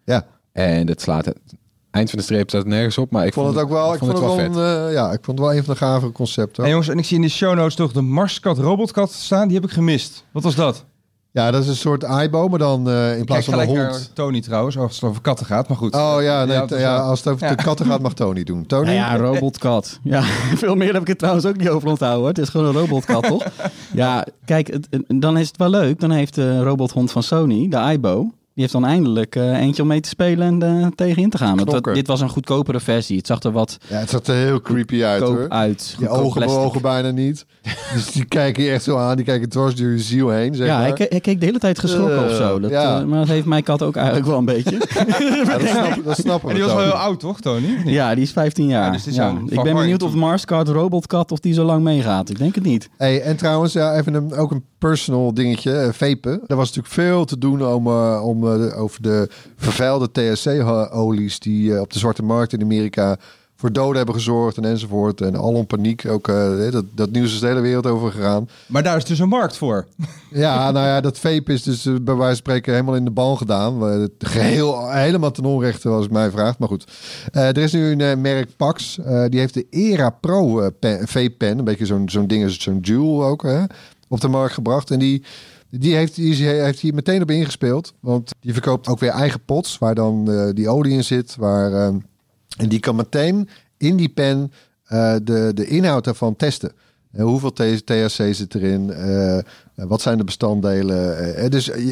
Ja, 0.06 0.26
En 0.52 0.86
dat 0.86 1.02
slaat 1.02 1.26
het 1.26 1.38
eind 1.92 2.10
van 2.10 2.20
de 2.20 2.26
streep 2.26 2.50
staat 2.50 2.66
nergens 2.66 2.98
op. 2.98 3.12
Maar 3.12 3.26
ik 3.26 3.34
vond 3.34 3.48
het 3.48 3.64
ook 3.64 3.70
wel, 3.70 3.94
ik 3.94 4.00
vond 4.00 4.12
het 4.12 4.20
wel, 4.22 4.36
vet. 4.36 4.56
een, 4.56 4.88
eh, 4.88 4.94
ja, 4.94 5.06
ik 5.12 5.20
vond 5.24 5.38
het 5.38 5.48
wel 5.48 5.56
een 5.58 5.64
van 5.64 5.74
de 5.74 5.80
gave 5.80 6.12
concepten. 6.12 6.64
En 6.64 6.70
jongens, 6.70 6.88
en 6.88 6.98
ik 6.98 7.06
zie 7.06 7.16
in 7.16 7.22
de 7.22 7.30
show 7.30 7.56
notes 7.56 7.76
toch 7.76 7.92
de 7.92 8.02
Marskat 8.02 8.58
robotkat 8.58 9.12
staan. 9.12 9.48
Die 9.48 9.56
heb 9.56 9.66
ik 9.66 9.72
gemist. 9.72 10.26
Wat 10.32 10.44
was 10.44 10.56
dat? 10.56 10.86
Ja, 11.34 11.52
dat 11.52 11.62
is 11.62 11.68
een 11.68 11.76
soort 11.76 12.04
aibo, 12.04 12.48
maar 12.48 12.60
dan 12.60 12.90
eh, 12.90 13.10
in 13.10 13.14
Kijk 13.14 13.26
plaats 13.26 13.46
van 13.46 13.60
een 13.60 13.66
hond. 13.66 13.78
naar 13.80 14.00
Tony 14.14 14.42
trouwens, 14.42 14.78
als 14.78 14.96
het 14.96 15.04
over 15.04 15.22
katten 15.22 15.46
gaat. 15.46 15.68
Maar 15.68 15.78
goed. 15.78 15.96
Oh 15.96 16.16
ja, 16.22 16.46
nee, 16.46 16.80
Ja, 16.80 16.98
als 16.98 17.20
het 17.20 17.34
over 17.34 17.48
Ja. 17.48 17.56
de 17.56 17.64
katten 17.64 17.86
gaat, 17.86 18.02
mag 18.02 18.14
Tony 18.14 18.44
doen. 18.44 18.66
Tony? 18.66 18.84
Nou 18.86 18.96
ja, 18.96 19.18
robotkat. 19.18 20.00
Ja, 20.04 20.22
veel 20.64 20.76
meer 20.76 20.94
heb 20.94 21.02
ik 21.02 21.08
het 21.08 21.18
trouwens 21.18 21.46
ook 21.46 21.58
niet 21.58 21.70
over 21.70 21.90
onthouden. 21.90 22.20
Hoor. 22.20 22.28
Het 22.30 22.38
is 22.38 22.50
gewoon 22.50 22.68
een 22.68 22.82
robotkat, 22.82 23.24
toch? 23.24 23.44
Ja, 23.94 24.26
kijk, 24.46 24.68
het- 24.68 24.88
het- 24.90 25.22
dan 25.22 25.38
is 25.38 25.48
het 25.48 25.58
wel 25.58 25.70
leuk. 25.70 26.00
Dan 26.00 26.12
heeft 26.12 26.36
de 26.36 26.64
robothond 26.64 27.12
van 27.12 27.24
Sony, 27.24 27.68
de 27.70 27.78
Aibo... 27.78 28.32
Die 28.54 28.62
heeft 28.64 28.72
dan 28.74 28.86
eindelijk 28.86 29.36
eh, 29.36 29.58
eentje 29.60 29.82
om 29.82 29.88
mee 29.88 30.00
te 30.00 30.10
spelen 30.10 30.62
en 30.62 30.80
uh, 30.80 30.88
tegenin 30.96 31.30
te 31.30 31.38
gaan. 31.38 31.56
Want 31.58 31.72
dat, 31.84 31.94
dit 31.96 32.08
was 32.08 32.22
een 32.22 32.30
goedkopere 32.30 32.80
versie. 32.80 33.18
Het 33.18 33.28
zag 33.28 33.40
er 33.44 33.52
wat 33.52 33.78
Ja, 33.90 33.98
het 33.98 34.10
zag 34.10 34.24
er 34.24 34.36
heel 34.36 34.62
creepy 34.62 35.04
uit 35.04 35.22
hoor. 35.24 35.46
uit. 35.50 35.96
Je 36.00 36.10
ogen 36.10 36.42
bewogen 36.42 36.82
bijna 36.82 37.12
niet. 37.12 37.46
Dus 37.94 38.12
die 38.12 38.26
kijken 38.26 38.64
je 38.64 38.72
echt 38.72 38.84
zo 38.84 38.98
aan. 38.98 39.16
Die 39.16 39.26
kijken 39.26 39.50
dwars 39.50 39.76
door 39.76 39.90
je 39.92 40.00
ziel 40.00 40.30
heen, 40.30 40.56
zeg 40.56 40.68
Ja, 40.68 40.74
maar. 40.78 40.84
hij, 40.84 40.94
ke- 40.94 41.06
hij 41.10 41.20
keek 41.20 41.40
de 41.40 41.46
hele 41.46 41.60
tijd 41.60 41.80
geschrokken 41.80 42.18
Eh, 42.26 42.30
of 42.30 42.36
zo. 42.36 42.60
Dat, 42.60 42.70
ja. 42.72 43.00
eh, 43.00 43.06
maar 43.06 43.20
dat 43.20 43.28
heeft 43.28 43.46
mijn 43.46 43.64
kat 43.64 43.82
ook 43.84 43.96
eigenlijk 43.96 44.28
wel 44.28 44.38
een 44.38 44.46
beetje. 44.46 44.78
Ja, 45.46 45.58
dat, 45.58 45.68
snappen, 45.70 46.04
dat 46.04 46.18
snappen 46.18 46.50
En 46.50 46.56
we 46.56 46.62
die 46.62 46.64
was 46.64 46.74
wel 46.74 46.84
heel 46.84 46.92
oud, 47.02 47.20
toch, 47.20 47.42
Tony? 47.42 47.82
Ja, 47.86 48.14
die 48.16 48.24
is 48.24 48.32
15 48.32 48.68
jaar. 48.68 48.86
Ja, 48.86 48.92
dus 48.92 49.08
is 49.08 49.16
Ja. 49.16 49.36
Ik 49.50 49.64
ben 49.64 49.76
benieuwd 49.76 50.04
of. 50.04 50.14
Marskat, 50.14 50.68
robotkat, 50.68 51.32
of 51.32 51.40
die 51.40 51.54
zo 51.54 51.64
lang 51.64 51.84
meegaat. 51.84 52.30
Ik 52.30 52.38
denk 52.38 52.56
het 52.56 52.64
niet. 52.64 52.90
Hey, 52.98 53.22
en 53.22 53.36
trouwens, 53.38 53.74
ja, 53.74 53.96
even 53.96 54.14
een, 54.14 54.34
ook 54.34 54.52
een 54.52 54.64
personal 54.78 55.34
dingetje. 55.34 55.72
eh, 55.72 55.90
vapen. 55.94 56.42
Er 56.48 56.56
was 56.56 56.68
natuurlijk 56.68 56.94
veel 56.94 57.26
te 57.26 57.38
doen 57.38 57.66
om, 57.68 57.88
eh, 57.88 58.22
om, 58.42 58.64
eh, 58.64 58.82
over 58.82 59.02
de 59.02 59.30
vervuilde 59.56 60.12
THC-olies... 60.12 61.40
die 61.40 61.74
eh, 61.74 61.82
op 61.82 61.94
de 61.94 62.00
zwarte 62.00 62.24
markt 62.24 62.54
in 62.54 62.62
Amerika 62.62 63.18
voor 63.56 63.72
doden 63.72 63.98
hebben 63.98 64.16
gezorgd 64.16 64.58
en 64.58 64.66
enzovoort. 64.66 65.22
En 65.22 65.36
al 65.36 65.54
om 65.54 65.66
paniek. 65.66 66.06
Ook, 66.08 66.28
eh, 66.28 66.72
dat, 66.72 66.86
dat 66.96 67.12
nieuws 67.12 67.34
is 67.34 67.40
de 67.40 67.48
hele 67.48 67.60
wereld 67.60 67.88
over 67.88 68.12
gegaan. 68.12 68.50
Maar 68.66 68.84
daar 68.84 68.98
is 68.98 69.06
dus 69.06 69.20
een 69.20 69.30
markt 69.30 69.58
voor. 69.58 69.86
Ja, 70.34 70.72
nou 70.72 70.88
ja, 70.88 71.02
dat 71.02 71.20
vape 71.20 71.54
is 71.54 71.64
dus 71.64 71.84
bij 71.84 72.16
wijze 72.16 72.26
van 72.26 72.36
spreken 72.36 72.74
helemaal 72.74 72.96
in 72.96 73.06
de 73.06 73.12
bal 73.12 73.36
gedaan. 73.36 73.82
Het 73.82 74.12
geheel 74.20 74.90
helemaal 74.90 75.32
ten 75.32 75.46
onrechte, 75.46 75.90
als 75.90 76.06
ik 76.06 76.12
mij 76.12 76.32
vraagt. 76.32 76.60
Maar 76.60 76.68
goed, 76.68 76.92
er 77.32 77.58
is 77.58 77.72
nu 77.72 78.04
een 78.04 78.22
merk 78.22 78.50
Pax. 78.58 79.00
die 79.30 79.40
heeft 79.40 79.54
de 79.54 79.66
Era 79.70 80.10
Pro 80.10 80.72
vape 81.02 81.36
pen. 81.38 81.58
Een 81.58 81.64
beetje 81.64 81.86
zo'n 81.86 82.10
zo'n 82.10 82.28
ding 82.28 82.52
zo'n 82.52 82.80
Jewel 82.80 83.24
ook, 83.24 83.44
hè, 83.44 83.64
op 84.08 84.22
de 84.22 84.28
markt 84.28 84.54
gebracht. 84.54 84.92
En 84.92 85.00
die 85.00 85.24
Die 85.72 85.96
heeft, 85.96 86.16
die 86.16 86.46
heeft 86.46 86.80
hier 86.80 86.94
meteen 86.94 87.22
op 87.22 87.32
ingespeeld. 87.32 87.94
Want 88.00 88.32
die 88.40 88.54
verkoopt 88.54 88.88
ook 88.88 89.00
weer 89.00 89.10
eigen 89.10 89.46
pots 89.46 89.78
waar 89.78 89.96
dan 89.96 90.32
eh, 90.32 90.50
die 90.54 90.70
olie 90.70 90.94
in 90.94 91.04
zit. 91.04 91.36
Waar, 91.36 91.74
ehm, 91.74 91.98
en 92.58 92.70
die 92.70 92.80
kan 92.80 92.96
meteen 92.96 93.50
in 93.78 93.96
die 93.96 94.10
pen 94.10 94.52
eh, 94.84 95.16
de, 95.24 95.52
de 95.54 95.68
inhoud 95.68 96.04
daarvan 96.04 96.36
testen. 96.36 96.72
Eh, 97.12 97.24
hoeveel 97.24 97.54
THC 97.54 98.34
zit 98.34 98.56
erin? 98.56 98.90
Eh, 98.90 99.38
eh, 99.38 99.44
wat 99.76 100.02
zijn 100.02 100.18
de 100.18 100.24
bestanddelen? 100.24 101.36
Eh, 101.36 101.50
dus 101.50 101.70
eh, 101.70 101.86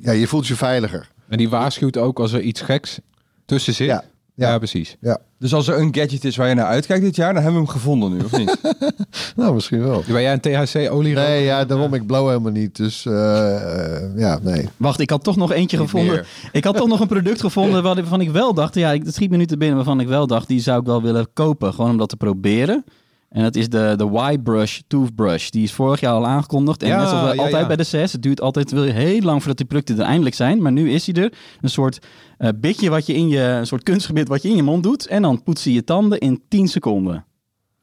ja, 0.00 0.12
je 0.12 0.26
voelt 0.26 0.46
je 0.46 0.56
veiliger. 0.56 1.10
En 1.28 1.38
die 1.38 1.48
waarschuwt 1.48 1.96
ook 1.96 2.18
als 2.18 2.32
er 2.32 2.40
iets 2.40 2.60
geks 2.60 2.98
tussen 3.44 3.74
zit. 3.74 3.86
Ja, 3.86 4.04
Ja, 4.38 4.48
ja. 4.50 4.58
precies. 4.58 4.96
Dus 5.38 5.54
als 5.54 5.68
er 5.68 5.78
een 5.78 5.94
gadget 5.94 6.24
is 6.24 6.36
waar 6.36 6.48
je 6.48 6.54
naar 6.54 6.66
uitkijkt 6.66 7.02
dit 7.04 7.16
jaar, 7.16 7.34
dan 7.34 7.42
hebben 7.42 7.60
we 7.60 7.66
hem 7.66 7.76
gevonden 7.76 8.12
nu, 8.12 8.24
of 8.24 8.36
niet? 8.36 8.56
Nou, 9.36 9.54
misschien 9.54 9.82
wel. 9.82 10.02
Ben 10.08 10.22
jij 10.22 10.32
een 10.32 10.40
THC-olie? 10.40 11.14
Nee, 11.14 11.44
ja, 11.44 11.64
daarom. 11.64 11.94
Ik 11.94 12.06
blow 12.06 12.26
helemaal 12.28 12.52
niet. 12.52 12.76
Dus 12.76 13.06
eh, 13.06 13.96
eh, 13.96 14.02
ja, 14.16 14.38
nee. 14.42 14.68
Wacht, 14.76 15.00
ik 15.00 15.10
had 15.10 15.24
toch 15.24 15.36
nog 15.36 15.52
eentje 15.52 15.78
Niet 15.78 15.90
gevonden. 15.90 16.14
meer. 16.14 16.26
Ik 16.52 16.64
had 16.64 16.76
toch 16.76 16.88
nog 16.88 17.00
een 17.00 17.06
product 17.08 17.40
gevonden 17.40 17.82
waarvan 17.82 18.20
ik 18.20 18.30
wel 18.30 18.54
dacht, 18.54 18.74
ja, 18.74 18.92
ik- 18.92 19.04
het 19.04 19.14
schiet 19.14 19.30
me 19.30 19.36
nu 19.36 19.46
te 19.46 19.56
binnen 19.56 19.76
waarvan 19.76 20.00
ik 20.00 20.08
wel 20.08 20.26
dacht, 20.26 20.48
die 20.48 20.60
zou 20.60 20.80
ik 20.80 20.86
wel 20.86 21.02
willen 21.02 21.26
kopen, 21.32 21.74
gewoon 21.74 21.90
om 21.90 21.96
dat 21.98 22.08
te 22.08 22.16
proberen. 22.16 22.84
En 23.28 23.42
dat 23.42 23.56
is 23.56 23.68
de, 23.68 23.94
de 23.96 24.30
Y-Brush 24.30 24.80
Toothbrush. 24.86 25.48
Die 25.48 25.62
is 25.62 25.72
vorig 25.72 26.00
jaar 26.00 26.12
al 26.12 26.26
aangekondigd. 26.26 26.82
En 26.82 26.88
Ja, 26.88 26.98
net 26.98 27.08
zoals 27.08 27.34
ja, 27.34 27.42
altijd 27.42 27.60
ja. 27.60 27.66
bij 27.66 27.76
de 27.76 27.84
CES. 27.84 28.12
Het 28.12 28.22
duurt 28.22 28.40
altijd 28.40 28.70
heel 28.70 29.20
lang 29.20 29.38
voordat 29.38 29.56
die 29.56 29.66
producten 29.66 29.98
er 29.98 30.04
eindelijk 30.04 30.34
zijn. 30.34 30.62
Maar 30.62 30.72
nu 30.72 30.90
is 30.90 31.06
hij 31.06 31.22
er. 31.22 31.32
Een 31.60 31.70
soort 31.70 31.98
eh 32.38 32.48
bitje 32.56 32.90
wat 32.90 33.06
je 33.06 33.14
in 33.14 33.28
je... 33.28 33.40
Een 33.40 33.66
soort 33.66 33.82
kunstgebied 33.82 34.28
wat 34.28 34.42
je 34.42 34.48
in 34.48 34.56
je 34.56 34.62
mond 34.62 34.82
doet. 34.82 35.06
En 35.06 35.22
dan 35.22 35.42
poets 35.42 35.64
je 35.64 35.72
je 35.72 35.84
tanden 35.84 36.18
in 36.18 36.42
10 36.48 36.68
seconden. 36.68 37.24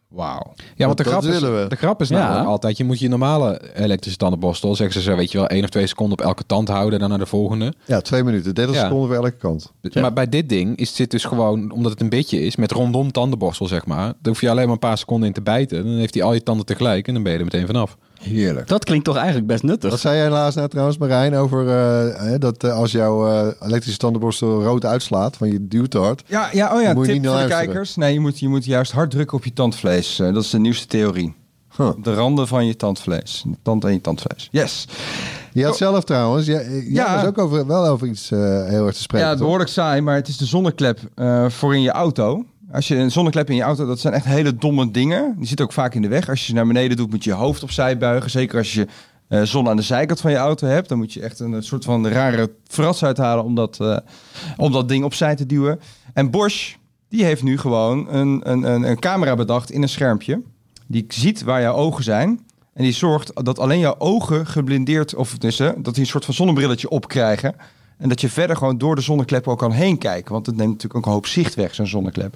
Wauw. 0.08 0.54
Ja, 0.76 0.86
want 0.86 0.98
de 0.98 1.04
Dat 1.04 1.12
grap, 1.14 1.24
is, 1.34 1.40
de 1.40 1.76
grap 1.78 2.02
is 2.02 2.10
Ja. 2.10 2.18
namelijk 2.18 2.48
altijd, 2.48 2.78
je 2.78 2.84
moet 2.84 3.00
je 3.00 3.08
normale 3.10 3.62
elektrische 3.76 4.18
tandenborstel, 4.20 4.76
zeggen 4.76 5.02
ze 5.02 5.10
zo, 5.12 5.16
weet 5.18 5.32
je 5.32 5.38
wel, 5.38 5.48
één 5.48 5.64
of 5.64 5.70
twee 5.70 5.88
seconden 5.88 6.20
op 6.20 6.26
elke 6.26 6.46
tand 6.46 6.68
houden 6.68 6.94
en 6.94 7.00
dan 7.00 7.10
naar 7.10 7.18
de 7.20 7.26
volgende. 7.26 7.74
Ja, 7.86 8.02
twee 8.02 8.24
minuten. 8.24 8.56
30 8.56 8.76
Ja. 8.76 8.82
seconden 8.84 9.08
voor 9.08 9.16
elke 9.26 9.38
kant. 9.38 9.72
Ja. 9.82 10.02
Maar 10.02 10.14
bij 10.14 10.30
dit 10.30 10.50
ding 10.50 10.78
is, 10.78 10.96
zit 10.96 11.12
dus 11.12 11.24
gewoon, 11.26 11.72
omdat 11.72 11.92
het 11.92 12.02
een 12.02 12.10
beetje 12.10 12.42
is, 12.42 12.56
met 12.56 12.72
rondom 12.72 13.12
tandenborstel 13.12 13.68
zeg 13.68 13.86
maar, 13.86 14.06
dan 14.06 14.16
hoef 14.22 14.42
je 14.42 14.50
alleen 14.50 14.64
maar 14.64 14.74
een 14.74 14.80
paar 14.80 14.98
seconden 14.98 15.28
in 15.28 15.34
te 15.34 15.42
bijten. 15.42 15.84
Dan 15.84 15.94
heeft 15.98 16.14
hij 16.14 16.24
al 16.24 16.34
je 16.34 16.44
tanden 16.44 16.66
tegelijk 16.66 17.08
en 17.08 17.14
dan 17.14 17.24
ben 17.24 17.32
je 17.32 17.38
er 17.38 17.44
meteen 17.44 17.66
vanaf. 17.66 17.98
Heerlijk. 18.30 18.68
Dat 18.68 18.84
klinkt 18.84 19.06
toch 19.06 19.16
eigenlijk 19.16 19.48
best 19.48 19.64
nuttig. 19.64 19.90
Wat 19.90 20.00
zei 20.00 20.18
jij 20.18 20.30
laatst 20.30 20.58
nou 20.58 20.70
trouwens, 20.70 20.98
Marijn, 20.98 21.36
over 21.36 21.68
eh, 21.68 22.22
hè, 22.22 22.38
dat 22.38 22.64
eh, 22.64 22.78
als 22.78 22.92
jouw 22.92 23.28
eh, 23.28 23.48
elektrische 23.68 24.00
tandenborstel 24.00 24.64
rood 24.64 24.86
uitslaat 24.86 25.38
van 25.38 25.52
je 25.52 25.68
duwt 25.68 25.94
hard. 25.94 26.24
Ja, 26.28 26.50
ja, 26.52 26.76
oh 26.76 26.82
ja, 26.82 26.94
Moet 26.94 27.06
je 27.06 27.12
tip 27.12 27.22
niet 27.22 27.32
voor 27.32 27.42
de 27.42 27.48
kijkers. 27.48 27.96
Nee, 27.96 28.14
je 28.14 28.20
moet, 28.20 28.40
je 28.40 28.48
moet 28.48 28.66
juist 28.66 28.92
hard 28.92 29.12
drukken 29.12 29.38
op 29.38 29.44
je 29.46 29.54
tandvlees. 29.54 30.16
Dat 30.16 30.44
is 30.44 30.50
de 30.50 30.60
nieuwste 30.60 30.88
theorie. 30.88 31.36
Huh. 31.78 31.90
De 32.02 32.14
randen 32.14 32.48
van 32.48 32.66
je 32.66 32.76
tandvlees. 32.76 33.44
De 33.46 33.58
tand 33.62 33.84
en 33.84 33.92
je 33.92 34.02
tandvlees. 34.02 34.48
Yes. 34.52 34.88
Je 35.54 35.66
had 35.66 35.78
zelf 35.78 36.04
trouwens, 36.04 36.46
ja, 36.46 36.62
jij 36.62 36.84
Ja. 36.88 37.16
was 37.16 37.26
ook 37.26 37.38
over, 37.38 37.68
wel 37.68 37.86
over 37.88 38.08
iets 38.08 38.32
eh, 38.32 38.40
heel 38.66 38.86
erg 38.86 38.96
te 38.96 39.02
spreken. 39.02 39.28
Ja, 39.28 39.34
toch? 39.34 39.42
behoorlijk 39.42 39.70
saai, 39.70 40.02
maar 40.02 40.16
het 40.16 40.28
is 40.28 40.38
de 40.38 40.46
zonneklep 40.46 41.00
eh, 41.16 41.50
voor 41.50 41.76
in 41.76 41.82
je 41.82 41.92
auto. 41.92 42.46
Als 42.72 42.88
je 42.88 42.96
een 42.96 43.12
zonneklep 43.12 43.50
in 43.50 43.56
je 43.56 43.62
auto, 43.62 43.86
dat 43.86 44.00
zijn 44.00 44.14
echt 44.14 44.26
hele 44.26 44.56
domme 44.56 44.92
dingen. 44.92 45.36
Die 45.38 45.48
zitten 45.48 45.66
ook 45.66 45.72
vaak 45.72 45.94
in 45.94 46.02
de 46.02 46.08
weg. 46.08 46.30
Als 46.30 46.40
je 46.40 46.46
ze 46.46 46.54
naar 46.54 46.68
beneden 46.68 46.98
doet, 46.98 47.10
moet 47.10 47.24
je 47.24 47.30
je 47.30 47.36
hoofd 47.36 47.64
opzij 47.64 47.98
buigen. 47.98 48.30
Zeker 48.30 48.58
als 48.58 48.74
je 48.74 48.88
eh, 49.28 49.42
zon 49.42 49.70
aan 49.70 49.76
de 49.76 49.82
zijkant 49.82 50.22
van 50.22 50.32
je 50.32 50.38
auto 50.38 50.68
hebt. 50.68 50.90
Dan 50.90 50.98
moet 50.98 51.14
je 51.14 51.22
echt 51.22 51.40
een 51.40 51.64
soort 51.64 51.84
van 51.84 52.08
rare 52.08 52.52
frats 52.68 53.04
uithalen 53.04 53.44
om 53.44 53.56
dat, 53.56 53.80
eh, 53.80 53.98
om 54.58 54.72
dat 54.72 54.90
ding 54.90 55.04
opzij 55.04 55.36
te 55.36 55.46
duwen. 55.46 55.80
En 56.14 56.32
Bosch, 56.32 56.76
die 57.10 57.24
heeft 57.24 57.44
nu 57.44 57.58
gewoon 57.58 58.14
een, 58.14 58.52
een, 58.52 58.84
een, 58.84 59.00
camera 59.00 59.36
bedacht 59.36 59.72
in 59.72 59.82
een 59.82 59.90
schermpje. 59.90 60.42
Die 60.88 61.06
ziet 61.08 61.44
waar 61.44 61.62
jouw 61.62 61.76
ogen 61.76 62.04
zijn. 62.04 62.40
En 62.74 62.84
die 62.84 62.94
zorgt 62.94 63.46
dat 63.46 63.60
alleen 63.60 63.80
jouw 63.80 63.96
ogen 63.98 64.48
geblindeerd, 64.48 65.16
of 65.16 65.38
dat 65.38 65.58
die 65.84 65.94
een 65.96 66.06
soort 66.06 66.26
van 66.26 66.34
zonnebrilletje 66.34 66.90
opkrijgen. 66.90 67.56
En 67.98 68.10
dat 68.10 68.22
je 68.22 68.30
verder 68.30 68.58
gewoon 68.58 68.78
door 68.78 68.96
de 68.96 69.02
zonneklep 69.02 69.48
ook 69.48 69.58
kan 69.60 69.72
heen 69.72 69.98
kijken. 69.98 70.34
Want 70.34 70.46
het 70.46 70.56
neemt 70.56 70.70
natuurlijk 70.70 70.96
ook 70.96 71.06
een 71.06 71.12
hoop 71.12 71.26
zicht 71.28 71.56
weg, 71.56 71.76
zo'n 71.76 71.88
zonneklep. 71.88 72.36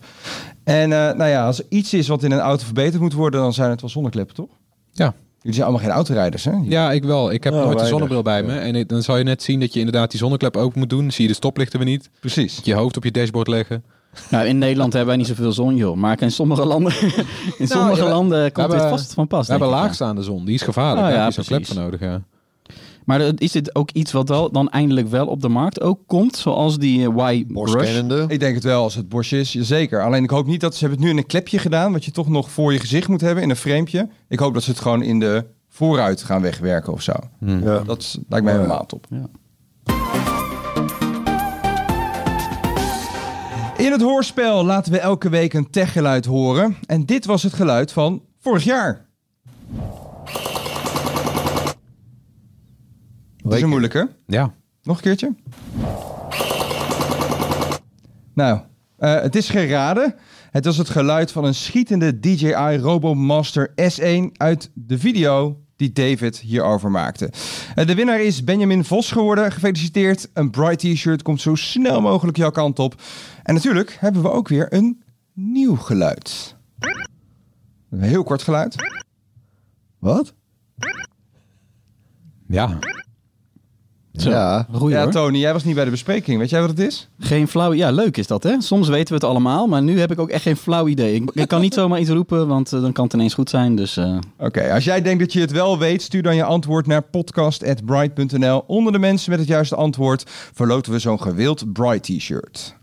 En 0.64 0.92
eh, 0.92 1.14
nou 1.16 1.26
ja, 1.30 1.46
als 1.46 1.60
er 1.60 1.66
iets 1.70 1.94
is 1.94 2.08
wat 2.08 2.24
in 2.24 2.32
een 2.32 2.40
auto 2.40 2.66
verbeterd 2.66 3.02
moet 3.02 3.14
worden, 3.14 3.40
dan 3.42 3.54
zijn 3.54 3.70
het 3.70 3.82
wel 3.82 3.90
zonnekleppen, 3.90 4.36
toch? 4.36 4.50
Ja. 4.92 5.14
Jullie 5.38 5.54
zijn 5.54 5.68
allemaal 5.68 5.86
geen 5.86 5.96
autorijders, 5.96 6.44
hè? 6.44 6.52
Ja, 6.64 6.92
ik 6.92 7.04
wel. 7.04 7.32
Ik 7.32 7.44
heb 7.44 7.54
Oh, 7.54 7.64
nooit 7.64 7.80
een 7.80 7.86
zonnebril 7.88 8.22
bij 8.22 8.44
me. 8.44 8.58
En 8.58 8.88
dan 8.88 9.02
zal 9.04 9.18
je 9.18 9.24
net 9.24 9.44
zien 9.44 9.60
dat 9.60 9.74
je 9.74 9.80
inderdaad 9.80 10.12
die 10.12 10.20
zonneklep 10.20 10.58
open 10.58 10.80
moet 10.80 10.90
doen. 10.90 11.02
Dan 11.02 11.12
zie 11.12 11.22
je 11.24 11.30
de 11.30 11.36
stoplichten 11.36 11.80
weer 11.80 11.88
niet. 11.88 12.10
Precies. 12.20 12.60
Je 12.64 12.74
hoofd 12.74 12.98
op 12.98 13.04
je 13.04 13.12
dashboard 13.12 13.48
leggen. 13.48 13.84
Nou, 14.30 14.48
in 14.48 14.58
Nederland 14.58 14.94
hebben 14.94 15.10
wij 15.10 15.18
niet 15.18 15.28
zoveel 15.28 15.52
zon, 15.52 15.76
joh. 15.76 15.96
Maar 15.98 16.22
in 16.22 16.32
sommige 16.32 16.66
landen, 16.66 16.94
in 17.58 17.68
sommige 17.68 17.98
ja, 18.00 18.04
we- 18.04 18.10
landen 18.10 18.52
komt 18.52 18.72
dit 18.72 18.82
vast 18.82 19.14
van 19.14 19.28
pas. 19.28 19.46
We 19.46 19.52
hebben 19.52 19.70
laagstaande 19.70 20.24
zon. 20.24 20.46
Die 20.46 20.54
is 20.54 20.62
gevaarlijk. 20.62 20.98
Oh, 21.00 21.04
Daar 21.04 21.14
ja, 21.18 21.24
heb 21.24 21.34
je 21.34 21.42
zo'n 21.44 21.58
klep 21.58 21.66
voor 21.66 21.76
nodig, 21.84 22.00
ja. 22.00 22.22
Maar 23.10 23.32
is 23.36 23.52
dit 23.52 23.76
ook 23.76 23.92
iets 23.92 24.12
wat 24.12 24.30
wel 24.30 24.52
dan 24.52 24.70
eindelijk 24.70 25.08
wel 25.08 25.28
op 25.28 25.42
de 25.42 25.50
markt 25.50 25.82
ook 25.82 26.00
komt? 26.06 26.38
Zoals 26.38 26.78
die 26.78 27.00
eh, 27.00 27.06
Y-Brush? 27.06 27.54
Borstkennende. 27.54 28.26
Ik 28.28 28.40
denk 28.40 28.56
het 28.56 28.64
wel, 28.64 28.84
als 28.84 28.96
het 28.96 29.10
Bosch 29.10 29.32
is, 29.32 29.52
zeker. 29.52 30.04
Alleen 30.04 30.24
ik 30.24 30.30
hoop 30.30 30.46
niet 30.46 30.62
dat 30.62 30.74
ze 30.74 30.80
hebben 30.80 30.98
het 30.98 31.08
nu 31.08 31.14
in 31.14 31.18
een 31.18 31.28
klepje 31.28 31.60
gedaan, 31.60 31.92
wat 31.92 32.06
je 32.06 32.12
toch 32.12 32.30
nog 32.30 32.52
voor 32.52 32.74
je 32.74 32.80
gezicht 32.80 33.08
moet 33.08 33.22
hebben, 33.22 33.44
in 33.44 33.50
een 33.50 33.56
framepje. 33.56 34.10
Ik 34.28 34.40
hoop 34.40 34.54
dat 34.54 34.64
ze 34.64 34.70
het 34.70 34.80
gewoon 34.80 35.02
in 35.02 35.20
de 35.20 35.46
vooruit 35.68 36.24
gaan 36.24 36.42
wegwerken 36.42 36.94
of 36.94 37.02
zo. 37.02 37.14
Ja. 37.40 37.80
Dat 37.80 38.20
lijkt 38.28 38.46
mij 38.46 38.56
helemaal 38.56 38.86
top. 38.86 39.06
Ja. 39.10 39.26
In 43.78 43.92
het 43.92 44.02
hoorspel 44.02 44.66
laten 44.66 44.92
we 44.92 45.00
elke 45.00 45.30
week 45.30 45.54
een 45.54 45.70
techgeluid 45.70 46.26
horen. 46.26 46.76
En 46.86 47.06
dit 47.06 47.26
was 47.26 47.44
het 47.44 47.54
geluid 47.54 47.92
van 47.92 48.22
vorig 48.40 48.64
jaar. 48.64 49.06
Dat 53.44 53.54
is 53.54 53.62
een 53.62 53.70
moeilijke. 53.70 54.10
Ja. 54.26 54.54
Nog 54.84 54.96
een 54.96 55.04
keertje. 55.04 55.36
Nou, 58.34 58.60
eh, 58.98 59.22
het 59.22 59.36
is 59.36 59.50
geraden. 59.50 60.16
Het 60.52 60.66
was 60.66 60.78
het 60.78 60.90
geluid 60.90 61.32
van 61.32 61.44
een 61.44 61.56
schietende 61.56 62.20
DJI 62.20 62.78
RoboMaster 62.78 63.74
S1 63.76 64.32
uit 64.38 64.72
de 64.74 65.00
video 65.00 65.64
die 65.76 65.92
David 65.92 66.40
hierover 66.40 66.92
maakte. 66.92 67.32
Eh, 67.76 67.86
de 67.88 67.96
winnaar 67.96 68.22
is 68.22 68.44
Benjamin 68.44 68.86
Vos 68.86 69.12
geworden. 69.12 69.52
Gefeliciteerd. 69.52 70.30
Een 70.34 70.50
Bright 70.50 70.80
T-shirt 70.80 71.22
komt 71.22 71.42
zo 71.42 71.56
snel 71.56 72.02
mogelijk 72.02 72.38
jouw 72.38 72.52
kant 72.52 72.80
op. 72.80 73.02
En 73.44 73.54
natuurlijk 73.54 73.98
hebben 74.00 74.22
we 74.22 74.32
ook 74.32 74.48
weer 74.48 74.74
een 74.74 75.04
nieuw 75.34 75.76
geluid. 75.76 76.56
Een 77.90 78.02
heel 78.02 78.24
kort 78.24 78.42
geluid. 78.42 78.76
Wat? 80.00 80.34
Ja. 82.48 82.78
Zo, 84.20 84.30
Ja. 84.30 84.68
goeie 84.72 84.96
ja, 84.96 85.04
hoor. 85.04 85.12
Tony, 85.12 85.38
jij 85.38 85.54
was 85.54 85.64
niet 85.64 85.76
bij 85.76 85.86
de 85.86 85.92
bespreking. 85.92 86.40
Weet 86.40 86.50
jij 86.50 86.60
wat 86.62 86.70
het 86.70 86.80
is? 86.80 87.10
Geen 87.20 87.48
flauw... 87.48 87.74
Ja, 87.74 87.92
leuk 87.92 88.18
is 88.18 88.28
dat, 88.28 88.44
hè? 88.44 88.62
Soms 88.62 88.88
weten 88.88 89.08
we 89.08 89.14
het 89.14 89.24
allemaal, 89.24 89.68
maar 89.68 89.82
nu 89.82 90.00
heb 90.00 90.12
ik 90.12 90.20
ook 90.20 90.30
echt 90.30 90.42
geen 90.42 90.58
flauw 90.58 90.88
idee. 90.88 91.14
Ik, 91.16 91.32
ik 91.34 91.48
kan 91.48 91.62
niet 91.62 91.74
zomaar 91.74 92.00
iets 92.00 92.10
roepen, 92.10 92.48
want 92.48 92.74
eh, 92.74 92.82
dan 92.82 92.92
kan 92.92 93.04
het 93.04 93.14
ineens 93.14 93.34
goed 93.34 93.50
zijn. 93.50 93.76
Dus 93.76 93.98
eh, 93.98 94.18
Oké, 94.38 94.74
als 94.74 94.84
jij 94.84 95.02
denkt 95.02 95.20
dat 95.20 95.34
je 95.34 95.40
het 95.40 95.52
wel 95.52 95.78
weet, 95.78 96.02
stuur 96.02 96.22
dan 96.24 96.36
je 96.36 96.44
antwoord 96.44 96.88
naar 96.88 97.02
podcast.bright.nl. 97.02 98.64
Onder 98.68 98.92
de 98.94 99.00
mensen 99.00 99.30
met 99.32 99.40
het 99.40 99.48
juiste 99.48 99.76
antwoord 99.76 100.24
verloten 100.54 100.92
we 100.92 101.00
zo'n 101.00 101.22
gewild 101.22 101.74
Bright 101.74 102.04
t-shirt. 102.04 102.78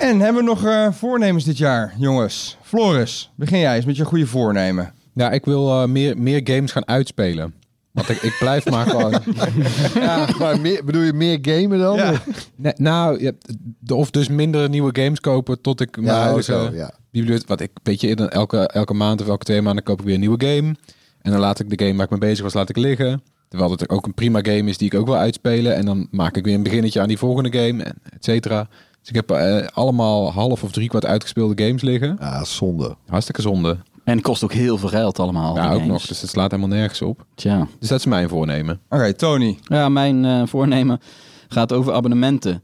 En 0.00 0.20
hebben 0.20 0.42
we 0.44 0.48
nog 0.48 0.64
eh, 0.64 0.86
voornemens 0.92 1.44
dit 1.44 1.58
jaar, 1.58 1.94
jongens? 1.98 2.56
Floris, 2.62 3.30
begin 3.36 3.58
jij 3.58 3.76
eens 3.76 3.84
met 3.84 3.96
je 3.96 4.04
goede 4.04 4.26
voornemen. 4.26 4.92
Ja, 5.16 5.30
ik 5.30 5.44
wil 5.44 5.70
eh, 5.70 5.88
meer, 5.88 6.18
meer 6.18 6.40
games 6.44 6.72
gaan 6.72 6.88
uitspelen. 6.88 7.54
Want 7.92 8.08
ik, 8.08 8.22
ik 8.22 8.36
blijf 8.38 8.70
maar 8.70 8.86
gewoon... 8.90 9.22
Maar 10.38 10.60
meer, 10.60 10.84
bedoel 10.84 11.02
je 11.02 11.12
meer 11.12 11.38
gamen 11.42 11.78
dan? 11.78 11.96
Ja. 11.96 12.12
Nee, 12.56 12.72
nou, 12.76 13.22
ja, 13.22 13.32
of 13.86 14.10
dus 14.10 14.28
minder 14.28 14.68
nieuwe 14.68 15.02
games 15.02 15.20
kopen 15.20 15.60
tot 15.60 15.80
ik 15.80 15.96
mijn 15.96 16.16
Ja, 16.16 16.22
huidige 16.22 16.52
zo, 16.52 16.70
ja. 16.72 16.90
bibliotheek... 17.10 17.48
Wat 17.48 17.60
ik, 17.60 17.70
weet 17.82 18.00
je, 18.00 18.16
dan 18.16 18.28
elke, 18.28 18.58
elke 18.58 18.94
maand 18.94 19.20
of 19.20 19.28
elke 19.28 19.44
twee 19.44 19.62
maanden 19.62 19.84
koop 19.84 19.98
ik 19.98 20.04
weer 20.04 20.14
een 20.14 20.20
nieuwe 20.20 20.46
game. 20.46 20.74
En 21.22 21.30
dan 21.30 21.40
laat 21.40 21.58
ik 21.58 21.70
de 21.70 21.84
game 21.84 21.96
waar 21.96 22.04
ik 22.04 22.10
mee 22.10 22.20
bezig 22.20 22.44
was, 22.44 22.54
laat 22.54 22.68
ik 22.68 22.76
liggen. 22.76 23.22
Terwijl 23.48 23.70
het 23.70 23.88
ook 23.88 24.06
een 24.06 24.14
prima 24.14 24.38
game 24.42 24.68
is 24.70 24.78
die 24.78 24.86
ik 24.92 24.98
ook 24.98 25.06
wil 25.06 25.16
uitspelen. 25.16 25.74
En 25.74 25.86
dan 25.86 26.08
maak 26.10 26.36
ik 26.36 26.44
weer 26.44 26.54
een 26.54 26.62
beginnetje 26.62 27.00
aan 27.00 27.08
die 27.08 27.18
volgende 27.18 27.58
game, 27.58 27.82
en 27.82 27.94
et 28.10 28.24
cetera. 28.24 28.68
Dus 29.00 29.08
ik 29.08 29.14
heb 29.14 29.30
eh, 29.30 29.66
allemaal 29.72 30.32
half 30.32 30.62
of 30.62 30.72
drie 30.72 30.88
kwart 30.88 31.06
uitgespeelde 31.06 31.64
games 31.64 31.82
liggen. 31.82 32.16
Ja, 32.20 32.44
zonde. 32.44 32.96
Hartstikke 33.06 33.42
zonde. 33.42 33.76
En 34.06 34.14
het 34.14 34.22
kost 34.22 34.44
ook 34.44 34.52
heel 34.52 34.78
veel 34.78 34.88
geld 34.88 35.18
allemaal. 35.18 35.56
ja, 35.56 35.66
ook 35.66 35.72
games. 35.72 35.86
nog. 35.86 36.06
Dus 36.06 36.20
het 36.20 36.30
slaat 36.30 36.50
helemaal 36.50 36.76
nergens 36.76 37.02
op. 37.02 37.24
Tja. 37.34 37.66
Dus 37.78 37.88
dat 37.88 37.98
is 37.98 38.06
mijn 38.06 38.28
voornemen. 38.28 38.80
Oké, 38.88 39.12
Tony. 39.12 39.58
Ja, 39.62 39.88
mijn 39.88 40.24
eh, 40.24 40.42
voornemen 40.44 41.00
gaat 41.48 41.72
over 41.72 41.92
abonnementen. 41.92 42.62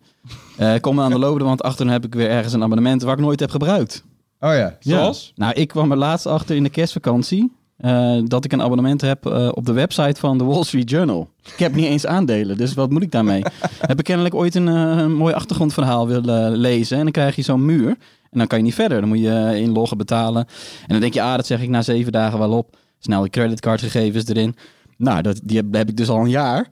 Eh 0.57 0.75
kom 0.81 1.01
aan 1.01 1.11
de 1.11 1.19
lopende, 1.19 1.45
want 1.45 1.63
achterin 1.63 1.93
heb 1.93 2.05
ik 2.05 2.15
weer 2.15 2.31
ergens 2.31 2.53
een 2.53 2.63
abonnement 2.63 3.03
waar 3.03 3.15
ik 3.15 3.21
nooit 3.21 3.41
heb 3.41 3.51
gebruikt. 3.51 4.05
Oh 4.41 4.55
ja, 4.55 4.77
zoals? 4.81 5.33
Ja. 5.35 5.45
Nou, 5.45 5.61
ik 5.61 5.69
kwam 5.69 5.91
er 5.91 5.97
laatst 5.97 6.27
achter 6.27 6.57
in 6.57 6.63
de 6.63 6.69
kerstvakantie 6.69 7.53
eh, 7.77 8.19
dat 8.25 8.45
ik 8.45 8.53
een 8.53 8.63
abonnement 8.63 9.01
heb 9.01 9.27
eh, 9.27 9.49
op 9.55 9.67
de 9.67 9.73
website 9.73 10.21
van 10.21 10.39
de 10.39 10.45
Wall 10.45 10.65
Street 10.65 10.91
Journal. 10.91 11.29
Ik 11.43 11.59
heb 11.59 11.75
niet 11.75 11.87
eens 11.87 12.07
aandelen, 12.07 12.57
dus 12.57 12.75
wat 12.75 12.91
moet 12.91 13.03
ik 13.03 13.11
daarmee? 13.11 13.43
heb 13.91 13.99
ik 13.99 14.05
kennelijk 14.05 14.35
ooit 14.35 14.55
een, 14.55 14.67
een 14.67 15.13
mooi 15.13 15.35
achtergrondverhaal 15.35 16.07
willen 16.07 16.57
lezen 16.57 16.97
en 16.97 17.03
dan 17.03 17.13
krijg 17.13 17.37
je 17.37 17.43
zo'n 17.43 17.65
muur 17.65 17.97
en 18.33 18.39
dan 18.39 18.47
kan 18.47 18.59
je 18.59 18.65
niet 18.65 18.75
verder. 18.75 19.01
Dan 19.01 19.09
moet 19.09 19.19
je 19.21 19.31
eh, 19.51 19.57
inloggen, 19.61 19.97
betalen. 19.97 20.47
En 20.81 20.89
dan 20.89 21.01
denk 21.01 21.15
je, 21.15 21.23
ah, 21.23 21.37
dat 21.37 21.47
zeg 21.47 21.61
ik 21.63 21.69
na 21.69 21.83
zeven 21.83 22.13
dagen 22.13 22.39
wel 22.39 22.51
op. 22.53 22.77
Snel 22.99 23.23
de 23.23 23.31
creditcardgegevens 23.31 24.27
erin. 24.29 24.57
Nou, 24.97 25.23
dat, 25.23 25.41
die 25.43 25.57
heb, 25.57 25.75
heb 25.75 25.89
ik 25.89 25.97
dus 25.97 26.09
al 26.09 26.19
een 26.21 26.31
jaar. 26.31 26.67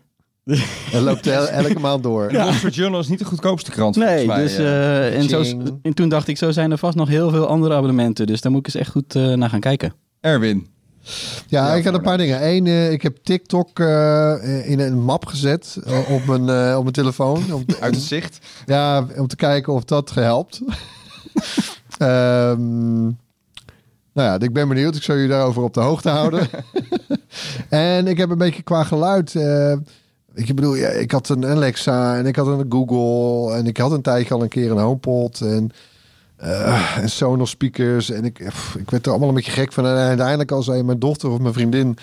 En 0.92 1.00
loopt 1.02 1.26
el- 1.26 1.48
elke 1.48 1.78
maand 1.78 2.02
door. 2.02 2.28
De 2.28 2.36
Wall 2.38 2.52
Street 2.52 2.74
Journal 2.74 3.00
is 3.00 3.08
niet 3.08 3.18
de 3.18 3.24
goedkoopste 3.24 3.70
krant 3.70 3.96
Nee, 3.96 4.26
mij. 4.26 4.42
dus, 4.42 4.56
eh. 4.56 5.06
eh, 5.06 5.16
en, 5.16 5.28
zo, 5.28 5.42
en 5.82 5.94
toen 5.94 6.08
dacht 6.08 6.28
ik, 6.28 6.36
zo 6.38 6.50
zijn 6.50 6.70
er 6.70 6.78
vast 6.78 6.96
nog 6.96 7.08
heel 7.08 7.30
veel 7.30 7.46
andere 7.46 7.74
abonnementen. 7.74 8.26
Dus 8.26 8.40
daar 8.40 8.52
moet 8.52 8.60
ik 8.60 8.66
eens 8.74 8.82
echt 8.82 8.90
goed 8.90 9.14
eh, 9.14 9.32
naar 9.32 9.48
gaan 9.48 9.60
kijken. 9.60 9.92
Erwin. 10.20 10.66
Ja, 11.46 11.66
Ja, 11.68 11.74
ik 11.74 11.84
had 11.84 11.94
een 11.94 12.00
paar 12.02 12.18
dingen. 12.18 12.46
Eén, 12.48 12.66
eh, 12.66 12.92
ik 12.92 13.02
heb 13.02 13.16
TikTok 13.22 13.78
eh, 13.80 14.70
in 14.70 14.80
een 14.80 15.00
map 15.02 15.26
gezet 15.26 15.78
op, 16.08 16.24
mijn, 16.26 16.48
eh, 16.48 16.74
op 16.76 16.82
mijn 16.82 16.94
telefoon. 16.94 17.52
Om, 17.52 17.64
Uit 17.80 17.94
het 17.94 18.04
zicht. 18.04 18.38
ja, 18.66 19.06
om 19.16 19.26
te 19.26 19.36
kijken 19.36 19.72
of 19.72 19.84
dat 19.84 20.14
helpt. 20.14 20.60
Ehm, 21.98 23.03
nou 24.12 24.29
ja, 24.29 24.40
ik 24.40 24.53
ben 24.53 24.68
benieuwd. 24.68 24.96
Ik 24.96 25.03
zal 25.03 25.14
jullie 25.14 25.31
daarover 25.31 25.62
op 25.62 25.74
de 25.74 25.81
hoogte 25.81 26.09
houden. 26.09 26.48
en 27.68 28.07
ik 28.07 28.18
heb 28.18 28.31
een 28.31 28.38
beetje 28.38 28.62
qua 28.62 28.85
geluid. 28.85 29.35
eh, 29.35 29.72
ik 30.35 30.55
bedoel, 30.55 30.74
ja, 30.74 30.88
ik 30.88 31.11
had 31.11 31.29
een 31.29 31.46
Alexa 31.46 32.16
en 32.16 32.26
ik 32.26 32.37
had 32.37 32.46
een 32.46 32.66
Google 32.68 33.55
en 33.55 33.66
ik 33.66 33.76
had 33.76 33.92
een 33.92 34.03
tijdje 34.03 34.35
al 34.35 34.42
een 34.42 34.48
keer 34.48 34.70
een 34.70 34.79
HomePod 34.79 35.40
en, 35.40 35.70
eh, 36.37 36.96
en 36.96 37.11
Sonos 37.11 37.50
speakers 37.50 38.11
en 38.11 38.24
ik, 38.24 38.44
pff, 38.48 38.74
ik 38.74 38.90
werd 38.90 39.05
er 39.05 39.11
allemaal 39.11 39.29
een 39.29 39.35
beetje 39.35 39.50
gek 39.53 39.72
van. 39.72 39.87
En 39.87 39.96
uiteindelijk 39.96 40.50
als 40.50 40.66
mijn 40.66 40.98
dochter 40.98 41.31
of 41.31 41.38
mijn 41.38 41.55
vriendin 41.55 41.96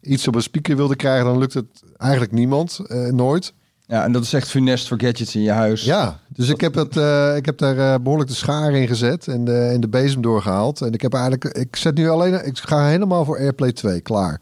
iets 0.00 0.28
op 0.28 0.34
een 0.34 0.42
speaker 0.42 0.76
wilde 0.76 0.96
krijgen, 0.96 1.24
dan 1.24 1.38
lukt 1.38 1.54
het 1.54 1.82
eigenlijk 1.96 2.32
niemand, 2.32 2.80
eh, 2.86 3.06
nooit. 3.06 3.52
Ja, 3.86 4.04
en 4.04 4.12
dat 4.12 4.22
is 4.22 4.32
echt 4.32 4.48
funest 4.48 4.88
voor 4.88 5.00
gadgets 5.00 5.34
in 5.34 5.42
je 5.42 5.50
huis. 5.50 5.84
Ja, 5.84 6.18
dus 6.28 6.48
ik 6.48 6.60
heb, 6.60 6.72
dat, 6.72 6.96
eh, 6.96 7.36
ik 7.36 7.46
heb 7.46 7.58
daar 7.58 7.78
eh, 7.78 8.00
behoorlijk 8.00 8.30
de 8.30 8.36
schaar 8.36 8.72
in 8.72 8.86
gezet 8.86 9.28
en 9.28 9.44
de, 9.44 9.58
en 9.58 9.80
de 9.80 9.88
bezem 9.88 10.22
doorgehaald. 10.22 10.80
En 10.80 10.92
ik 10.92 11.00
heb 11.00 11.12
eigenlijk, 11.12 11.44
ik 11.44 11.76
zet 11.76 11.94
nu 11.94 12.08
alleen, 12.08 12.46
ik 12.46 12.58
ga 12.58 12.86
helemaal 12.86 13.24
voor 13.24 13.38
AirPlay 13.38 13.72
2, 13.72 14.00
klaar. 14.00 14.40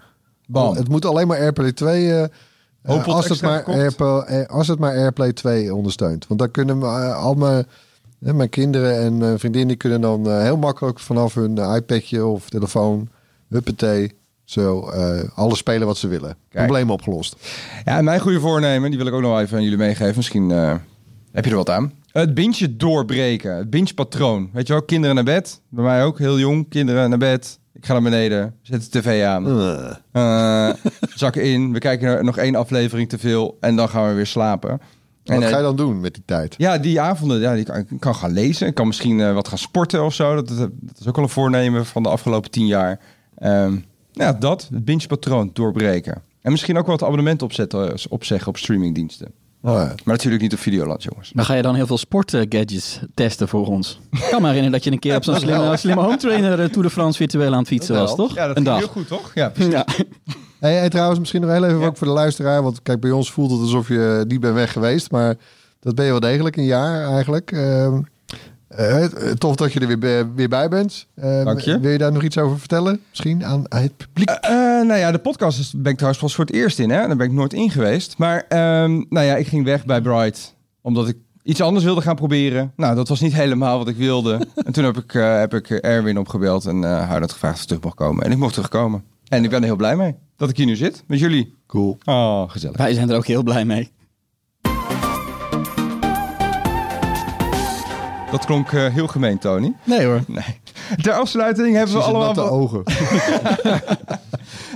Bam. 0.52 0.74
Het 0.76 0.88
moet 0.88 1.05
alleen 1.05 1.26
maar 1.26 1.38
AirPlay 1.38 1.72
2, 1.72 2.11
eh, 2.11 2.22
eh, 2.83 3.07
als, 3.07 3.28
het 3.28 3.42
maar? 3.42 3.64
AirPlay, 3.64 4.20
eh, 4.20 4.46
als 4.46 4.68
het 4.68 4.78
maar 4.78 4.94
AirPlay 4.94 5.33
2 5.33 5.74
ondersteunt. 5.74 6.26
Want 6.26 6.40
dan 6.40 6.50
kunnen 6.50 6.81
we, 6.81 6.87
al 7.14 7.35
mijn, 7.35 7.66
mijn 8.18 8.48
kinderen 8.48 8.98
en 8.98 9.18
mijn 9.18 9.38
vriendin, 9.38 9.68
die 9.68 9.76
kunnen 9.76 10.00
dan 10.00 10.40
heel 10.40 10.57
makkelijk 10.57 10.98
vanaf 10.98 11.35
hun 11.35 11.59
iPadje 11.59 12.26
of 12.26 12.48
telefoon, 12.48 13.09
huppatee, 13.48 14.12
zo 14.53 14.88
eh, 14.88 15.21
alles 15.35 15.59
spelen 15.59 15.87
wat 15.87 15.97
ze 15.97 16.09
willen. 16.09 16.37
Probleem 16.49 16.91
opgelost. 16.91 17.37
Ja, 17.85 17.99
en 17.99 18.05
mijn 18.05 18.21
goede 18.21 18.41
voornemen, 18.41 18.88
die 18.91 18.99
wil 18.99 19.09
ik 19.09 19.15
ook 19.15 19.21
nog 19.21 19.41
even 19.41 19.57
aan 19.57 19.62
jullie 19.62 19.79
meegeven. 19.79 20.17
Misschien 20.17 20.51
eh, 20.51 20.75
heb 21.33 21.45
je 21.45 21.51
er 21.51 21.57
wat 21.57 21.71
aan. 21.71 21.93
Het 22.07 22.35
bintje 22.35 22.77
doorbreken. 22.77 23.57
Het 23.57 23.71
binge-patroon. 23.71 24.51
Weet 24.53 24.67
je 24.67 24.73
wel, 24.73 24.83
kinderen 24.83 25.15
naar 25.15 25.25
bed. 25.25 25.61
Bij 25.69 25.85
mij 25.85 26.05
ook, 26.05 26.19
heel 26.19 26.38
jong. 26.38 26.69
Kinderen 26.69 27.09
naar 27.09 27.19
bed. 27.19 27.59
Ik 27.75 27.87
ga 27.87 27.93
naar 27.93 28.03
beneden. 28.03 28.55
Zet 28.62 28.93
de 28.93 29.01
tv 29.01 29.25
aan. 29.25 29.47
Eh, 30.12 30.71
zak 31.15 31.37
in. 31.37 31.73
We 31.73 31.79
kijken 31.79 32.07
naar 32.07 32.25
nog 32.25 32.38
één 32.38 32.55
aflevering 32.55 33.09
te 33.09 33.19
veel. 33.19 33.57
En 33.61 33.77
dan 33.77 33.88
gaan 33.88 34.09
we 34.09 34.15
weer 34.15 34.27
slapen. 34.27 34.71
wat 34.71 34.81
En, 35.25 35.43
ga 35.43 35.57
je 35.57 35.62
dan 35.62 35.77
doen 35.77 36.01
met 36.01 36.15
die 36.15 36.23
tijd? 36.27 36.55
ja, 36.59 36.79
die 36.79 37.01
avonden, 37.01 37.41
ja, 37.41 37.62
kan, 37.62 37.77
ik 37.77 37.87
kan 37.99 38.15
gaan 38.15 38.33
lezen. 38.33 38.67
Ik 38.67 38.75
kan 38.75 38.87
misschien 38.87 39.35
wat 39.35 39.49
gaan 39.49 39.59
sporten 39.59 40.05
of 40.05 40.15
zo. 40.15 40.35
Dat, 40.35 40.49
dat, 40.49 40.71
dat 40.73 40.99
is 41.01 41.09
ook 41.09 41.17
al 41.17 41.23
een 41.23 41.29
voornemen 41.29 41.87
van 41.87 42.03
de 42.03 42.09
afgelopen 42.09 42.51
tien 42.51 42.67
jaar. 42.67 43.01
Ehm, 43.38 43.77
ja, 44.12 44.33
dat. 44.33 44.68
Het 44.72 44.85
binge-patroon 44.85 45.51
doorbreken. 45.53 46.22
En 46.40 46.51
misschien 46.51 46.79
ook 46.79 46.87
wat 46.87 47.03
abonnementen 47.03 47.46
opzetten, 47.46 47.94
opzeggen 48.09 48.48
op 48.48 48.57
streamingdiensten. 48.57 49.33
Oh, 49.64 49.72
ja. 49.72 49.85
Maar 49.85 49.94
natuurlijk 50.05 50.42
niet 50.42 50.53
op 50.53 50.59
Videoland, 50.59 51.03
jongens. 51.03 51.31
Dan 51.35 51.44
ga 51.44 51.55
je 51.55 51.62
dan 51.62 51.75
heel 51.75 51.87
veel 51.87 51.98
sportgadgets 51.98 53.01
testen 53.14 53.48
voor 53.48 53.66
ons. 53.66 54.01
Ik 54.11 54.27
kan 54.31 54.40
me 54.40 54.46
herinneren 54.46 54.72
dat 54.72 54.85
je 54.85 54.90
een 54.90 54.98
keer 54.98 55.16
op 55.16 55.25
zo'n 55.25 55.37
slimme, 55.44 55.77
slimme 55.77 56.03
home 56.03 56.16
trainer 56.16 56.61
eh, 56.61 56.66
Tour 56.66 56.83
de 56.83 56.90
France 56.90 57.16
virtueel 57.16 57.53
aan 57.53 57.59
het 57.59 57.68
fietsen 57.68 57.94
was, 57.94 58.14
toch? 58.14 58.35
Ja, 58.35 58.46
dat 58.46 58.57
een 58.57 58.62
ging 58.62 58.66
dag. 58.66 58.79
heel 58.79 58.88
goed, 58.88 59.09
toch? 59.09 59.31
Ja, 59.35 59.48
precies. 59.48 59.72
Ja. 59.72 59.87
Hey, 60.61 60.75
hey, 60.75 60.88
trouwens, 60.88 61.18
misschien 61.18 61.40
nog 61.40 61.51
heel 61.51 61.64
even 61.64 61.79
Ja. 61.81 61.87
ook 61.87 61.96
voor 61.96 62.07
de 62.07 62.12
luisteraar. 62.12 62.62
Want 62.62 62.83
kijk, 62.83 63.01
bij 63.01 63.11
ons 63.11 63.33
voelt 63.33 63.51
het 63.51 63.61
alsof 63.61 63.88
je 63.88 64.25
niet 64.29 64.40
bent 64.40 64.55
weg 64.55 64.72
geweest. 64.72 65.11
Maar 65.11 65.35
dat 65.81 65.94
ben 65.94 66.05
je 66.05 66.11
wel 66.11 66.20
degelijk, 66.20 66.57
een 66.57 66.64
jaar 66.64 67.05
eigenlijk. 67.09 67.53
Ehm, 67.53 68.01
eh, 68.76 69.30
tof 69.30 69.56
dat 69.56 69.72
je 69.72 69.80
er 69.80 69.87
weer, 69.87 69.98
bij- 69.98 70.32
weer 70.35 70.48
bij 70.48 70.68
bent. 70.68 71.06
Ehm, 71.14 71.44
Dank 71.44 71.61
je. 71.61 71.80
Wil 71.80 71.90
je 71.90 71.98
daar 71.98 72.12
nog 72.12 72.22
iets 72.22 72.38
over 72.38 72.58
vertellen? 72.58 73.00
Misschien 73.11 73.44
aan 73.44 73.64
het 73.68 73.96
publiek? 73.96 74.28
Eh, 74.30 74.50
eh, 74.80 74.87
nou 74.87 74.98
ja, 75.00 75.12
de 75.12 75.18
podcast 75.18 75.58
is, 75.58 75.72
ben 75.76 75.90
ik 75.92 75.96
trouwens 75.96 76.22
pas 76.22 76.35
voor 76.35 76.44
het 76.44 76.54
eerst 76.54 76.78
in. 76.78 76.90
Hè? 76.90 77.06
Daar 77.06 77.16
ben 77.16 77.26
ik 77.26 77.32
nooit 77.32 77.52
in 77.52 77.70
geweest. 77.70 78.18
Maar 78.18 78.44
ehm, 78.48 79.02
nou 79.08 79.26
ja, 79.26 79.37
ik 79.37 79.46
ging 79.46 79.64
weg 79.64 79.85
bij 79.85 80.00
Bright. 80.00 80.54
Omdat 80.82 81.08
ik 81.08 81.16
iets 81.42 81.61
anders 81.61 81.85
wilde 81.85 82.00
gaan 82.00 82.14
proberen. 82.16 82.72
Nou, 82.76 82.94
dat 82.94 83.08
was 83.08 83.20
niet 83.20 83.35
helemaal 83.42 83.78
wat 83.78 83.88
ik 83.88 83.96
wilde. 83.96 84.46
en 84.64 84.72
toen 84.72 84.85
heb 84.85 84.96
ik, 84.96 85.14
eh, 85.14 85.38
heb 85.38 85.54
ik 85.54 85.70
Erwin 85.70 86.18
opgebeld 86.18 86.66
en 86.66 86.85
eh 86.85 87.08
haar 87.08 87.20
dat 87.20 87.32
gevraagd 87.32 87.54
of 87.54 87.61
ze 87.61 87.66
terug 87.66 87.82
mocht 87.82 87.96
komen. 87.96 88.24
En 88.24 88.30
ik 88.32 88.38
mocht 88.38 88.52
terugkomen. 88.54 89.04
En 89.28 89.44
ik 89.44 89.50
ben 89.50 89.58
er 89.61 89.64
heel 89.66 89.76
blij 89.76 89.96
mee 89.96 90.14
dat 90.37 90.48
ik 90.50 90.56
hier 90.56 90.66
nu 90.66 90.76
zit 90.76 91.04
met 91.06 91.18
jullie. 91.18 91.54
Cool. 91.66 91.98
Oh, 92.04 92.50
gezellig. 92.50 92.76
Wij 92.76 92.94
zijn 92.94 93.11
er 93.11 93.16
ook 93.16 93.26
heel 93.26 93.42
blij 93.42 93.64
mee. 93.64 93.90
Dat 98.33 98.45
klonk 98.45 98.73
eh, 98.73 98.87
heel 98.87 99.07
gemeen, 99.07 99.38
Tony. 99.38 99.73
Nee 99.85 100.05
hoor. 100.07 100.21
Nee. 100.27 100.45
Ter 101.03 101.12
afsluiting 101.12 101.77
hebben 101.77 101.97
we 101.97 102.03
allemaal... 102.03 102.27
natte 102.35 102.40
ogen. 102.51 102.83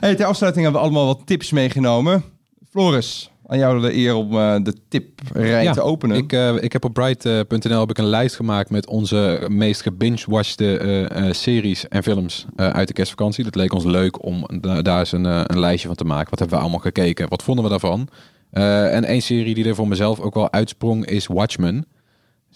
Hey, 0.01 0.14
ter 0.14 0.27
afsluiting 0.27 0.64
hebben 0.64 0.83
we 0.83 0.88
allemaal 0.88 1.07
wat 1.07 1.21
tips 1.25 1.51
meegenomen. 1.51 2.25
Floris, 2.71 3.31
aan 3.47 3.59
jou 3.59 3.81
de 3.81 3.95
eer 3.95 4.14
om 4.14 4.33
eh, 4.38 4.55
de 4.62 4.75
tiprij 4.88 5.62
Ja, 5.62 5.73
te 5.73 5.81
openen. 5.81 6.16
Ik, 6.16 6.33
eh, 6.33 6.55
ik 6.62 6.73
heb 6.73 6.85
op 6.85 6.92
bright.nl 6.95 7.81
heb 7.81 7.90
ik 7.90 7.99
een 7.99 8.05
lijst 8.07 8.37
gemaakt 8.37 8.71
met 8.71 8.87
onze 8.87 9.47
meest 9.49 9.83
gebinge-watchte 9.83 10.79
eh, 10.79 11.27
eh, 11.29 11.33
series 11.35 11.88
en 11.88 12.03
films 12.03 12.47
eh, 12.57 12.69
uit 12.69 12.88
de 12.88 12.95
kerstvakantie. 12.95 13.45
Dat 13.45 13.55
leek 13.55 13.73
ons 13.73 13.85
leuk 13.85 14.25
om 14.25 14.47
da- 14.61 14.83
daar 14.83 14.99
eens 14.99 15.12
een, 15.12 15.25
een 15.25 15.59
lijstje 15.61 15.87
van 15.88 15.97
te 15.97 16.05
maken. 16.05 16.31
Wat 16.31 16.38
hebben 16.38 16.57
we 16.57 16.62
allemaal 16.62 16.83
gekeken? 16.83 17.29
Wat 17.29 17.42
vonden 17.42 17.64
we 17.64 17.71
daarvan? 17.71 18.09
Eh, 18.51 18.95
en 18.95 19.05
één 19.05 19.23
serie 19.23 19.55
die 19.55 19.69
er 19.69 19.75
voor 19.75 19.88
mezelf 19.88 20.21
ook 20.21 20.35
wel 20.35 20.53
uitsprong 20.53 21.07
is 21.07 21.27
Watchmen. 21.27 21.87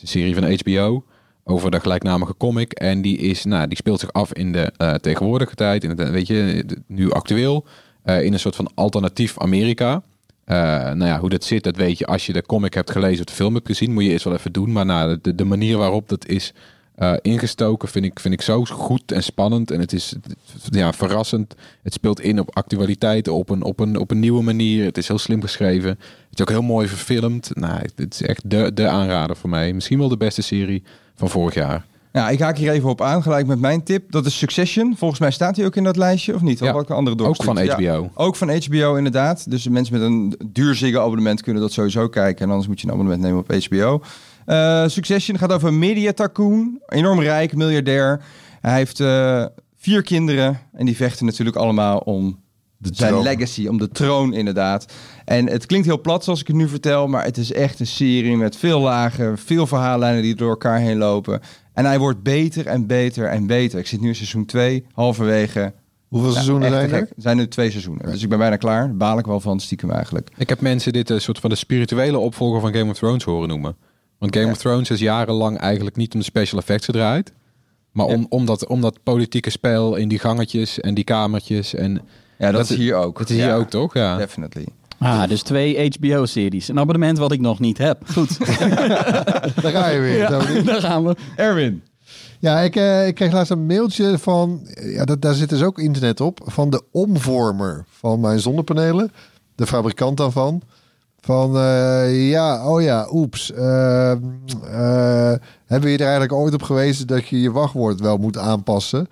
Een 0.00 0.08
serie 0.08 0.34
van 0.34 0.54
HBO 0.54 1.04
over 1.44 1.70
de 1.70 1.80
gelijknamige 1.80 2.34
comic. 2.36 2.72
En 2.72 3.02
die, 3.02 3.18
is, 3.18 3.44
nou, 3.44 3.66
die 3.68 3.76
speelt 3.76 4.00
zich 4.00 4.12
af 4.12 4.32
in 4.32 4.52
de 4.52 4.72
eh, 4.76 4.94
tegenwoordige 4.94 5.54
tijd, 5.54 5.84
in 5.84 5.90
het, 5.90 6.00
eh, 6.00 6.10
weet 6.10 6.26
je, 6.26 6.64
nu 6.86 7.10
actueel, 7.12 7.64
eh, 8.02 8.22
in 8.22 8.32
een 8.32 8.38
soort 8.38 8.56
van 8.56 8.70
alternatief 8.74 9.38
Amerika. 9.38 10.02
Nou 10.44 11.04
ja, 11.04 11.18
hoe 11.18 11.28
dat 11.28 11.44
zit, 11.44 11.64
dat 11.64 11.76
weet 11.76 11.98
je 11.98 12.06
als 12.06 12.26
je 12.26 12.32
de 12.32 12.46
comic 12.46 12.74
hebt 12.74 12.90
gelezen 12.90 13.18
of 13.20 13.24
de 13.24 13.32
film 13.32 13.54
hebt 13.54 13.66
gezien. 13.66 13.92
Moet 13.92 14.04
je 14.04 14.10
eerst 14.10 14.24
wel 14.24 14.34
even 14.34 14.52
doen. 14.52 14.72
Maar 14.72 14.86
nou, 14.86 15.18
de, 15.22 15.34
de 15.34 15.44
manier 15.44 15.76
waarop 15.76 16.08
dat 16.08 16.26
is 16.26 16.52
eh, 17.00 17.12
ingestoken 17.22 17.88
vind 17.88 18.04
ik, 18.04 18.20
vind 18.20 18.34
ik 18.34 18.42
zo 18.42 18.64
goed 18.64 19.12
en 19.12 19.22
spannend. 19.22 19.70
En 19.70 19.80
het 19.80 19.92
is 19.92 20.14
ja, 20.70 20.92
verrassend. 20.92 21.54
Het 21.82 21.92
speelt 21.92 22.20
in 22.20 22.40
op 22.40 22.56
actualiteiten 22.56 23.32
op 23.32 23.50
een, 23.50 23.62
op, 23.62 23.80
een, 23.80 23.96
op 23.96 24.10
een 24.10 24.18
nieuwe 24.18 24.42
manier. 24.42 24.84
Het 24.84 24.98
is 24.98 25.08
heel 25.08 25.18
slim 25.18 25.42
geschreven. 25.42 25.90
Het 25.90 25.98
is 26.32 26.40
ook 26.40 26.48
heel 26.48 26.62
mooi 26.62 26.88
verfilmd. 26.88 27.50
Nou, 27.54 27.80
het 27.96 28.14
is 28.14 28.22
echt 28.22 28.50
de, 28.50 28.72
de 28.74 28.88
aanrader 28.88 29.36
voor 29.36 29.50
mij. 29.50 29.72
Misschien 29.72 29.98
wel 29.98 30.08
de 30.08 30.16
beste 30.16 30.42
serie 30.42 30.82
van 31.14 31.28
vorig 31.28 31.54
jaar. 31.54 31.84
Ja, 32.12 32.28
ik 32.28 32.40
haak 32.40 32.56
hier 32.56 32.72
even 32.72 32.88
op 32.88 33.00
aan, 33.00 33.22
gelijk 33.22 33.46
met 33.46 33.60
mijn 33.60 33.82
tip. 33.82 34.12
Dat 34.12 34.26
is 34.26 34.38
Succession. 34.38 34.96
Volgens 34.96 35.20
mij 35.20 35.30
staat 35.30 35.56
hij 35.56 35.64
ook 35.64 35.76
in 35.76 35.84
dat 35.84 35.96
lijstje, 35.96 36.34
of 36.34 36.40
niet? 36.40 36.60
Of 36.60 36.66
Ja, 36.66 36.72
welke 36.72 36.94
andere 36.94 37.24
Ook 37.24 37.42
van? 37.42 37.64
Ja, 37.64 37.74
HBO. 37.74 38.10
ook 38.14 38.36
van 38.36 38.50
HBO, 38.50 38.94
inderdaad. 38.94 39.50
Dus 39.50 39.68
mensen 39.68 39.94
met 39.94 40.02
een 40.02 40.34
duur 40.52 40.74
Ziggo-abonnement 40.74 41.42
kunnen 41.42 41.62
dat 41.62 41.72
sowieso 41.72 42.08
kijken. 42.08 42.44
En 42.44 42.50
anders 42.50 42.68
moet 42.68 42.80
je 42.80 42.86
een 42.86 42.92
abonnement 42.92 43.22
nemen 43.22 43.38
op 43.38 43.64
HBO. 43.64 44.02
Eh, 44.50 44.84
Succession 44.86 45.38
gaat 45.38 45.52
over 45.52 45.68
een 45.68 45.78
media 45.78 46.12
tycoon. 46.12 46.80
Enorm 46.86 47.20
rijk, 47.20 47.54
miljardair. 47.54 48.22
Hij 48.60 48.74
heeft 48.74 49.00
eh, 49.00 49.44
vier 49.76 50.02
kinderen. 50.02 50.60
En 50.72 50.86
die 50.86 50.96
vechten 50.96 51.26
natuurlijk 51.26 51.56
allemaal 51.56 51.98
om 51.98 52.40
zijn 52.80 53.10
troon. 53.10 53.22
legacy, 53.22 53.66
om 53.66 53.78
de 53.78 53.88
troon 53.88 54.32
inderdaad. 54.32 54.92
En 55.24 55.46
het 55.46 55.66
klinkt 55.66 55.86
heel 55.86 56.00
plat 56.00 56.24
zoals 56.24 56.40
ik 56.40 56.46
het 56.46 56.56
nu 56.56 56.68
vertel, 56.68 57.06
maar 57.08 57.24
het 57.24 57.36
is 57.36 57.52
echt 57.52 57.80
een 57.80 57.86
serie 57.86 58.36
met 58.36 58.56
veel 58.56 58.80
lagen, 58.80 59.38
veel 59.38 59.66
verhaallijnen 59.66 60.22
die 60.22 60.34
door 60.34 60.50
elkaar 60.50 60.78
heen 60.78 60.98
lopen. 60.98 61.40
En 61.72 61.84
hij 61.84 61.98
wordt 61.98 62.22
beter 62.22 62.66
en 62.66 62.86
beter 62.86 63.26
en 63.26 63.46
beter. 63.46 63.78
Ik 63.78 63.86
zit 63.86 64.00
nu 64.00 64.08
in 64.08 64.14
seizoen 64.14 64.46
2, 64.46 64.84
halverwege. 64.92 65.72
Hoeveel 66.08 66.28
Ja, 66.28 66.34
seizoenen 66.34 66.70
zijn 66.70 66.90
er? 66.90 67.00
Er 67.00 67.08
zijn 67.16 67.38
er 67.38 67.48
twee 67.48 67.70
seizoenen. 67.70 68.10
Dus 68.10 68.22
ik 68.22 68.28
ben 68.28 68.38
bijna 68.38 68.56
klaar. 68.56 68.86
Daar 68.86 68.96
baal 68.96 69.18
ik 69.18 69.26
wel 69.26 69.40
van, 69.40 69.60
stiekem 69.60 69.90
eigenlijk. 69.90 70.30
Ik 70.36 70.48
heb 70.48 70.60
mensen 70.60 70.92
dit 70.92 71.10
een 71.10 71.20
soort 71.20 71.38
van 71.38 71.50
de 71.50 71.56
spirituele 71.56 72.18
opvolger 72.18 72.60
van 72.60 72.74
Game 72.74 72.90
of 72.90 72.96
Thrones 72.96 73.24
horen 73.24 73.48
noemen. 73.48 73.76
Want 74.20 74.34
Game 74.34 74.46
Ja. 74.46 74.52
of 74.52 74.58
Thrones 74.58 74.90
is 74.90 75.00
jarenlang 75.00 75.58
eigenlijk 75.58 75.96
niet 75.96 76.12
om 76.14 76.18
de 76.20 76.26
special 76.26 76.60
effects 76.60 76.84
gedraaid. 76.84 77.32
Maar 77.92 78.06
om, 78.06 78.20
Ja. 78.20 78.26
om, 78.28 78.46
dat, 78.46 78.66
om 78.66 78.80
dat 78.80 79.02
politieke 79.02 79.50
spel 79.50 79.96
in 79.96 80.08
die 80.08 80.18
gangetjes 80.18 80.80
en 80.80 80.94
die 80.94 81.04
kamertjes. 81.04 81.74
En 81.74 81.92
Ja, 82.38 82.50
dat, 82.50 82.52
Dat 82.60 82.70
is 82.70 82.76
hier 82.76 82.94
ook. 82.94 83.18
dat 83.18 83.30
is 83.30 83.36
hier 83.36 83.54
ook 83.54 83.70
toch? 83.70 83.94
Ja. 83.94 84.16
Definitely. 84.16 84.66
Ah, 84.98 85.28
dus 85.28 85.42
twee 85.42 85.90
HBO-series. 85.98 86.68
Een 86.68 86.78
abonnement 86.78 87.18
wat 87.18 87.32
ik 87.32 87.40
nog 87.40 87.58
niet 87.58 87.78
heb. 87.78 88.02
Goed, 88.12 88.38
Daar 89.62 89.72
ga 89.72 89.88
je 89.88 89.98
weer. 90.00 90.28
Daar 90.64 90.80
gaan 90.80 91.04
we. 91.06 91.16
Erwin. 91.36 91.82
Ja, 92.38 92.60
ik, 92.60 92.76
eh, 92.76 93.06
ik 93.06 93.14
kreeg 93.14 93.32
laatst 93.32 93.50
een 93.50 93.66
mailtje 93.66 94.18
van, 94.18 94.60
ja, 94.82 95.04
dat, 95.04 95.22
daar 95.22 95.34
zit 95.34 95.48
dus 95.48 95.62
ook 95.62 95.78
internet 95.78 96.20
op, 96.20 96.40
van 96.44 96.70
de 96.70 96.82
omvormer 96.92 97.84
van 97.98 98.20
mijn 98.20 98.40
zonnepanelen. 98.40 99.12
De 99.54 99.66
fabrikant 99.66 100.16
daarvan. 100.16 100.62
Van, 101.20 101.56
eh, 101.56 102.30
ja, 102.30 102.68
oh 102.68 102.82
ja, 102.82 103.08
oeps. 103.12 103.52
eh, 103.52 104.10
eh, 104.12 104.18
hebben 105.66 105.88
we 105.88 105.90
je 105.90 105.96
er 105.96 106.00
eigenlijk 106.00 106.32
ooit 106.32 106.54
op 106.54 106.62
gewezen 106.62 107.06
dat 107.06 107.28
je 107.28 107.40
je 107.40 107.50
wachtwoord 107.52 108.00
wel 108.00 108.16
moet 108.16 108.38
aanpassen? 108.38 109.08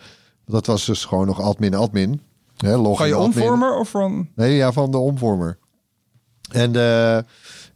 Dat 0.47 0.67
was 0.67 0.87
dus 0.87 1.05
gewoon 1.05 1.27
nog 1.27 1.41
admin, 1.41 1.75
admin. 1.75 2.21
Hè, 2.57 2.83
Van 2.95 3.09
je 3.09 3.15
en 3.15 3.21
omvormer 3.21 3.79
of 3.79 3.89
van... 3.89 4.29
Nee, 4.35 4.55
ja, 4.55 4.73
van 4.73 4.91
de 4.91 4.99
omvormer. 4.99 5.59
En 6.51 6.77
eh, 6.77 7.19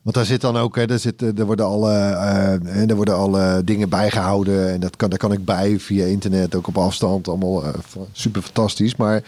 want 0.02 0.16
daar 0.16 0.24
zit 0.24 0.40
dan 0.40 0.56
ook, 0.56 0.76
hè, 0.76 0.86
daar, 0.86 0.98
zit, 0.98 1.22
er 1.38 1.46
worden 1.46 1.66
alle, 1.66 1.92
eh, 1.92 2.90
er 2.90 2.96
worden 2.96 3.16
alle 3.16 3.62
dingen 3.64 3.88
bijgehouden. 3.88 4.70
En 4.72 4.80
dat 4.80 4.96
kan, 4.96 5.08
daar 5.10 5.18
kan 5.18 5.32
ik 5.32 5.44
bij 5.44 5.78
via 5.78 6.04
internet, 6.04 6.54
ook 6.54 6.66
op 6.66 6.78
afstand. 6.78 7.28
Allemaal 7.28 7.62
super 8.12 8.42
fantastisch. 8.42 8.96
Maar 8.96 9.22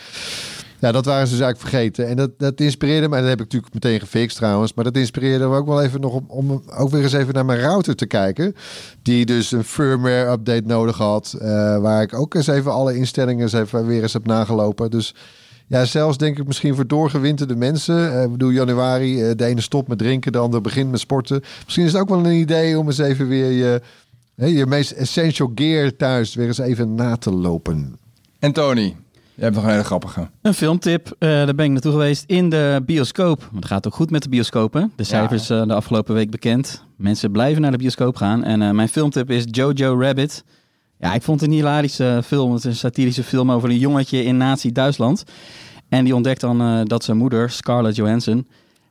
ja, 0.79 0.93
dat 0.93 1.05
waren 1.05 1.27
ze 1.27 1.33
dus 1.37 1.43
eigenlijk 1.43 1.71
vergeten. 1.71 2.09
En 2.09 2.17
dat, 2.17 2.31
dat 2.39 2.61
inspireerde 2.61 3.09
me. 3.09 3.15
En 3.17 3.21
dat 3.21 3.31
heb 3.31 3.41
ik 3.41 3.45
natuurlijk 3.53 3.75
meteen 3.75 4.01
gefixt 4.01 4.37
trouwens. 4.37 4.75
Maar 4.75 4.85
dat 4.85 4.97
inspireerde 4.97 5.47
me 5.47 5.57
ook 5.57 5.67
wel 5.67 5.83
even 5.83 6.01
nog 6.01 6.13
om, 6.15 6.25
om 6.29 6.63
ook 6.77 6.91
weer 6.91 7.03
eens 7.03 7.13
even 7.13 7.35
naar 7.35 7.45
mijn 7.45 7.61
router 7.61 7.95
te 7.97 8.07
kijken. 8.07 8.55
Die 9.03 9.27
dus 9.27 9.53
een 9.53 9.65
firmware 9.65 10.31
update 10.31 10.63
nodig 10.67 10.97
had. 10.97 11.37
eh, 11.41 11.79
waar 11.79 12.03
ik 12.03 12.15
ook 12.15 12.35
eens 12.35 12.47
even 12.47 12.73
alle 12.73 12.97
instellingen 12.97 13.43
eens 13.43 13.53
even 13.53 13.87
weer 13.87 14.03
eens 14.03 14.13
heb 14.13 14.27
nagelopen. 14.27 14.91
Dus 14.91 15.15
ja, 15.67 15.85
zelfs 15.85 16.19
denk 16.19 16.39
ik 16.39 16.47
misschien 16.47 16.75
voor 16.75 16.87
doorgewinterde 16.87 17.57
mensen. 17.57 18.13
Eh, 18.13 18.23
Ik 18.23 18.31
bedoel, 18.31 18.51
januari, 18.51 19.23
eh, 19.23 19.37
de 19.37 19.45
ene 19.45 19.61
stopt 19.61 19.89
met 19.89 19.99
drinken, 19.99 20.33
de 20.33 20.39
ander 20.39 20.61
begint 20.61 20.91
met 20.91 21.01
sporten. 21.01 21.43
Misschien 21.65 21.85
is 21.85 21.93
het 21.93 22.01
ook 22.01 22.09
wel 22.09 22.19
een 22.25 22.33
idee 22.41 22.79
om 22.79 22.87
eens 22.87 22.99
even 22.99 23.29
weer 23.29 23.51
je, 23.51 23.81
je 24.55 24.67
meest 24.67 24.91
essential 24.91 25.53
gear 25.55 25.97
thuis 25.97 26.35
weer 26.35 26.47
eens 26.47 26.59
even 26.59 26.95
na 26.95 27.17
te 27.17 27.31
lopen. 27.33 27.99
En 28.39 28.53
Tony, 28.53 28.97
jij 29.35 29.45
hebt 29.45 29.55
nog 29.55 29.65
een 29.65 29.71
hele 29.71 29.85
grappige. 29.85 30.29
Een 30.43 30.55
filmtip, 30.55 31.17
eh, 31.19 31.29
daar 31.29 31.55
ben 31.55 31.65
ik 31.65 31.71
naartoe 31.71 31.93
geweest 31.93 32.25
in 32.27 32.49
de 32.49 32.83
bioscoop. 32.87 33.41
Want 33.41 33.55
het 33.55 33.65
gaat 33.67 33.87
ook 33.87 33.95
goed 33.95 34.11
met 34.11 34.23
de 34.23 34.29
bioscopen. 34.29 34.93
De 34.97 35.05
cijfers 35.05 35.51
eh, 35.51 35.67
de 35.67 35.75
afgelopen 35.75 36.15
week 36.15 36.31
bekend. 36.31 36.85
Mensen 36.97 37.31
blijven 37.33 37.63
naar 37.63 37.71
de 37.71 37.77
bioscoop 37.79 38.17
gaan. 38.17 38.45
En 38.45 38.63
eh, 38.63 38.71
mijn 38.71 38.89
filmtip 38.89 39.31
is 39.31 39.45
Jojo 39.51 40.01
Rabbit. 40.01 40.45
Ja, 40.99 41.15
ik 41.15 41.23
vond 41.23 41.41
het 41.41 41.49
een 41.51 41.55
hilarische 41.57 42.21
film. 42.25 42.51
Het 42.53 42.59
is 42.59 42.65
een 42.65 42.77
satirische 42.77 43.23
film 43.23 43.53
over 43.53 43.69
een 43.71 43.79
jongetje 43.79 44.25
in 44.25 44.37
nazi-Duitsland. 44.37 45.25
En 45.89 46.05
die 46.05 46.15
ontdekt 46.15 46.41
dan 46.41 46.61
eh, 46.61 46.81
dat 46.85 47.05
zijn 47.05 47.17
moeder, 47.17 47.51
Scarlett 47.51 47.97
Johansson... 47.97 48.47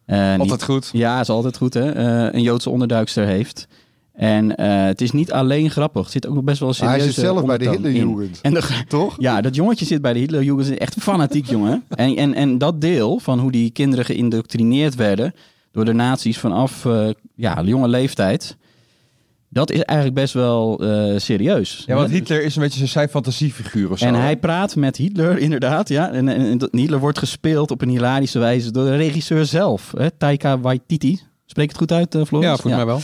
eh, 0.06 0.32
niet- 0.32 0.40
Altijd 0.40 0.64
goed. 0.64 0.90
ja, 0.94 1.20
is 1.20 1.30
altijd 1.30 1.58
goed 1.58 1.74
hè. 1.74 1.92
Eh, 1.92 2.34
een 2.34 2.42
Joodse 2.42 2.70
onderduikster 2.70 3.26
heeft. 3.26 3.68
En 4.14 4.56
eh, 4.56 4.86
het 4.86 5.02
is 5.02 5.12
niet 5.12 5.32
alleen 5.32 5.70
grappig. 5.70 6.06
Er 6.06 6.12
zit 6.12 6.28
ook 6.28 6.34
nog 6.34 6.44
best 6.44 6.60
wel 6.60 6.70
een 6.70 6.76
Maar 6.80 6.90
hij 6.90 7.00
zit 7.00 7.14
zelf 7.14 7.46
bij 7.46 7.58
de. 7.58 7.70
Hitlerjugend. 7.70 8.40
En 8.42 8.54
de, 8.54 8.84
Toch? 8.88 9.16
ja, 9.20 9.42
dat 9.42 9.56
jongetje 9.56 9.86
zit 9.86 10.02
bij 10.02 10.14
de 10.14 10.20
Hitlerjugend. 10.20 10.70
Is 10.70 10.78
echt 10.78 10.96
fanatiek, 11.00 11.46
jongen. 11.50 11.84
En, 11.96 12.16
en, 12.16 12.34
en 12.34 12.58
dat 12.58 12.82
deel 12.82 13.20
van 13.20 13.40
hoe 13.40 13.52
die 13.52 13.72
kinderen 13.72 14.06
geïndoctrineerd 14.06 14.96
werden 14.96 15.34
door 15.72 15.86
de 15.86 15.94
nazi's 15.94 16.38
vanaf 16.38 16.86
eh, 16.86 17.10
ja, 17.36 17.62
jonge 17.64 17.88
leeftijd. 17.88 18.58
Dat 19.50 19.72
is 19.72 19.82
eigenlijk 19.82 20.20
best 20.20 20.34
wel 20.34 20.80
eh, 20.80 21.20
serieus. 21.20 21.84
Ja, 21.88 21.96
want 21.96 22.10
Hitler 22.10 22.44
is 22.44 22.56
een 22.56 22.62
beetje 22.62 22.86
zijn 22.86 23.10
fantasiefiguur 23.10 23.92
of 23.92 23.98
zo. 23.98 24.06
En 24.06 24.14
hij 24.14 24.38
praat 24.38 24.76
met 24.76 24.98
Hitler, 24.98 25.38
inderdaad. 25.48 25.90
Ja. 25.90 26.12
En, 26.12 26.28
en, 26.28 26.46
en 26.46 26.58
dat- 26.58 26.70
Hitler 26.72 27.00
wordt 27.00 27.20
gespeeld 27.20 27.72
op 27.72 27.82
een 27.82 27.90
hilarische 27.90 28.40
wijze 28.40 28.72
door 28.72 28.86
de 28.86 28.96
regisseur 28.96 29.46
zelf, 29.46 29.94
hè, 29.98 30.12
Taika 30.12 30.60
Waititi. 30.60 31.20
Spreek 31.46 31.68
het 31.68 31.78
goed 31.78 31.92
uit, 31.92 32.16
uh, 32.16 32.26
Floris? 32.26 32.48
Ja, 32.48 32.56
volgens 32.56 32.76
mij 32.76 32.86
wel. 32.86 33.02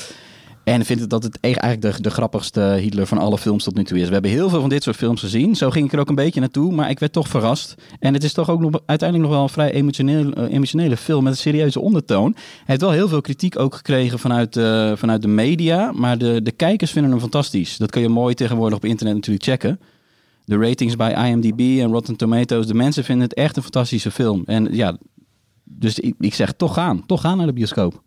En 0.69 0.85
vindt 0.85 1.09
dat 1.09 1.23
het 1.23 1.37
e- 1.41 1.53
eigenlijk 1.53 1.81
de, 1.81 2.01
de 2.01 2.09
grappigste 2.09 2.61
Hitler 2.61 3.07
van 3.07 3.17
alle 3.17 3.37
films 3.37 3.63
tot 3.63 3.75
nu 3.75 3.83
toe 3.83 3.99
is. 3.99 4.07
We 4.07 4.13
hebben 4.13 4.31
heel 4.31 4.49
veel 4.49 4.59
van 4.59 4.69
dit 4.69 4.83
soort 4.83 4.95
films 4.95 5.21
gezien. 5.21 5.55
Zo 5.55 5.69
ging 5.69 5.85
ik 5.85 5.93
er 5.93 5.99
ook 5.99 6.09
een 6.09 6.15
beetje 6.15 6.39
naartoe, 6.39 6.71
maar 6.71 6.89
ik 6.89 6.99
werd 6.99 7.13
toch 7.13 7.27
verrast. 7.27 7.75
En 7.99 8.13
het 8.13 8.23
is 8.23 8.33
toch 8.33 8.49
ook 8.49 8.59
nog, 8.59 8.81
uiteindelijk 8.85 9.29
nog 9.29 9.37
wel 9.37 9.47
een 9.47 9.53
vrij 9.53 9.71
emotioneel, 9.71 10.33
eh, 10.33 10.53
emotionele 10.53 10.97
film 10.97 11.23
met 11.23 11.33
een 11.33 11.39
serieuze 11.39 11.79
ondertoon. 11.79 12.31
Hij 12.35 12.63
heeft 12.65 12.81
wel 12.81 12.91
heel 12.91 13.07
veel 13.07 13.21
kritiek 13.21 13.59
ook 13.59 13.75
gekregen 13.75 14.19
vanuit, 14.19 14.57
eh, 14.57 14.91
vanuit 14.95 15.21
de 15.21 15.27
media, 15.27 15.91
maar 15.91 16.17
de, 16.17 16.41
de 16.41 16.51
kijkers 16.51 16.91
vinden 16.91 17.11
hem 17.11 17.19
fantastisch. 17.19 17.77
Dat 17.77 17.91
kun 17.91 18.01
je 18.01 18.09
mooi 18.09 18.33
tegenwoordig 18.33 18.77
op 18.77 18.85
internet 18.85 19.15
natuurlijk 19.15 19.45
checken. 19.45 19.79
De 20.45 20.57
ratings 20.57 20.95
bij 20.95 21.29
IMDb 21.29 21.59
en 21.59 21.91
Rotten 21.91 22.15
Tomatoes, 22.15 22.67
de 22.67 22.73
mensen 22.73 23.03
vinden 23.03 23.23
het 23.23 23.37
echt 23.37 23.57
een 23.57 23.63
fantastische 23.63 24.11
film. 24.11 24.43
En 24.45 24.67
ja, 24.71 24.97
dus 25.63 25.99
ik, 25.99 26.15
ik 26.19 26.33
zeg 26.33 26.51
toch 26.51 26.73
gaan. 26.73 27.05
Toch 27.05 27.21
gaan 27.21 27.37
naar 27.37 27.47
de 27.47 27.53
bioscoop. 27.53 28.01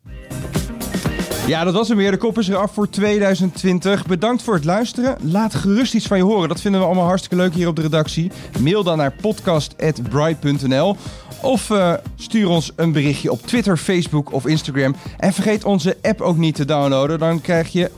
Ja, 1.46 1.64
dat 1.64 1.74
was 1.74 1.88
hem 1.88 1.96
weer. 1.96 2.10
De 2.10 2.16
kop 2.16 2.38
is 2.38 2.48
eraf 2.48 2.72
voor 2.72 2.88
2020. 2.88 4.06
Bedankt 4.06 4.42
voor 4.42 4.54
het 4.54 4.64
luisteren. 4.64 5.16
Laat 5.22 5.54
gerust 5.54 5.94
iets 5.94 6.06
van 6.06 6.16
je 6.16 6.22
horen. 6.22 6.48
Dat 6.48 6.60
vinden 6.60 6.80
we 6.80 6.86
allemaal 6.86 7.06
hartstikke 7.06 7.36
leuk 7.36 7.54
hier 7.54 7.68
op 7.68 7.76
de 7.76 7.82
redactie. 7.82 8.30
Mail 8.60 8.82
dan 8.82 8.96
naar 8.96 9.12
podcast.bright.nl 9.12 10.96
of 11.42 11.70
eh, 11.70 11.94
stuur 12.16 12.48
ons 12.48 12.72
een 12.76 12.92
berichtje 12.92 13.30
op 13.30 13.46
Twitter, 13.46 13.76
Facebook 13.76 14.32
of 14.32 14.46
Instagram. 14.46 14.94
En 15.18 15.32
vergeet 15.32 15.64
onze 15.64 15.96
app 16.02 16.20
ook 16.20 16.36
niet 16.36 16.54
te 16.54 16.64
downloaden. 16.64 17.18
Dan 17.18 17.40
krijg 17.40 17.68
je 17.68 17.90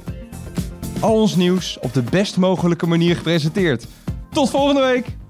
al 1.00 1.20
ons 1.20 1.36
nieuws 1.36 1.78
op 1.80 1.94
de 1.94 2.02
best 2.02 2.36
mogelijke 2.36 2.86
manier 2.86 3.16
gepresenteerd. 3.16 3.86
Tot 4.30 4.50
volgende 4.50 4.80
week! 4.80 5.23